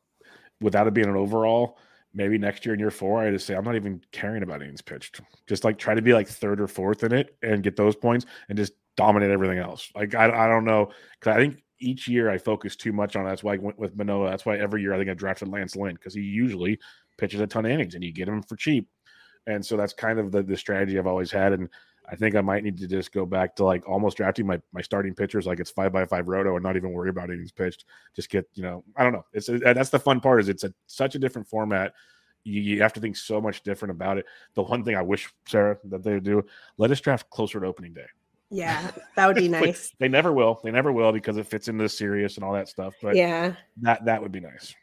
without 0.60 0.88
it 0.88 0.94
being 0.94 1.10
an 1.10 1.16
overall 1.16 1.78
maybe 2.18 2.38
next 2.38 2.66
year 2.66 2.74
in 2.74 2.80
year 2.80 2.92
four, 2.92 3.22
I 3.22 3.32
just 3.32 3.46
say 3.46 3.56
I'm 3.56 3.64
not 3.64 3.76
even 3.76 4.02
caring 4.12 4.44
about 4.44 4.62
innings 4.62 4.82
pitched. 4.82 5.22
Just 5.46 5.64
like 5.64 5.78
try 5.78 5.94
to 5.94 6.02
be 6.02 6.14
like 6.14 6.28
third 6.28 6.60
or 6.60 6.68
fourth 6.68 7.04
in 7.04 7.14
it 7.14 7.38
and 7.44 7.64
get 7.64 7.76
those 7.76 7.96
points 7.96 8.26
and 8.50 8.58
just 8.58 8.74
dominate 8.98 9.32
everything 9.32 9.60
else. 9.60 9.90
Like 9.96 10.14
I, 10.16 10.26
I 10.26 10.48
don't 10.48 10.66
know 10.66 10.92
because 11.20 11.36
I 11.36 11.40
think 11.40 11.64
each 11.80 12.08
year 12.08 12.30
I 12.30 12.38
focus 12.38 12.76
too 12.76 12.92
much 12.92 13.16
on. 13.16 13.26
It. 13.26 13.30
That's 13.30 13.44
why 13.44 13.54
I 13.54 13.58
went 13.58 13.80
with 13.80 13.96
Manoah. 13.96 14.30
That's 14.30 14.46
why 14.46 14.58
every 14.58 14.82
year 14.82 14.94
I 14.94 14.98
think 14.98 15.10
I 15.10 15.14
drafted 15.14 15.48
Lance 15.48 15.76
Lynn 15.76 15.94
because 15.94 16.14
he 16.14 16.22
usually 16.22 16.80
pitches 17.18 17.40
a 17.40 17.48
ton 17.48 17.66
of 17.66 17.72
innings 17.72 17.96
and 17.96 18.04
you 18.04 18.12
get 18.12 18.28
him 18.28 18.42
for 18.42 18.56
cheap. 18.56 18.90
And 19.46 19.66
so 19.66 19.78
that's 19.78 19.94
kind 19.94 20.20
of 20.20 20.32
the, 20.32 20.44
the 20.44 20.58
strategy 20.58 21.00
I've 21.00 21.08
always 21.08 21.32
had. 21.32 21.54
And 21.54 21.70
I 22.10 22.16
think 22.16 22.36
I 22.36 22.42
might 22.42 22.64
need 22.64 22.78
to 22.80 22.88
just 22.88 23.12
go 23.12 23.26
back 23.26 23.56
to 23.58 23.66
like 23.66 23.88
almost 23.88 24.18
drafting 24.18 24.48
my, 24.48 24.62
my 24.72 24.82
starting 24.82 25.14
pitchers 25.14 25.46
like 25.46 25.60
it's 25.60 25.72
five 25.72 25.92
by 25.92 26.06
five 26.06 26.28
roto 26.28 26.56
and 26.56 26.64
not 26.64 26.76
even 26.76 26.92
worry 26.92 27.10
about 27.10 27.30
innings 27.30 27.52
pitched. 27.52 27.86
Just 28.16 28.30
get, 28.30 28.46
you 28.54 28.64
know, 28.64 28.84
I 28.96 29.04
don't 29.04 29.14
know. 29.14 29.26
It's 29.34 29.48
that's 29.48 29.90
the 29.90 30.00
fun 30.00 30.20
part 30.20 30.42
is 30.42 30.50
it's 30.50 30.64
a 30.64 30.74
such 30.88 31.16
a 31.16 31.20
different 31.20 31.48
format. 31.48 31.94
You, 32.44 32.62
you 32.62 32.82
have 32.82 32.94
to 32.94 33.02
think 33.02 33.18
so 33.18 33.42
much 33.42 33.62
different 33.64 33.92
about 33.92 34.18
it. 34.18 34.26
The 34.54 34.64
one 34.64 34.84
thing 34.84 34.96
I 34.96 35.02
wish, 35.02 35.30
Sara, 35.48 35.78
that 35.86 36.04
they 36.04 36.20
do, 36.20 36.44
let 36.78 36.92
us 36.92 37.02
draft 37.02 37.30
closer 37.30 37.60
to 37.60 37.68
opening 37.68 37.94
day. 37.94 38.06
Yeah, 38.50 38.92
that 39.16 39.28
would 39.28 39.36
be 39.36 39.48
nice. 39.50 39.94
they 40.00 40.08
never 40.08 40.32
will. 40.32 40.60
They 40.64 40.72
never 40.72 40.92
will 40.92 41.12
because 41.12 41.38
it 41.38 41.48
fits 41.48 41.68
into 41.68 41.88
Sirius 41.90 42.36
and 42.36 42.44
all 42.44 42.54
that 42.54 42.70
stuff. 42.70 42.94
But 43.02 43.16
yeah, 43.16 43.56
that 43.82 44.06
that 44.06 44.22
would 44.22 44.32
be 44.32 44.40
nice. 44.40 44.76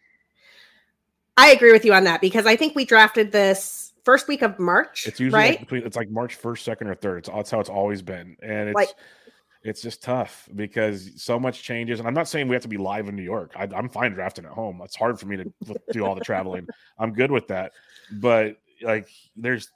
I 1.37 1.51
agree 1.51 1.73
with 1.73 1.85
you 1.85 1.93
on 1.95 2.05
that 2.05 2.21
because 2.21 2.47
I 2.47 2.57
think 2.57 2.77
we 2.77 2.85
drafted 2.85 3.33
this 3.33 3.93
first 4.05 4.29
week 4.29 4.43
of 4.43 4.59
March. 4.59 5.07
It's 5.07 5.19
usually 5.19 5.39
right? 5.39 5.51
like 5.53 5.61
between 5.61 5.83
it's 5.85 5.97
like 5.97 6.11
March 6.11 6.35
first, 6.37 6.65
second, 6.65 6.89
or 6.89 6.95
third. 6.95 7.19
It's 7.19 7.29
that's 7.29 7.51
how 7.51 7.61
it's 7.61 7.71
always 7.71 8.03
been, 8.03 8.37
and 8.43 8.69
it's 8.69 8.75
like, 8.75 8.91
it's 9.65 9.81
just 9.81 10.03
tough 10.03 10.49
because 10.55 11.11
so 11.17 11.41
much 11.41 11.63
changes. 11.63 11.99
And 11.99 12.07
I'm 12.07 12.15
not 12.15 12.29
saying 12.29 12.49
we 12.49 12.55
have 12.55 12.63
to 12.63 12.69
be 12.69 12.77
live 12.77 13.09
in 13.09 13.17
New 13.17 13.23
York. 13.23 13.53
I, 13.57 13.65
am 13.65 13.89
fine 13.89 14.13
drafting 14.13 14.45
at 14.45 14.53
home. 14.53 14.81
It's 14.85 14.95
hard 14.95 15.19
for 15.19 15.27
me 15.27 15.39
to 15.39 15.53
do 15.91 16.05
all 16.05 16.15
the 16.15 16.21
traveling. 16.21 16.67
I'm 16.99 17.15
good 17.15 17.31
with 17.31 17.49
that, 17.49 17.73
but 18.13 18.59
like 18.83 19.09
there's 19.37 19.71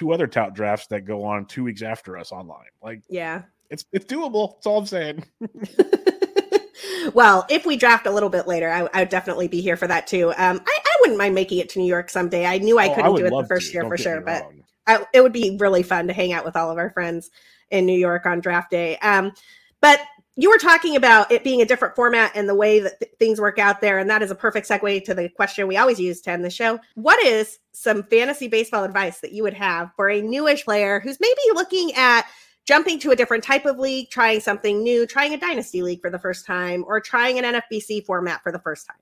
two 0.00 0.14
other 0.14 0.26
tout 0.26 0.54
drafts 0.54 0.86
that 0.86 1.04
go 1.04 1.24
on 1.24 1.44
two 1.44 1.62
weeks 1.62 1.82
after 1.82 2.16
us 2.16 2.32
online. 2.32 2.70
Like, 2.82 3.02
yeah, 3.10 3.42
it's 3.68 3.84
it's 3.92 4.06
doable. 4.06 4.54
That's 4.54 4.66
all 4.66 4.78
I'm 4.78 4.86
saying. 4.86 5.26
well, 7.14 7.44
if 7.50 7.66
we 7.66 7.76
draft 7.76 8.06
a 8.06 8.10
little 8.10 8.30
bit 8.30 8.48
later, 8.48 8.70
I, 8.70 8.88
I, 8.94 9.00
would 9.00 9.10
definitely 9.10 9.46
be 9.46 9.60
here 9.60 9.76
for 9.76 9.86
that 9.86 10.06
too. 10.06 10.30
Um, 10.38 10.58
I, 10.66 10.78
I, 10.84 10.96
wouldn't 11.02 11.18
mind 11.18 11.34
making 11.34 11.58
it 11.58 11.68
to 11.70 11.80
New 11.80 11.86
York 11.86 12.08
someday. 12.08 12.46
I 12.46 12.56
knew 12.56 12.78
I 12.78 12.86
oh, 12.88 12.94
couldn't 12.94 13.12
I 13.12 13.16
do 13.18 13.26
it 13.26 13.42
the 13.42 13.46
first 13.46 13.68
to. 13.68 13.72
year 13.74 13.82
Don't 13.82 13.90
for 13.90 13.98
sure, 13.98 14.22
but 14.22 14.48
I, 14.86 15.04
it 15.12 15.20
would 15.20 15.34
be 15.34 15.58
really 15.60 15.82
fun 15.82 16.06
to 16.06 16.14
hang 16.14 16.32
out 16.32 16.46
with 16.46 16.56
all 16.56 16.70
of 16.70 16.78
our 16.78 16.88
friends 16.88 17.28
in 17.70 17.84
New 17.84 17.98
York 17.98 18.24
on 18.24 18.40
draft 18.40 18.70
day. 18.70 18.96
Um, 18.98 19.32
but 19.82 20.00
you 20.36 20.48
were 20.48 20.58
talking 20.58 20.96
about 20.96 21.30
it 21.30 21.44
being 21.44 21.60
a 21.60 21.66
different 21.66 21.94
format 21.94 22.32
and 22.34 22.48
the 22.48 22.54
way 22.54 22.80
that 22.80 22.98
th- 23.00 23.12
things 23.18 23.40
work 23.40 23.58
out 23.58 23.80
there. 23.80 23.98
And 23.98 24.08
that 24.08 24.22
is 24.22 24.30
a 24.30 24.34
perfect 24.34 24.68
segue 24.68 25.04
to 25.04 25.14
the 25.14 25.28
question 25.28 25.66
we 25.66 25.76
always 25.76 25.98
use 25.98 26.20
to 26.22 26.30
end 26.30 26.44
the 26.44 26.50
show. 26.50 26.78
What 26.94 27.22
is 27.24 27.58
some 27.72 28.04
fantasy 28.04 28.48
baseball 28.48 28.84
advice 28.84 29.20
that 29.20 29.32
you 29.32 29.42
would 29.42 29.54
have 29.54 29.92
for 29.96 30.08
a 30.08 30.22
newish 30.22 30.64
player 30.64 31.00
who's 31.00 31.18
maybe 31.20 31.40
looking 31.54 31.92
at 31.94 32.26
jumping 32.66 32.98
to 33.00 33.10
a 33.10 33.16
different 33.16 33.42
type 33.42 33.66
of 33.66 33.78
league, 33.78 34.10
trying 34.10 34.40
something 34.40 34.82
new, 34.82 35.06
trying 35.06 35.34
a 35.34 35.38
dynasty 35.38 35.82
league 35.82 36.00
for 36.00 36.10
the 36.10 36.18
first 36.18 36.46
time, 36.46 36.84
or 36.86 37.00
trying 37.00 37.38
an 37.38 37.44
NFBC 37.44 38.06
format 38.06 38.42
for 38.42 38.52
the 38.52 38.60
first 38.60 38.86
time? 38.86 38.96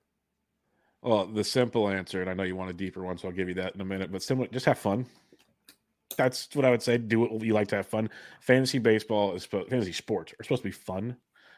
Well, 1.02 1.26
the 1.26 1.44
simple 1.44 1.88
answer, 1.88 2.20
and 2.22 2.30
I 2.30 2.34
know 2.34 2.42
you 2.42 2.56
want 2.56 2.70
a 2.70 2.74
deeper 2.74 3.02
one, 3.02 3.18
so 3.18 3.28
I'll 3.28 3.34
give 3.34 3.48
you 3.48 3.54
that 3.54 3.74
in 3.74 3.80
a 3.80 3.84
minute, 3.84 4.10
but 4.10 4.22
similar, 4.22 4.48
just 4.48 4.66
have 4.66 4.78
fun. 4.78 5.06
That's 6.16 6.48
what 6.54 6.64
I 6.64 6.70
would 6.70 6.82
say. 6.82 6.98
Do 6.98 7.20
what 7.20 7.42
you 7.42 7.54
like 7.54 7.68
to 7.68 7.76
have 7.76 7.86
fun. 7.86 8.10
Fantasy 8.40 8.78
baseball 8.78 9.34
is 9.34 9.44
fantasy 9.44 9.92
sports 9.92 10.32
are 10.38 10.42
supposed 10.42 10.62
to 10.62 10.68
be 10.68 10.72
fun. 10.72 11.16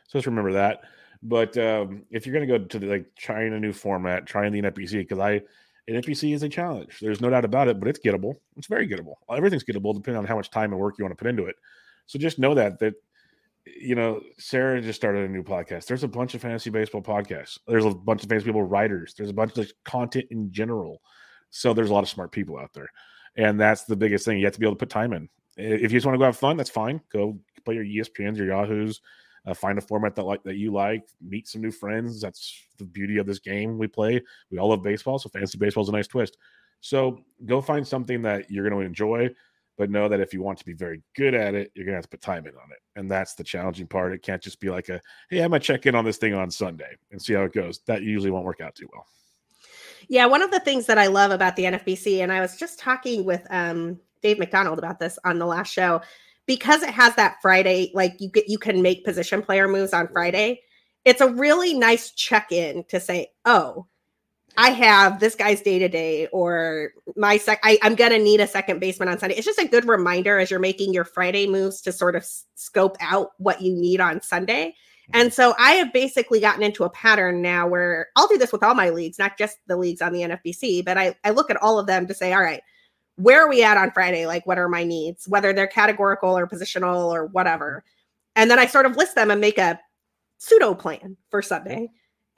So 0.09 0.19
just 0.19 0.27
remember 0.27 0.53
that. 0.53 0.83
But 1.23 1.57
um, 1.59 2.05
if 2.11 2.27
you're 2.27 2.35
going 2.35 2.49
to 2.49 2.59
go 2.59 2.65
to 2.65 2.79
the, 2.79 2.87
like 2.87 3.15
trying 3.17 3.53
a 3.53 3.61
new 3.61 3.73
format, 3.73 4.27
trying 4.27 4.53
the 4.53 4.63
NFBC, 4.63 4.93
because 4.93 5.19
I 5.19 5.43
NFBC 5.89 6.35
is 6.35 6.43
a 6.43 6.49
challenge. 6.49 6.99
There's 7.01 7.21
no 7.21 7.31
doubt 7.31 7.45
about 7.45 7.69
it, 7.69 7.79
but 7.79 7.89
it's 7.89 7.99
gettable. 7.99 8.35
It's 8.57 8.67
very 8.67 8.89
gettable. 8.89 9.15
Everything's 9.31 9.65
gettable 9.65 9.95
depending 9.95 10.19
on 10.19 10.27
how 10.27 10.37
much 10.37 10.51
time 10.51 10.73
and 10.73 10.81
work 10.81 10.97
you 10.99 11.05
want 11.05 11.17
to 11.17 11.23
put 11.23 11.29
into 11.29 11.47
it. 11.47 11.57
So 12.07 12.19
just 12.19 12.39
know 12.39 12.55
that 12.55 12.79
that 12.81 12.95
you 13.65 13.95
know 13.95 14.21
Sara 14.39 14.81
just 14.81 15.01
started 15.01 15.29
a 15.29 15.33
new 15.33 15.43
podcast. 15.43 15.87
There's 15.87 16.05
a 16.05 16.09
bunch 16.09 16.35
of 16.35 16.43
fantasy 16.43 16.71
baseball 16.71 17.03
podcasts. 17.03 17.59
There's 17.67 17.85
a 17.85 17.91
bunch 17.91 18.23
of 18.23 18.29
fantasy 18.29 18.47
people 18.47 18.63
writers. 18.63 19.15
There's 19.17 19.31
a 19.31 19.35
bunch 19.35 19.59
of 19.59 19.71
content 19.85 20.27
in 20.31 20.53
general. 20.53 21.03
So 21.51 21.75
there's 21.75 21.91
a 21.91 21.93
lot 21.93 22.05
of 22.05 22.09
smart 22.09 22.31
people 22.31 22.57
out 22.59 22.73
there, 22.73 22.91
and 23.37 23.61
that's 23.61 23.85
the 23.85 23.97
biggest 23.97 24.25
thing. 24.25 24.39
You 24.39 24.45
have 24.47 24.55
to 24.55 24.61
be 24.61 24.67
able 24.67 24.77
to 24.77 24.81
put 24.81 24.91
time 24.91 25.13
in. 25.13 25.29
If 25.57 25.93
you 25.93 25.99
just 25.99 26.07
want 26.07 26.15
to 26.15 26.19
go 26.19 26.25
have 26.25 26.37
fun, 26.37 26.57
that's 26.57 26.71
fine. 26.71 27.01
Go 27.13 27.39
play 27.65 27.75
your 27.75 27.85
ESPNs, 27.85 28.37
your 28.37 28.47
Yahoos, 28.47 29.01
uh, 29.47 29.55
find 29.55 29.79
a 29.79 29.83
format 29.83 30.15
that 30.15 30.25
like 30.25 30.43
that 30.45 30.57
you 30.57 30.73
like, 30.73 31.05
meet 31.21 31.49
some 31.49 31.63
new 31.63 31.71
friends. 31.71 32.21
That's 32.21 32.63
the 32.79 32.85
beauty 32.85 33.19
of 33.19 33.27
this 33.27 33.39
game 33.39 33.79
we 33.79 33.87
play. 33.87 34.21
We 34.51 34.59
all 34.59 34.69
love 34.69 34.83
baseball, 34.83 35.19
so 35.19 35.29
fantasy 35.29 35.59
baseball 35.59 35.83
is 35.83 35.89
a 35.89 35.93
nice 35.93 36.07
twist. 36.07 36.37
So 36.81 37.25
go 37.45 37.61
find 37.61 37.87
something 37.87 38.23
that 38.23 38.51
you're 38.51 38.69
going 38.69 38.81
to 38.81 38.87
enjoy, 38.87 39.29
but 39.77 39.91
know 39.91 40.09
that 40.09 40.21
if 40.21 40.33
you 40.33 40.43
want 40.43 40.59
to 40.59 40.65
be 40.65 40.73
very 40.73 41.03
good 41.15 41.35
at 41.35 41.55
it, 41.55 41.71
you're 41.75 41.85
going 41.85 41.93
to 41.93 41.99
have 41.99 42.05
to 42.05 42.11
put 42.11 42.23
time 42.23 42.47
in 42.47 42.55
on 42.55 42.71
it, 42.73 42.79
and 42.97 43.11
that's 43.11 43.35
the 43.35 43.45
challenging 43.45 43.87
part. 43.87 44.13
It 44.13 44.23
can't 44.23 44.43
just 44.43 44.61
be 44.61 44.71
like 44.71 44.89
a 44.89 45.01
hey, 45.31 45.41
I'm 45.41 45.51
gonna 45.51 45.61
check 45.61 45.87
in 45.87 45.95
on 45.95 46.05
this 46.05 46.19
thing 46.19 46.35
on 46.35 46.51
Sunday 46.51 46.97
and 47.11 47.21
see 47.21 47.35
how 47.35 47.43
it 47.43 47.53
goes. 47.53 47.81
That 47.87 48.03
usually 48.03 48.31
won't 48.31 48.47
work 48.47 48.61
out 48.61 48.75
too 48.75 48.89
well. 48.93 49.07
Yeah, 50.11 50.27
one 50.27 50.43
of 50.43 50.51
the 50.51 50.59
things 50.59 50.87
that 50.87 50.99
I 50.99 51.07
love 51.07 51.31
about 51.31 51.55
the 51.55 51.63
NFBC, 51.63 52.19
and 52.19 52.33
I 52.33 52.41
was 52.41 52.57
just 52.57 52.81
talking 52.81 53.25
with 53.25 53.47
um, 53.49 53.97
Dave 54.23 54.41
McDonald 54.41 54.81
about 54.81 54.99
this 54.99 55.21
on 55.25 55.39
the 55.39 55.47
last 55.47 55.73
show 55.73 56.01
because 56.47 56.83
it 56.83 56.91
has 56.91 57.15
that 57.15 57.37
Friday, 57.41 57.93
like 57.95 58.17
you 58.19 58.29
get 58.29 58.49
you 58.49 58.59
can 58.59 58.83
make 58.83 59.05
position 59.05 59.41
player 59.41 59.69
moves 59.69 59.93
on 59.93 60.09
Friday. 60.09 60.63
It's 61.05 61.21
a 61.21 61.29
really 61.29 61.75
nice 61.75 62.11
check-in 62.11 62.83
to 62.89 62.99
say, 62.99 63.29
oh, 63.45 63.87
I 64.57 64.71
have 64.71 65.21
this 65.21 65.37
guy's 65.37 65.63
day 65.63 65.79
to 65.79 65.89
day, 65.89 66.27
or 66.33 66.91
my 67.15 67.37
sec. 67.37 67.61
I, 67.63 67.79
am 67.81 67.95
gonna 67.95 68.19
need 68.19 68.41
a 68.41 68.49
second 68.49 68.81
baseman 68.81 69.09
on 69.09 69.17
Sunday. 69.21 69.37
It's 69.37 69.47
just 69.47 69.61
a 69.61 69.69
good 69.69 69.87
reminder 69.87 70.41
as 70.41 70.51
you're 70.51 70.59
making 70.59 70.93
your 70.93 71.05
Friday 71.05 71.47
moves 71.47 71.81
to 71.83 71.93
sort 71.93 72.17
of 72.17 72.23
s- 72.23 72.47
scope 72.57 72.97
out 73.01 73.31
what 73.39 73.63
you 73.63 73.77
need 73.77 74.01
on 74.01 74.21
Sunday. 74.23 74.75
And 75.13 75.33
so 75.33 75.55
I 75.59 75.73
have 75.73 75.93
basically 75.93 76.41
gotten 76.41 76.63
into 76.63 76.85
a 76.85 76.91
pattern 76.91 77.43
now 77.43 77.67
where 77.67 78.09
I'll 78.17 78.29
do 78.29 78.39
this 78.39 78.53
with 78.53 78.63
all 78.63 78.75
my 78.75 78.91
leagues, 78.91 79.19
not 79.19 79.37
just 79.37 79.59
the 79.67 79.77
leagues 79.77 80.03
on 80.03 80.13
the 80.13 80.23
NFBC, 80.23 80.85
but 80.85 80.97
I, 80.97 81.17
I 81.25 81.31
look 81.31 81.51
at 81.51 81.57
all 81.57 81.79
of 81.79 81.87
them 81.87 82.07
to 82.07 82.15
say, 82.15 82.33
all 82.33 82.43
right, 82.43 82.63
where 83.17 83.45
are 83.45 83.49
we 83.49 83.63
at 83.63 83.77
on 83.77 83.91
Friday? 83.91 84.27
Like, 84.27 84.47
what 84.47 84.59
are 84.59 84.69
my 84.69 84.85
needs, 84.85 85.27
whether 85.29 85.53
they're 85.53 85.67
categorical 85.67 86.37
or 86.37 86.47
positional 86.47 87.11
or 87.11 87.27
whatever. 87.27 87.85
And 88.37 88.51
then 88.51 88.59
I 88.59 88.67
sort 88.67 88.87
of 88.87 88.97
list 88.97 89.15
them 89.15 89.31
and 89.31 89.41
make 89.41 89.59
a 89.59 89.79
pseudo 90.39 90.75
plan 90.75 91.17
for 91.31 91.43
Sunday. 91.43 91.91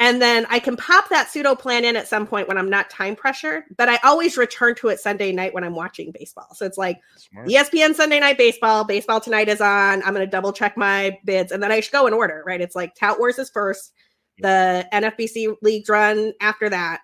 And 0.02 0.20
then 0.20 0.46
I 0.50 0.58
can 0.58 0.76
pop 0.76 1.08
that 1.10 1.30
pseudo 1.30 1.54
plan 1.54 1.84
in 1.84 1.94
at 1.94 2.08
some 2.08 2.26
point 2.26 2.48
when 2.48 2.58
I'm 2.58 2.68
not 2.68 2.90
time 2.90 3.14
pressured, 3.14 3.62
but 3.76 3.88
I 3.88 4.00
always 4.02 4.36
return 4.36 4.74
to 4.76 4.88
it 4.88 4.98
Sunday 4.98 5.30
night 5.30 5.54
when 5.54 5.62
I'm 5.62 5.76
watching 5.76 6.10
baseball. 6.10 6.48
So 6.54 6.66
it's 6.66 6.76
like 6.76 6.98
Smart. 7.16 7.46
ESPN 7.46 7.94
Sunday 7.94 8.18
night 8.18 8.36
baseball, 8.36 8.82
baseball 8.82 9.20
tonight 9.20 9.48
is 9.48 9.60
on. 9.60 10.02
I'm 10.02 10.12
going 10.12 10.26
to 10.26 10.26
double 10.26 10.52
check 10.52 10.76
my 10.76 11.16
bids 11.24 11.52
and 11.52 11.62
then 11.62 11.70
I 11.70 11.78
should 11.78 11.92
go 11.92 12.08
in 12.08 12.12
order, 12.14 12.42
right? 12.44 12.60
It's 12.60 12.74
like 12.74 12.96
Tout 12.96 13.20
Wars 13.20 13.38
is 13.38 13.48
first, 13.48 13.92
the 14.38 14.84
NFBC 14.92 15.54
leagues 15.62 15.88
run 15.88 16.32
after 16.40 16.68
that 16.68 17.02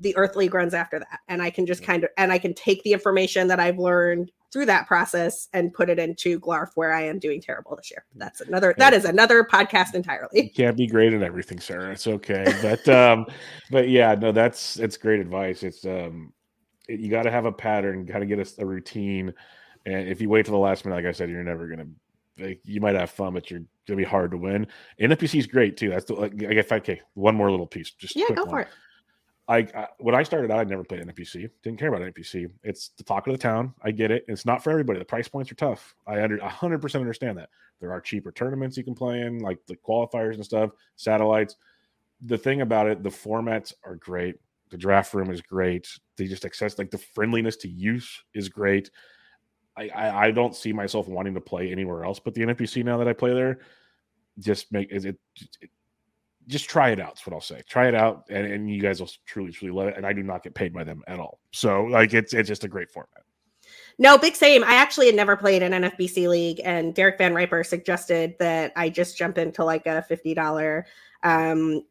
the 0.00 0.16
Earth 0.16 0.34
League 0.34 0.54
runs 0.54 0.74
after 0.74 0.98
that. 0.98 1.20
And 1.28 1.42
I 1.42 1.50
can 1.50 1.66
just 1.66 1.84
kind 1.84 2.02
of 2.02 2.10
and 2.16 2.32
I 2.32 2.38
can 2.38 2.54
take 2.54 2.82
the 2.82 2.92
information 2.94 3.46
that 3.48 3.60
I've 3.60 3.78
learned 3.78 4.32
through 4.52 4.66
that 4.66 4.86
process 4.86 5.48
and 5.52 5.72
put 5.72 5.88
it 5.88 5.98
into 5.98 6.40
Glarf 6.40 6.70
where 6.74 6.92
I 6.92 7.02
am 7.02 7.18
doing 7.18 7.40
terrible 7.40 7.76
this 7.76 7.90
year. 7.90 8.04
That's 8.16 8.40
another 8.40 8.74
that 8.78 8.92
is 8.92 9.04
another 9.04 9.44
podcast 9.44 9.94
entirely. 9.94 10.44
You 10.44 10.50
can't 10.50 10.76
be 10.76 10.86
great 10.86 11.12
at 11.12 11.22
everything, 11.22 11.60
Sara. 11.60 11.92
It's 11.92 12.06
okay. 12.06 12.44
But 12.62 12.88
um 12.88 13.26
but 13.70 13.88
yeah, 13.88 14.14
no, 14.14 14.32
that's 14.32 14.76
it's 14.78 14.96
great 14.96 15.20
advice. 15.20 15.62
It's 15.62 15.84
um 15.84 16.32
it, 16.90 17.00
you 17.00 17.10
got 17.10 17.22
to 17.22 17.30
have 17.30 17.44
a 17.44 17.52
pattern, 17.52 18.04
got 18.04 18.18
to 18.18 18.26
get 18.26 18.38
a, 18.38 18.62
a, 18.62 18.66
routine. 18.66 19.32
And 19.86 20.08
if 20.08 20.20
you 20.20 20.28
wait 20.28 20.46
till 20.46 20.54
the 20.54 20.60
last 20.60 20.84
minute, 20.84 20.96
like 20.96 21.06
I 21.06 21.12
said, 21.12 21.30
you're 21.30 21.42
never 21.42 21.68
gonna. 21.68 21.86
Like, 22.38 22.60
you 22.64 22.80
might 22.80 22.94
have 22.94 23.10
fun, 23.10 23.34
but 23.34 23.50
you're 23.50 23.62
gonna 23.86 23.98
be 23.98 24.04
hard 24.04 24.30
to 24.30 24.38
win. 24.38 24.66
NFBC 25.00 25.38
is 25.38 25.46
great 25.46 25.76
too. 25.76 25.90
That's 25.90 26.06
the, 26.06 26.14
like 26.14 26.32
I 26.32 26.54
get 26.54 26.68
5K. 26.68 27.00
One 27.14 27.34
more 27.34 27.50
little 27.50 27.66
piece. 27.66 27.90
Just 27.90 28.16
yeah, 28.16 28.26
go 28.34 28.42
one. 28.42 28.50
for 28.50 28.60
it. 28.60 28.68
I, 29.50 29.66
I, 29.74 29.88
when 29.98 30.14
I 30.14 30.22
started 30.22 30.52
out, 30.52 30.60
I 30.60 30.64
never 30.64 30.84
played 30.84 31.04
NFBC. 31.04 31.50
Didn't 31.64 31.80
care 31.80 31.92
about 31.92 32.02
NFBC. 32.02 32.48
It's 32.62 32.90
the 32.90 33.02
talk 33.02 33.26
of 33.26 33.32
the 33.32 33.38
town. 33.38 33.74
I 33.82 33.90
get 33.90 34.12
it. 34.12 34.24
It's 34.28 34.46
not 34.46 34.62
for 34.62 34.70
everybody. 34.70 35.00
The 35.00 35.04
price 35.04 35.26
points 35.26 35.50
are 35.50 35.56
tough. 35.56 35.96
I 36.06 36.22
under 36.22 36.38
100% 36.38 36.94
understand 36.94 37.36
that. 37.38 37.50
There 37.80 37.90
are 37.90 38.00
cheaper 38.00 38.30
tournaments 38.30 38.76
you 38.76 38.84
can 38.84 38.94
play 38.94 39.22
in, 39.22 39.40
like 39.40 39.58
the 39.66 39.74
qualifiers 39.74 40.34
and 40.34 40.44
stuff, 40.44 40.70
satellites. 40.94 41.56
The 42.22 42.38
thing 42.38 42.60
about 42.60 42.86
it, 42.86 43.02
the 43.02 43.10
formats 43.10 43.72
are 43.82 43.96
great. 43.96 44.36
The 44.70 44.78
draft 44.78 45.14
room 45.14 45.32
is 45.32 45.42
great. 45.42 45.88
They 46.16 46.28
just 46.28 46.44
access 46.44 46.78
like 46.78 46.92
the 46.92 46.98
friendliness 46.98 47.56
to 47.56 47.68
use 47.68 48.22
is 48.32 48.48
great. 48.48 48.92
I, 49.76 49.88
I, 49.88 50.26
I 50.26 50.30
don't 50.30 50.54
see 50.54 50.72
myself 50.72 51.08
wanting 51.08 51.34
to 51.34 51.40
play 51.40 51.72
anywhere 51.72 52.04
else 52.04 52.20
but 52.20 52.34
the 52.34 52.42
NFBC 52.42 52.84
now 52.84 52.98
that 52.98 53.08
I 53.08 53.14
play 53.14 53.34
there. 53.34 53.58
Just 54.38 54.70
make 54.70 54.92
it, 54.92 55.04
it 55.04 55.18
just 56.46 56.68
try 56.68 56.90
it 56.90 57.00
out. 57.00 57.08
That's 57.08 57.26
what 57.26 57.34
I'll 57.34 57.40
say. 57.40 57.62
Try 57.68 57.88
it 57.88 57.94
out, 57.94 58.24
and, 58.28 58.46
and 58.46 58.70
you 58.70 58.80
guys 58.80 59.00
will 59.00 59.10
truly, 59.26 59.52
truly 59.52 59.72
love 59.72 59.88
it. 59.88 59.96
And 59.96 60.06
I 60.06 60.12
do 60.12 60.22
not 60.22 60.42
get 60.42 60.54
paid 60.54 60.72
by 60.72 60.84
them 60.84 61.02
at 61.06 61.18
all. 61.18 61.40
So 61.52 61.84
like 61.84 62.14
it's 62.14 62.34
it's 62.34 62.48
just 62.48 62.64
a 62.64 62.68
great 62.68 62.90
format. 62.90 63.22
No, 63.98 64.16
big 64.16 64.34
same. 64.34 64.64
I 64.64 64.74
actually 64.74 65.06
had 65.06 65.14
never 65.14 65.36
played 65.36 65.62
an 65.62 65.72
NFBC 65.72 66.28
league, 66.28 66.60
and 66.64 66.94
Derek 66.94 67.18
Van 67.18 67.34
Riper 67.34 67.62
suggested 67.62 68.34
that 68.38 68.72
I 68.74 68.88
just 68.88 69.16
jump 69.16 69.38
into 69.38 69.64
like 69.64 69.86
a 69.86 70.02
fifty 70.02 70.34
dollar, 70.34 70.86
um, 71.22 71.82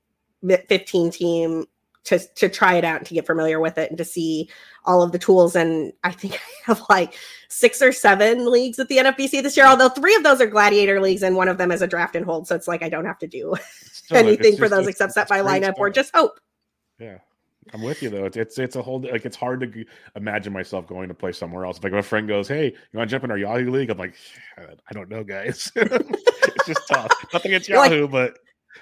fifteen 0.67 1.11
team 1.11 1.65
to 2.09 2.19
to 2.35 2.49
try 2.49 2.73
it 2.73 2.83
out 2.83 2.97
and 2.97 3.05
to 3.05 3.13
get 3.13 3.27
familiar 3.27 3.59
with 3.59 3.77
it 3.77 3.89
and 3.89 3.97
to 3.97 4.03
see 4.03 4.49
all 4.85 5.03
of 5.03 5.11
the 5.11 5.19
tools. 5.19 5.55
And 5.55 5.93
I 6.03 6.11
think 6.11 6.33
I 6.67 6.71
have 6.71 6.81
like 6.89 7.13
six 7.47 7.81
or 7.81 7.91
seven 7.91 8.51
leagues 8.51 8.79
at 8.79 8.87
the 8.87 8.97
NFBC 8.97 9.43
this 9.43 9.55
year. 9.55 9.67
Although 9.67 9.89
three 9.89 10.15
of 10.15 10.23
those 10.23 10.41
are 10.41 10.47
gladiator 10.47 10.99
leagues 10.99 11.23
and 11.23 11.35
one 11.35 11.47
of 11.47 11.57
them 11.57 11.71
is 11.71 11.81
a 11.81 11.87
draft 11.87 12.15
and 12.15 12.25
hold, 12.25 12.47
so 12.47 12.55
it's 12.55 12.67
like 12.67 12.81
I 12.81 12.89
don't 12.89 13.05
have 13.05 13.19
to 13.19 13.27
do 13.27 13.55
anything 14.11 14.57
for 14.57 14.67
those 14.67 14.87
except 14.87 15.13
set 15.13 15.29
my 15.29 15.39
lineup 15.39 15.75
or 15.77 15.89
just 15.89 16.13
hope. 16.13 16.39
Yeah. 16.97 17.19
I'm 17.71 17.83
with 17.83 18.01
you 18.01 18.09
though. 18.09 18.25
It's, 18.25 18.35
it's 18.35 18.57
it's 18.57 18.75
a 18.77 18.81
whole 18.81 18.99
like 19.01 19.25
it's 19.25 19.35
hard 19.35 19.59
to 19.59 19.85
imagine 20.15 20.51
myself 20.51 20.87
going 20.87 21.07
to 21.07 21.13
play 21.13 21.31
somewhere 21.31 21.65
else. 21.65 21.79
Like 21.83 21.93
my 21.93 22.01
friend 22.01 22.27
goes, 22.27 22.47
"Hey, 22.47 22.65
you 22.65 22.97
want 22.97 23.07
to 23.07 23.13
jump 23.13 23.25
in 23.25 23.29
our 23.29 23.37
Yahoo 23.37 23.69
league?" 23.69 23.91
I'm 23.91 23.97
like, 23.99 24.15
I 24.57 24.93
don't 24.93 25.07
know, 25.07 25.23
guys. 25.23 25.71
it's 25.75 26.65
just 26.65 26.87
tough. 26.87 27.11
Nothing 27.31 27.51
against 27.51 27.69
Yahoo, 27.69 28.03
like, 28.03 28.11
but 28.11 28.39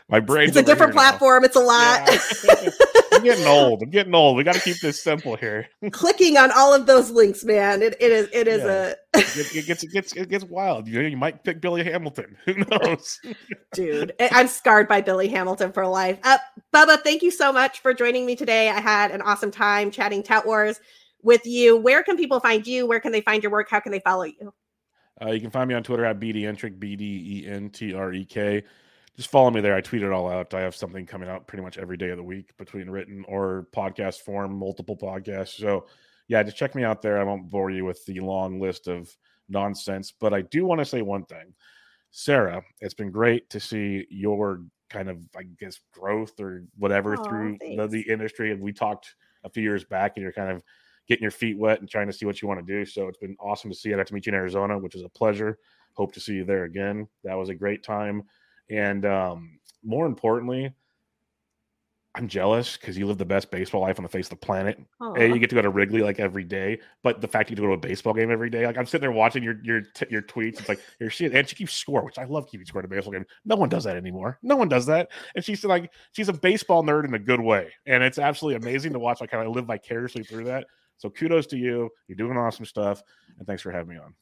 my 0.07 0.21
brain. 0.21 0.47
It's 0.47 0.55
a 0.55 0.63
different 0.63 0.93
platform. 0.93 1.41
Now. 1.41 1.45
It's 1.47 1.55
a 1.57 1.59
lot. 1.59 2.09
Yeah. 2.45 3.01
I'm 3.17 3.23
getting 3.23 3.47
old. 3.47 3.81
I'm 3.81 3.89
getting 3.89 4.13
old. 4.13 4.37
We 4.37 4.43
got 4.43 4.55
to 4.55 4.61
keep 4.61 4.79
this 4.79 5.01
simple 5.01 5.35
here. 5.35 5.67
Clicking 5.91 6.37
on 6.37 6.51
all 6.51 6.73
of 6.73 6.85
those 6.85 7.09
links, 7.09 7.43
man. 7.43 7.81
It, 7.81 7.95
it 7.99 8.11
is 8.11 8.29
it 8.31 8.47
is 8.47 8.61
yeah. 8.61 8.93
a 9.15 9.19
it, 9.19 9.55
it, 9.55 9.65
gets 9.65 9.83
it 9.83 9.91
gets 9.91 10.13
it 10.13 10.29
gets 10.29 10.43
wild. 10.43 10.87
You 10.87 11.01
know, 11.01 11.07
you 11.07 11.17
might 11.17 11.43
pick 11.43 11.59
Billy 11.59 11.83
Hamilton. 11.83 12.37
Who 12.45 12.53
knows? 12.69 13.19
Dude, 13.73 14.13
I'm 14.19 14.47
scarred 14.47 14.87
by 14.87 15.01
Billy 15.01 15.27
Hamilton 15.27 15.71
for 15.71 15.87
life. 15.87 16.19
Uh, 16.23 16.37
Bubba, 16.73 17.01
thank 17.01 17.23
you 17.23 17.31
so 17.31 17.51
much 17.51 17.79
for 17.79 17.93
joining 17.93 18.25
me 18.25 18.35
today. 18.35 18.69
I 18.69 18.79
had 18.79 19.11
an 19.11 19.21
awesome 19.21 19.51
time 19.51 19.91
chatting 19.91 20.21
Tout 20.21 20.45
Wars 20.45 20.79
with 21.23 21.45
you. 21.45 21.77
Where 21.77 22.03
can 22.03 22.17
people 22.17 22.39
find 22.39 22.65
you? 22.67 22.87
Where 22.87 22.99
can 22.99 23.11
they 23.11 23.21
find 23.21 23.41
your 23.41 23.51
work? 23.51 23.69
How 23.69 23.79
can 23.79 23.91
they 23.91 24.01
follow 24.01 24.23
you? 24.25 24.53
Uh, 25.19 25.31
you 25.31 25.41
can 25.41 25.49
find 25.49 25.67
me 25.67 25.73
on 25.73 25.81
Twitter 25.81 26.05
at 26.05 26.19
BDentrek, 26.19 26.77
B 26.77 26.95
D 26.95 27.43
E 27.43 27.47
N 27.47 27.71
T 27.71 27.93
R 27.93 28.13
E 28.13 28.23
K 28.23 28.63
just 29.17 29.31
follow 29.31 29.49
me 29.49 29.61
there. 29.61 29.75
I 29.75 29.81
tweet 29.81 30.03
it 30.03 30.11
all 30.11 30.29
out. 30.29 30.53
I 30.53 30.61
have 30.61 30.75
something 30.75 31.05
coming 31.05 31.27
out 31.27 31.47
pretty 31.47 31.63
much 31.63 31.79
every 31.79 31.97
day 31.97 32.09
of 32.09 32.17
the 32.17 32.23
week 32.23 32.55
between 32.57 32.89
written 32.89 33.25
or 33.27 33.67
podcast 33.75 34.21
form, 34.21 34.53
multiple 34.53 34.95
podcasts. 34.95 35.59
So, 35.59 35.87
yeah, 36.27 36.43
just 36.43 36.57
check 36.57 36.75
me 36.75 36.83
out 36.83 37.01
there. 37.01 37.19
I 37.19 37.23
won't 37.23 37.49
bore 37.49 37.71
you 37.71 37.83
with 37.83 38.05
the 38.05 38.19
long 38.19 38.59
list 38.59 38.87
of 38.87 39.15
nonsense, 39.49 40.13
but 40.17 40.33
I 40.33 40.41
do 40.41 40.65
want 40.65 40.79
to 40.79 40.85
say 40.85 41.01
one 41.01 41.25
thing. 41.25 41.53
Sara, 42.11 42.61
it's 42.79 42.93
been 42.93 43.11
great 43.11 43.49
to 43.49 43.59
see 43.59 44.05
your 44.09 44.61
kind 44.89 45.09
of, 45.09 45.17
I 45.35 45.43
guess, 45.59 45.79
growth 45.91 46.39
or 46.39 46.63
whatever 46.77 47.17
through 47.17 47.57
the, 47.59 47.87
the 47.87 48.01
industry. 48.01 48.51
And 48.51 48.61
we 48.61 48.71
talked 48.71 49.15
a 49.43 49.49
few 49.49 49.63
years 49.63 49.83
back, 49.83 50.13
and 50.15 50.23
you're 50.23 50.31
kind 50.31 50.51
of 50.51 50.63
getting 51.07 51.23
your 51.23 51.31
feet 51.31 51.57
wet 51.57 51.79
and 51.79 51.89
trying 51.89 52.07
to 52.07 52.13
see 52.13 52.25
what 52.25 52.41
you 52.41 52.47
want 52.47 52.65
to 52.65 52.73
do. 52.73 52.85
So 52.85 53.07
it's 53.07 53.17
been 53.17 53.35
awesome 53.39 53.71
to 53.71 53.75
see. 53.75 53.93
I 53.93 53.97
got 53.97 54.07
to 54.07 54.13
meet 54.13 54.25
you 54.25 54.31
in 54.31 54.35
Arizona, 54.35 54.77
which 54.77 54.95
is 54.95 55.03
a 55.03 55.09
pleasure. 55.09 55.57
Hope 55.93 56.13
to 56.13 56.19
see 56.19 56.33
you 56.33 56.45
there 56.45 56.65
again. 56.65 57.07
That 57.23 57.35
was 57.35 57.49
a 57.49 57.55
great 57.55 57.83
time. 57.83 58.23
And 58.69 59.05
um, 59.05 59.59
more 59.83 60.05
importantly, 60.05 60.73
I'm 62.17 62.27
jealous 62.27 62.77
because 62.77 62.97
you 62.97 63.05
live 63.05 63.19
the 63.19 63.25
best 63.25 63.51
baseball 63.51 63.81
life 63.81 63.99
on 63.99 64.03
the 64.03 64.09
face 64.09 64.25
of 64.25 64.31
the 64.31 64.45
planet. 64.45 64.79
And 65.21 65.33
you 65.35 65.39
get 65.39 65.51
to 65.51 65.55
go 65.55 65.61
to 65.61 65.69
Wrigley 65.69 66.01
like 66.01 66.19
every 66.19 66.43
day, 66.43 66.79
but 67.03 67.21
the 67.21 67.27
fact 67.27 67.49
you 67.49 67.55
get 67.55 67.61
to 67.61 67.67
go 67.67 67.75
to 67.75 67.75
a 67.75 67.89
baseball 67.89 68.13
game 68.13 68.31
every 68.31 68.49
day, 68.49 68.65
like 68.65 68.75
I'm 68.75 68.87
sitting 68.87 69.01
there 69.01 69.11
watching 69.11 69.43
your 69.43 69.57
your 69.63 69.81
t- 69.81 70.07
your 70.09 70.23
tweets. 70.23 70.59
It's 70.59 70.67
like 70.67 70.79
you're 70.99 71.11
seeing, 71.11 71.35
and 71.35 71.47
she 71.47 71.55
keeps 71.55 71.73
score, 71.73 72.03
which 72.03 72.17
I 72.17 72.23
love 72.23 72.47
keeping 72.49 72.65
score 72.65 72.79
at 72.79 72.85
a 72.85 72.87
baseball 72.87 73.13
game. 73.13 73.25
No 73.45 73.55
one 73.55 73.69
does 73.69 73.83
that 73.83 73.97
anymore. 73.97 74.39
No 74.41 74.55
one 74.55 74.67
does 74.67 74.87
that. 74.87 75.09
And 75.35 75.45
she's 75.45 75.63
like, 75.63 75.91
she's 76.13 76.27
a 76.27 76.33
baseball 76.33 76.83
nerd 76.83 77.05
in 77.05 77.13
a 77.13 77.19
good 77.19 77.39
way, 77.39 77.71
and 77.85 78.01
it's 78.03 78.17
absolutely 78.17 78.67
amazing 78.67 78.93
to 78.93 78.99
watch. 78.99 79.21
Like 79.21 79.29
kind 79.29 79.47
of 79.47 79.55
live 79.55 79.65
vicariously 79.65 80.23
through 80.23 80.45
that. 80.45 80.65
So 80.97 81.11
kudos 81.11 81.45
to 81.47 81.57
you. 81.57 81.91
You're 82.07 82.17
doing 82.17 82.35
awesome 82.35 82.65
stuff, 82.65 83.03
and 83.37 83.45
thanks 83.45 83.61
for 83.61 83.71
having 83.71 83.89
me 83.89 83.97
on. 83.97 84.15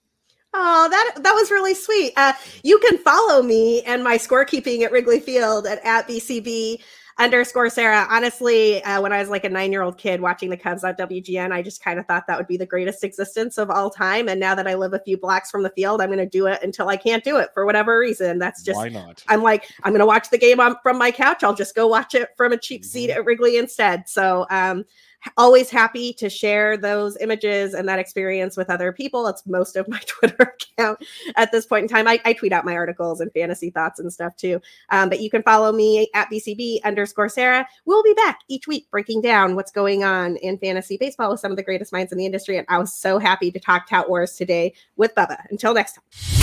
Oh, 0.58 0.88
that 0.89 1.22
that 1.22 1.34
was 1.34 1.51
really 1.51 1.74
sweet. 1.74 2.14
Uh, 2.16 2.32
you 2.64 2.80
can 2.80 2.97
follow 2.97 3.41
me 3.41 3.82
and 3.84 4.03
my 4.03 4.18
scorekeeping 4.18 4.84
at 4.84 4.91
Wrigley 4.93 5.20
Field 5.20 5.68
at, 5.68 5.84
at 5.84 6.08
BCB 6.08 6.80
underscore 7.18 7.70
Sara. 7.70 8.08
Honestly, 8.10 8.82
uh, 8.84 9.01
when 9.01 9.12
I 9.12 9.20
was 9.20 9.28
like 9.28 9.43
a 9.43 9.49
nine 9.49 9.74
year 9.74 9.82
old 9.82 9.97
kid 9.97 10.22
watching 10.22 10.49
the 10.49 10.56
Cubs 10.56 10.86
on 10.86 10.93
WGN, 10.95 11.51
I 11.51 11.62
just 11.62 11.84
kind 11.84 11.99
of 11.99 12.06
thought 12.06 12.26
that 12.28 12.38
would 12.38 12.47
be 12.47 12.56
the 12.56 12.66
greatest 12.66 13.03
existence 13.03 13.58
of 13.58 13.70
all 13.70 13.89
time. 13.89 14.30
And 14.30 14.39
now 14.39 14.56
that 14.56 14.66
I 14.66 14.76
live 14.76 14.93
a 14.93 14.99
few 14.99 15.18
blocks 15.18 15.51
from 15.51 15.64
the 15.64 15.70
field, 15.72 16.01
I'm 16.01 16.08
going 16.08 16.20
to 16.20 16.26
do 16.26 16.47
it 16.47 16.64
until 16.64 16.88
I 16.88 16.95
can't 16.95 17.24
do 17.24 17.36
it 17.38 17.49
for 17.53 17.66
whatever 17.66 17.99
reason. 17.99 18.39
That's 18.39 18.64
just 18.64 18.78
why 18.78 18.88
not? 18.88 19.24
I'm 19.28 19.43
like 19.43 19.70
I'm 19.84 19.91
going 19.91 19.99
to 19.99 20.06
watch 20.06 20.30
the 20.30 20.38
game 20.38 20.62
on, 20.62 20.78
from 20.84 20.97
my 20.97 21.12
couch. 21.12 21.43
I'll 21.43 21.56
just 21.56 21.76
go 21.76 21.88
watch 21.88 22.16
it 22.16 22.30
from 22.38 22.53
a 22.53 22.58
cheap 22.58 22.84
mm-hmm. 22.84 22.89
seat 22.89 23.10
at 23.10 23.26
Wrigley 23.26 23.58
instead. 23.58 24.08
So 24.08 24.45
um, 24.49 24.86
always 25.38 25.70
happy 25.70 26.14
to 26.14 26.30
share 26.30 26.78
those 26.78 27.18
images 27.18 27.74
and 27.74 27.88
that 27.88 28.00
experience 28.00 28.58
with 28.58 28.70
other 28.70 28.92
people. 28.92 29.28
It's 29.28 29.46
most 29.46 29.76
of 29.76 29.88
my 29.88 30.00
Twitter 30.06 30.56
account 30.78 31.00
at 31.36 31.52
this 31.52 31.66
point 31.66 31.84
in 31.84 31.90
time. 31.90 32.08
I, 32.08 32.20
I 32.26 32.34
tweet 32.34 32.54
out 32.54 32.66
my 32.66 32.76
articles 32.76 33.22
and 33.22 33.32
fantasy 33.34 33.70
thoughts 33.70 34.00
and 34.00 34.12
stuff 34.12 34.36
too. 34.36 34.62
Um, 34.90 35.10
but 35.10 35.20
you 35.20 35.30
can 35.30 35.44
follow 35.44 35.72
me 35.72 36.10
at 36.14 36.30
BCB 36.30 36.84
underscore 36.84 37.30
Sara. 37.30 37.68
We'll 37.86 38.04
be 38.04 38.14
back 38.14 38.40
each 38.48 38.68
week 38.68 38.90
breaking 38.92 39.22
down 39.22 39.56
what's 39.56 39.72
going 39.72 40.04
on 40.04 40.38
in 40.38 40.58
fantasy 40.58 40.98
baseball 40.98 41.32
with 41.32 41.40
some 41.40 41.52
of 41.52 41.58
the 41.58 41.64
greatest 41.64 41.92
minds 41.92 42.12
in 42.12 42.18
the 42.18 42.26
industry. 42.26 42.58
And 42.58 42.68
I 42.70 42.78
was 42.78 42.94
so 42.94 43.20
happy 43.20 43.52
to 43.52 43.60
talk 43.60 43.90
Tout 43.90 44.10
Wars 44.10 44.36
today 44.36 44.74
with 44.96 45.16
Bubba. 45.16 45.38
Until 45.50 45.74
next 45.74 45.94
time. 45.94 46.35